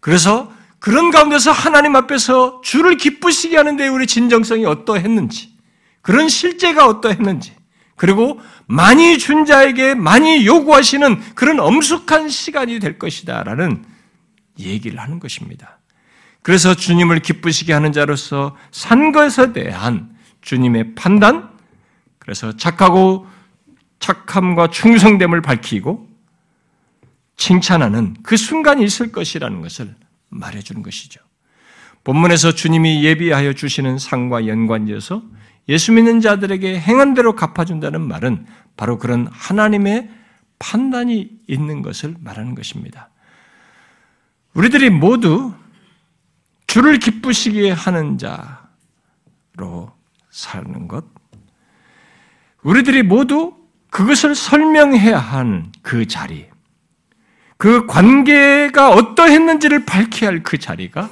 그래서 0.00 0.52
그런 0.78 1.10
가운데서 1.10 1.50
하나님 1.50 1.96
앞에서 1.96 2.60
주를 2.62 2.96
기쁘시게 2.96 3.56
하는데 3.56 3.88
우리 3.88 4.06
진정성이 4.06 4.64
어떠했는지 4.66 5.56
그런 6.02 6.28
실제가 6.28 6.86
어떠했는지 6.86 7.54
그리고 7.96 8.40
많이 8.66 9.18
준 9.18 9.44
자에게 9.46 9.94
많이 9.94 10.46
요구하시는 10.46 11.34
그런 11.34 11.58
엄숙한 11.58 12.28
시간이 12.28 12.78
될 12.78 12.98
것이다라는 12.98 13.84
얘기를 14.58 14.98
하는 14.98 15.18
것입니다. 15.20 15.78
그래서 16.42 16.74
주님을 16.74 17.20
기쁘시게 17.20 17.72
하는 17.72 17.92
자로서 17.92 18.56
산 18.70 19.12
것에 19.12 19.52
대한 19.52 20.16
주님의 20.42 20.94
판단, 20.94 21.50
그래서 22.18 22.56
착하고 22.56 23.26
착함과 23.98 24.70
충성됨을 24.70 25.42
밝히고 25.42 26.08
칭찬하는 27.36 28.16
그 28.22 28.36
순간이 28.36 28.84
있을 28.84 29.12
것이라는 29.12 29.60
것을 29.60 29.94
말해주는 30.28 30.82
것이죠. 30.82 31.20
본문에서 32.04 32.52
주님이 32.52 33.04
예비하여 33.04 33.52
주시는 33.52 33.98
상과 33.98 34.46
연관지어서 34.46 35.22
예수 35.68 35.92
믿는 35.92 36.20
자들에게 36.20 36.78
행한 36.78 37.14
대로 37.14 37.34
갚아준다는 37.34 38.00
말은 38.00 38.46
바로 38.76 38.98
그런 38.98 39.26
하나님의 39.32 40.08
판단이 40.58 41.28
있는 41.48 41.82
것을 41.82 42.14
말하는 42.20 42.54
것입니다. 42.54 43.10
우리들이 44.56 44.88
모두 44.88 45.52
주를 46.66 46.98
기쁘시게 46.98 47.70
하는 47.70 48.16
자로 48.16 49.92
사는 50.30 50.88
것, 50.88 51.04
우리들이 52.62 53.02
모두 53.02 53.54
그것을 53.90 54.34
설명해야 54.34 55.18
하는 55.18 55.70
그 55.82 56.06
자리, 56.06 56.48
그 57.58 57.86
관계가 57.86 58.92
어떠했는지를 58.92 59.84
밝혀야 59.84 60.30
할 60.30 60.42
그 60.42 60.56
자리가 60.56 61.10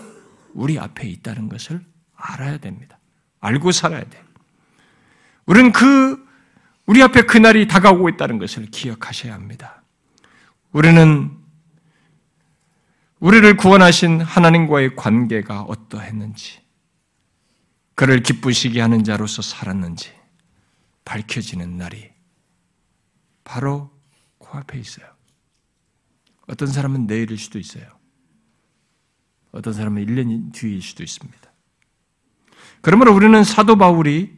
우리 0.54 0.78
앞에 0.78 1.06
있다는 1.06 1.50
것을 1.50 1.84
알아야 2.16 2.56
됩니다. 2.56 2.98
알고 3.40 3.72
살아야 3.72 4.04
돼. 4.04 4.24
우리는 5.44 5.70
그, 5.70 6.26
우리 6.86 7.02
앞에 7.02 7.22
그날이 7.22 7.68
다가오고 7.68 8.08
있다는 8.10 8.38
것을 8.38 8.66
기억하셔야 8.66 9.34
합니다. 9.34 9.82
우리는 10.72 11.43
우리를 13.24 13.56
구원하신 13.56 14.20
하나님과의 14.20 14.96
관계가 14.96 15.62
어떠했는지, 15.62 16.60
그를 17.94 18.22
기쁘시게 18.22 18.82
하는 18.82 19.02
자로서 19.02 19.40
살았는지 19.40 20.12
밝혀지는 21.06 21.78
날이 21.78 22.10
바로 23.42 23.90
코앞에 24.36 24.78
있어요. 24.78 25.06
어떤 26.48 26.68
사람은 26.68 27.06
내일일 27.06 27.38
수도 27.38 27.58
있어요. 27.58 27.86
어떤 29.52 29.72
사람은 29.72 30.04
1년 30.04 30.52
뒤일 30.52 30.82
수도 30.82 31.02
있습니다. 31.02 31.50
그러므로 32.82 33.14
우리는 33.14 33.42
사도 33.42 33.78
바울이 33.78 34.36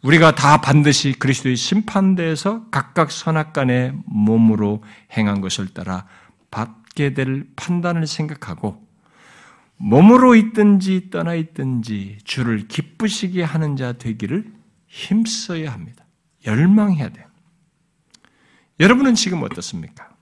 우리가 0.00 0.34
다 0.34 0.62
반드시 0.62 1.12
그리스도의 1.12 1.56
심판대에서 1.56 2.70
각각 2.70 3.10
선악간의 3.10 3.92
몸으로 4.06 4.82
행한 5.14 5.42
것을 5.42 5.68
따라 5.74 6.06
받 6.50 6.83
게 6.94 7.14
될 7.14 7.46
판단을 7.56 8.06
생각하고 8.06 8.84
몸으로 9.76 10.34
있든지 10.34 11.10
떠나 11.10 11.34
있든지 11.34 12.18
주를 12.24 12.68
기쁘시게 12.68 13.42
하는 13.42 13.76
자 13.76 13.92
되기를 13.92 14.52
힘써야 14.86 15.72
합니다. 15.72 16.04
열망해야 16.46 17.08
돼요. 17.08 17.26
여러분은 18.80 19.14
지금 19.14 19.42
어떻습니까? 19.42 20.14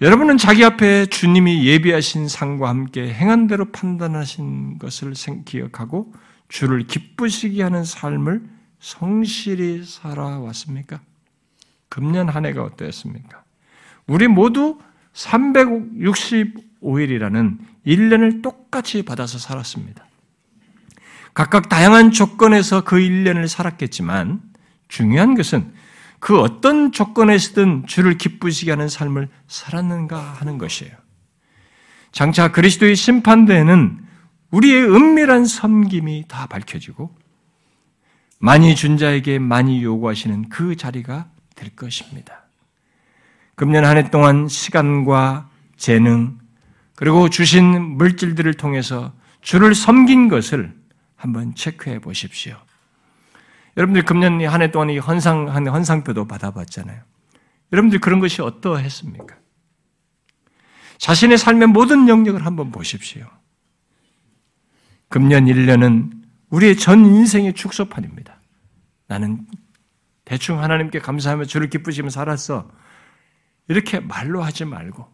여러분은 0.00 0.38
자기 0.38 0.64
앞에 0.64 1.06
주님이 1.06 1.66
예비하신 1.66 2.28
상과 2.28 2.68
함께 2.68 3.12
행한 3.12 3.48
대로 3.48 3.70
판단하신 3.70 4.78
것을 4.78 5.12
기억하고 5.44 6.12
주를 6.48 6.86
기쁘시게 6.86 7.62
하는 7.62 7.84
삶을 7.84 8.48
성실히 8.78 9.84
살아왔습니까? 9.84 11.00
금년 11.90 12.28
한 12.28 12.46
해가 12.46 12.62
어떠했습니까? 12.62 13.44
우리 14.06 14.26
모두 14.26 14.78
365일이라는 15.20 17.58
1년을 17.86 18.42
똑같이 18.42 19.02
받아서 19.02 19.38
살았습니다. 19.38 20.04
각각 21.34 21.68
다양한 21.68 22.10
조건에서 22.10 22.80
그 22.82 22.96
1년을 22.96 23.46
살았겠지만 23.48 24.40
중요한 24.88 25.34
것은 25.34 25.72
그 26.18 26.40
어떤 26.40 26.90
조건에서든 26.92 27.86
주를 27.86 28.16
기쁘시게 28.18 28.72
하는 28.72 28.88
삶을 28.88 29.28
살았는가 29.48 30.18
하는 30.18 30.58
것이에요. 30.58 30.92
장차 32.12 32.52
그리스도의 32.52 32.94
심판대에는 32.96 34.04
우리의 34.50 34.82
은밀한 34.82 35.46
섬김이 35.46 36.26
다 36.28 36.46
밝혀지고 36.46 37.16
많이 38.38 38.74
준 38.74 38.98
자에게 38.98 39.38
많이 39.38 39.82
요구하시는 39.82 40.48
그 40.48 40.76
자리가 40.76 41.30
될 41.54 41.76
것입니다. 41.76 42.39
금년 43.60 43.84
한 43.84 43.98
해 43.98 44.08
동안 44.10 44.48
시간과 44.48 45.50
재능 45.76 46.38
그리고 46.96 47.28
주신 47.28 47.98
물질들을 47.98 48.54
통해서 48.54 49.12
주를 49.42 49.74
섬긴 49.74 50.30
것을 50.30 50.74
한번 51.14 51.54
체크해 51.54 51.98
보십시오. 51.98 52.56
여러분들 53.76 54.06
금년 54.06 54.42
한 54.46 54.62
해 54.62 54.70
동안 54.70 54.88
이 54.88 54.96
헌상, 54.96 55.54
한 55.54 55.68
헌상표도 55.68 56.26
받아봤잖아요. 56.26 57.02
여러분들 57.70 57.98
그런 58.00 58.18
것이 58.18 58.40
어떠했습니까? 58.40 59.36
자신의 60.96 61.36
삶의 61.36 61.68
모든 61.68 62.08
영역을 62.08 62.46
한번 62.46 62.70
보십시오. 62.70 63.26
금년 65.10 65.44
1년은 65.44 66.12
우리의 66.48 66.78
전 66.78 67.04
인생의 67.04 67.52
축소판입니다. 67.52 68.40
나는 69.06 69.46
대충 70.24 70.62
하나님께 70.62 71.00
감사하며 71.00 71.44
주를 71.44 71.68
기쁘시며 71.68 72.08
살았어. 72.08 72.70
이렇게 73.70 74.00
말로 74.00 74.42
하지 74.42 74.64
말고, 74.64 75.08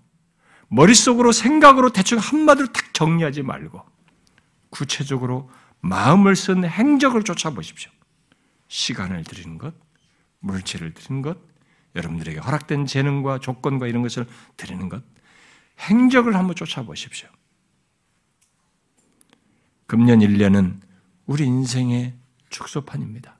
머릿속으로 0.68 1.30
생각으로 1.30 1.92
대충 1.92 2.16
한마디로 2.16 2.72
탁 2.72 2.94
정리하지 2.94 3.42
말고, 3.42 3.82
구체적으로 4.70 5.50
마음을 5.80 6.34
쓴 6.34 6.64
행적을 6.64 7.22
쫓아보십시오. 7.22 7.90
시간을 8.68 9.24
드리는 9.24 9.58
것, 9.58 9.74
물질을 10.40 10.94
드리는 10.94 11.20
것, 11.20 11.36
여러분들에게 11.96 12.38
허락된 12.38 12.86
재능과 12.86 13.40
조건과 13.40 13.88
이런 13.88 14.00
것을 14.00 14.26
드리는 14.56 14.88
것, 14.88 15.04
행적을 15.80 16.34
한번 16.34 16.56
쫓아보십시오. 16.56 17.28
금년 19.86 20.20
1년은 20.20 20.80
우리 21.26 21.44
인생의 21.44 22.14
축소판입니다. 22.48 23.35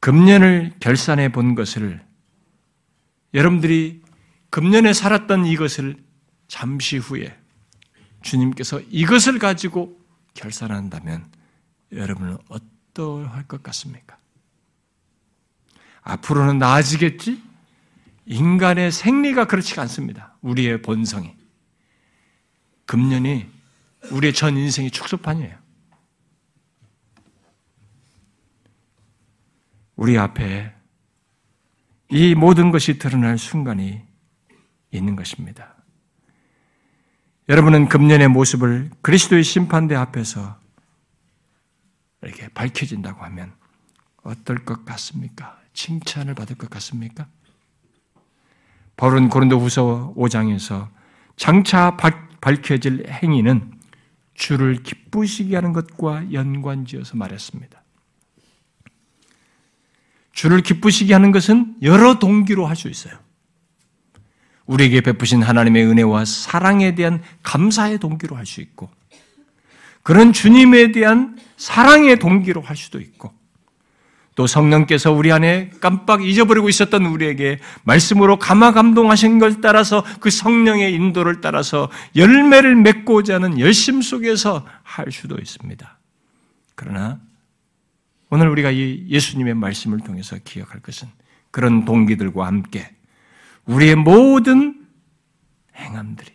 금년을 0.00 0.74
결산해 0.80 1.30
본 1.30 1.54
것을 1.54 2.04
여러분들이 3.34 4.02
금년에 4.50 4.92
살았던 4.92 5.46
이것을 5.46 5.96
잠시 6.48 6.96
후에 6.96 7.38
주님께서 8.22 8.80
이것을 8.90 9.38
가지고 9.38 9.98
결산한다면 10.34 11.30
여러분은 11.92 12.38
어떠할 12.48 13.46
것 13.46 13.62
같습니까? 13.62 14.18
앞으로는 16.02 16.58
나아지겠지? 16.58 17.42
인간의 18.26 18.92
생리가 18.92 19.46
그렇지 19.46 19.78
않습니다. 19.80 20.36
우리의 20.40 20.82
본성이. 20.82 21.34
금년이 22.86 23.46
우리의 24.10 24.32
전 24.32 24.56
인생의 24.56 24.90
축소판이에요. 24.90 25.56
우리 30.00 30.16
앞에 30.16 30.72
이 32.08 32.34
모든 32.34 32.70
것이 32.70 32.98
드러날 32.98 33.36
순간이 33.36 34.00
있는 34.90 35.14
것입니다. 35.14 35.74
여러분은 37.50 37.90
금년의 37.90 38.28
모습을 38.28 38.88
그리스도의 39.02 39.44
심판대 39.44 39.94
앞에서 39.94 40.58
이렇게 42.22 42.48
밝혀진다고 42.48 43.22
하면 43.24 43.52
어떨 44.22 44.64
것 44.64 44.86
같습니까? 44.86 45.60
칭찬을 45.74 46.32
받을 46.32 46.56
것 46.56 46.70
같습니까? 46.70 47.28
바울은 48.96 49.28
고린도후서 49.28 50.14
5장에서 50.16 50.88
장차 51.36 51.98
밝혀질 52.40 53.06
행위는 53.06 53.78
주를 54.32 54.82
기쁘시게 54.82 55.56
하는 55.56 55.74
것과 55.74 56.32
연관지어서 56.32 57.18
말했습니다. 57.18 57.79
주를 60.32 60.62
기쁘시게 60.62 61.12
하는 61.12 61.32
것은 61.32 61.76
여러 61.82 62.18
동기로 62.18 62.66
할 62.66 62.76
수 62.76 62.88
있어요. 62.88 63.14
우리에게 64.66 65.00
베푸신 65.00 65.42
하나님의 65.42 65.84
은혜와 65.86 66.24
사랑에 66.24 66.94
대한 66.94 67.22
감사의 67.42 67.98
동기로 67.98 68.36
할 68.36 68.46
수 68.46 68.60
있고, 68.60 68.88
그런 70.02 70.32
주님에 70.32 70.92
대한 70.92 71.36
사랑의 71.56 72.18
동기로 72.18 72.60
할 72.60 72.76
수도 72.76 73.00
있고, 73.00 73.32
또 74.36 74.46
성령께서 74.46 75.12
우리 75.12 75.32
안에 75.32 75.70
깜빡 75.80 76.24
잊어버리고 76.24 76.68
있었던 76.68 77.04
우리에게 77.04 77.58
말씀으로 77.82 78.38
감화 78.38 78.72
감동하신 78.72 79.38
걸 79.38 79.60
따라서 79.60 80.04
그 80.20 80.30
성령의 80.30 80.94
인도를 80.94 81.40
따라서 81.40 81.90
열매를 82.16 82.76
맺고자 82.76 83.34
하는 83.34 83.58
열심 83.58 84.00
속에서 84.00 84.64
할 84.82 85.10
수도 85.10 85.36
있습니다. 85.36 85.98
그러나 86.76 87.20
오늘 88.30 88.48
우리가 88.48 88.70
이 88.70 89.06
예수님의 89.08 89.54
말씀을 89.54 90.00
통해서 90.00 90.36
기억할 90.42 90.80
것은 90.80 91.08
그런 91.50 91.84
동기들과 91.84 92.46
함께 92.46 92.88
우리의 93.66 93.96
모든 93.96 94.86
행함들이 95.76 96.30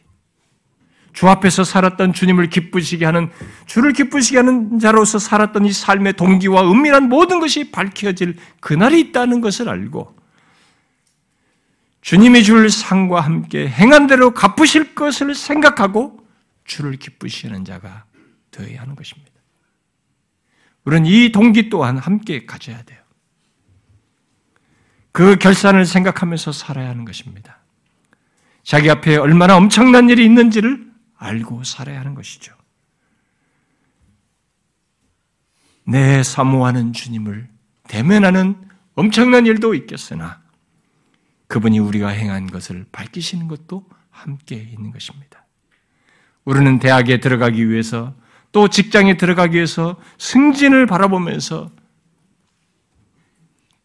주 1.13 1.29
앞에서 1.29 1.63
살았던 1.63 2.11
주님을 2.11 2.49
기쁘시게 2.49 3.05
하는 3.05 3.31
주를 3.65 3.93
기쁘시게 3.93 4.37
하는 4.37 4.79
자로서 4.79 5.17
살았던 5.17 5.65
이 5.65 5.71
삶의 5.71 6.13
동기와 6.13 6.69
은밀한 6.69 7.07
모든 7.07 7.39
것이 7.39 7.71
밝혀질 7.71 8.35
그날이 8.59 8.99
있다는 8.99 9.39
것을 9.39 9.69
알고 9.69 10.13
주님이 12.01 12.43
줄 12.43 12.69
상과 12.69 13.21
함께 13.21 13.67
행한 13.67 14.07
대로 14.07 14.33
갚으실 14.33 14.93
것을 14.93 15.33
생각하고 15.33 16.19
주를 16.65 16.97
기쁘시하는 16.97 17.63
자가 17.63 18.03
되어야 18.51 18.81
하는 18.81 18.95
것입니다. 18.95 19.34
우리는 20.85 21.05
이 21.05 21.31
동기 21.31 21.69
또한 21.69 21.97
함께 21.97 22.45
가져야 22.45 22.81
돼요. 22.83 22.99
그 25.11 25.37
결산을 25.37 25.85
생각하면서 25.85 26.51
살아야 26.51 26.89
하는 26.89 27.05
것입니다. 27.05 27.59
자기 28.63 28.89
앞에 28.89 29.17
얼마나 29.17 29.55
엄청난 29.55 30.09
일이 30.09 30.25
있는지를 30.25 30.91
알고 31.17 31.63
살아야 31.63 31.99
하는 31.99 32.15
것이죠. 32.15 32.55
내 35.85 36.23
사모하는 36.23 36.93
주님을 36.93 37.47
대면하는 37.87 38.55
엄청난 38.95 39.45
일도 39.45 39.75
있겠으나 39.75 40.41
그분이 41.47 41.79
우리가 41.79 42.09
행한 42.09 42.47
것을 42.47 42.85
밝히시는 42.91 43.47
것도 43.47 43.87
함께 44.09 44.55
있는 44.55 44.91
것입니다. 44.91 45.45
우리는 46.43 46.79
대학에 46.79 47.19
들어가기 47.19 47.69
위해서 47.69 48.15
또 48.55 48.69
직장에 48.69 49.17
들어가기 49.17 49.55
위해서 49.57 49.97
승진을 50.17 50.85
바라보면서 50.85 51.71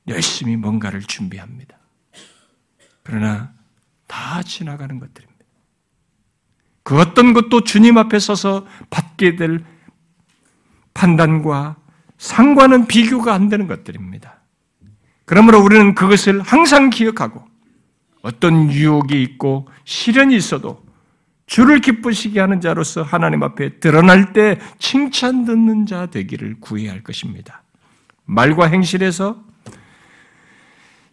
열심히 0.07 0.55
뭔가를 0.55 1.03
준비합니다. 1.03 1.77
그러나 3.03 3.53
다 4.07 4.45
지나가는 4.45 5.01
것들입니다. 5.01 5.45
그 6.85 7.01
어떤 7.01 7.33
것도 7.33 7.65
주님 7.65 7.99
앞에 7.99 8.21
서서 8.21 8.65
받게 8.91 9.35
될 9.35 9.65
판단과 10.95 11.75
상과는 12.19 12.87
비교가 12.87 13.35
안 13.35 13.49
되는 13.49 13.67
것들입니다. 13.67 14.39
그러므로 15.25 15.59
우리는 15.65 15.97
그것을 15.97 16.43
항상 16.43 16.91
기억하고 16.91 17.45
어떤 18.23 18.71
유혹이 18.71 19.21
있고 19.21 19.67
시련이 19.83 20.37
있어도 20.37 20.87
주를 21.51 21.81
기쁘시게 21.81 22.39
하는 22.39 22.61
자로서 22.61 23.03
하나님 23.03 23.43
앞에 23.43 23.81
드러날 23.81 24.33
때 24.33 24.61
칭찬 24.79 25.45
듣는 25.45 25.85
자 25.85 26.07
되기를 26.07 26.61
구해야 26.61 26.93
할 26.93 27.03
것입니다. 27.03 27.65
말과 28.25 28.67
행실에서 28.69 29.43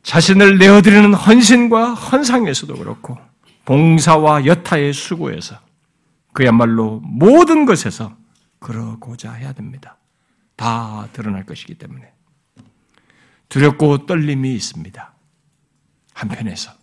자신을 0.03 0.59
내어드리는 0.59 1.11
헌신과 1.11 1.95
헌상에서도 1.95 2.71
그렇고 2.75 3.17
봉사와 3.65 4.45
여타의 4.45 4.93
수고에서 4.93 5.59
그야말로 6.33 6.99
모든 7.03 7.65
것에서 7.65 8.15
그러고자 8.59 9.31
해야 9.31 9.53
됩니다. 9.53 9.97
다 10.55 11.07
드러날 11.13 11.47
것이기 11.47 11.79
때문에. 11.79 12.11
두렵고 13.49 14.05
떨림이 14.05 14.53
있습니다. 14.53 15.13
한편에서. 16.13 16.73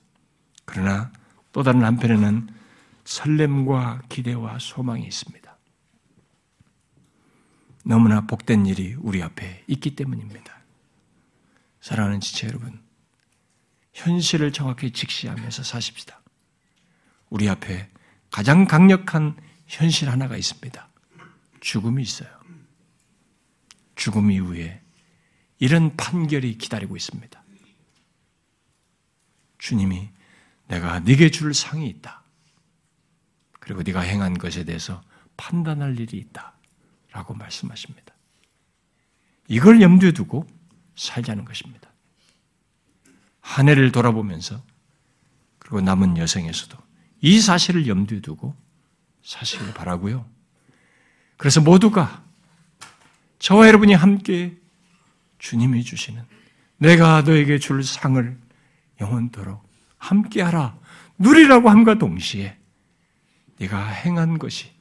그러나 0.65 1.13
또 1.53 1.63
다른 1.63 1.85
한편에는 1.85 2.54
설렘과 3.05 4.03
기대와 4.09 4.59
소망이 4.59 5.07
있습니다. 5.07 5.57
너무나 7.85 8.23
복된 8.23 8.67
일이 8.67 8.95
우리 8.95 9.23
앞에 9.23 9.65
있기 9.67 9.95
때문입니다. 9.95 10.55
사랑하는 11.81 12.21
지체 12.21 12.49
여러분, 12.49 12.83
현실을 13.93 14.53
정확히 14.53 14.91
직시하면서 14.91 15.63
사십시다. 15.63 16.21
우리 17.29 17.49
앞에 17.49 17.91
가장 18.31 18.67
강력한 18.67 19.37
현실 19.67 20.09
하나가 20.09 20.37
있습니다. 20.37 20.89
죽음이 21.61 22.03
있어요. 22.03 22.29
죽음 23.97 24.31
이후에 24.31 24.81
이런 25.59 25.95
판결이 25.97 26.59
기다리고 26.59 26.97
있습니다. 26.97 27.45
주님이 29.59 30.09
내가 30.69 31.01
네게 31.01 31.31
줄 31.31 31.55
상이 31.55 31.89
있다. 31.89 32.24
그리고 33.65 33.83
네가 33.83 34.01
행한 34.01 34.37
것에 34.37 34.65
대해서 34.65 35.03
판단할 35.37 35.99
일이 35.99 36.19
있다. 36.19 36.53
라고 37.13 37.33
말씀하십니다. 37.33 38.15
이걸 39.49 39.81
염두에 39.81 40.13
두고 40.13 40.47
살자는 40.97 41.45
것입니다. 41.45 41.89
한 43.41 43.69
해를 43.69 43.91
돌아보면서 43.91 44.63
그리고 45.59 45.81
남은 45.81 46.19
여생에서도 46.19 46.77
이 47.23 47.41
사실을 47.41 47.87
염두에 47.87 48.21
두고 48.21 48.55
사시길 49.23 49.73
바라고요. 49.73 50.27
그래서 51.39 51.61
모두가 51.61 52.23
저와 53.39 53.67
여러분이 53.69 53.95
함께 53.95 54.57
주님이 55.39 55.85
주시는 55.85 56.23
내가 56.77 57.23
너에게 57.23 57.59
줄 57.59 57.83
상을 57.83 58.39
영원토록 59.01 59.67
함께하라 59.99 60.77
누리라고 61.19 61.71
함과 61.71 61.95
동시에 61.95 62.59
네가 63.59 63.87
행한 63.87 64.39
것이 64.39 64.73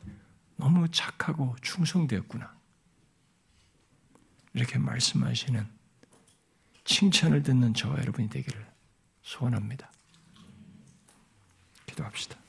너무 0.55 0.89
착하고 0.89 1.55
충성되었구나 1.61 2.53
이렇게 4.53 4.77
말씀하시는 4.77 5.67
칭찬을 6.85 7.43
듣는 7.43 7.73
저와 7.73 7.97
여러분이 7.99 8.29
되기를 8.29 8.65
소원합니다. 9.21 9.91
기도합시다. 11.85 12.42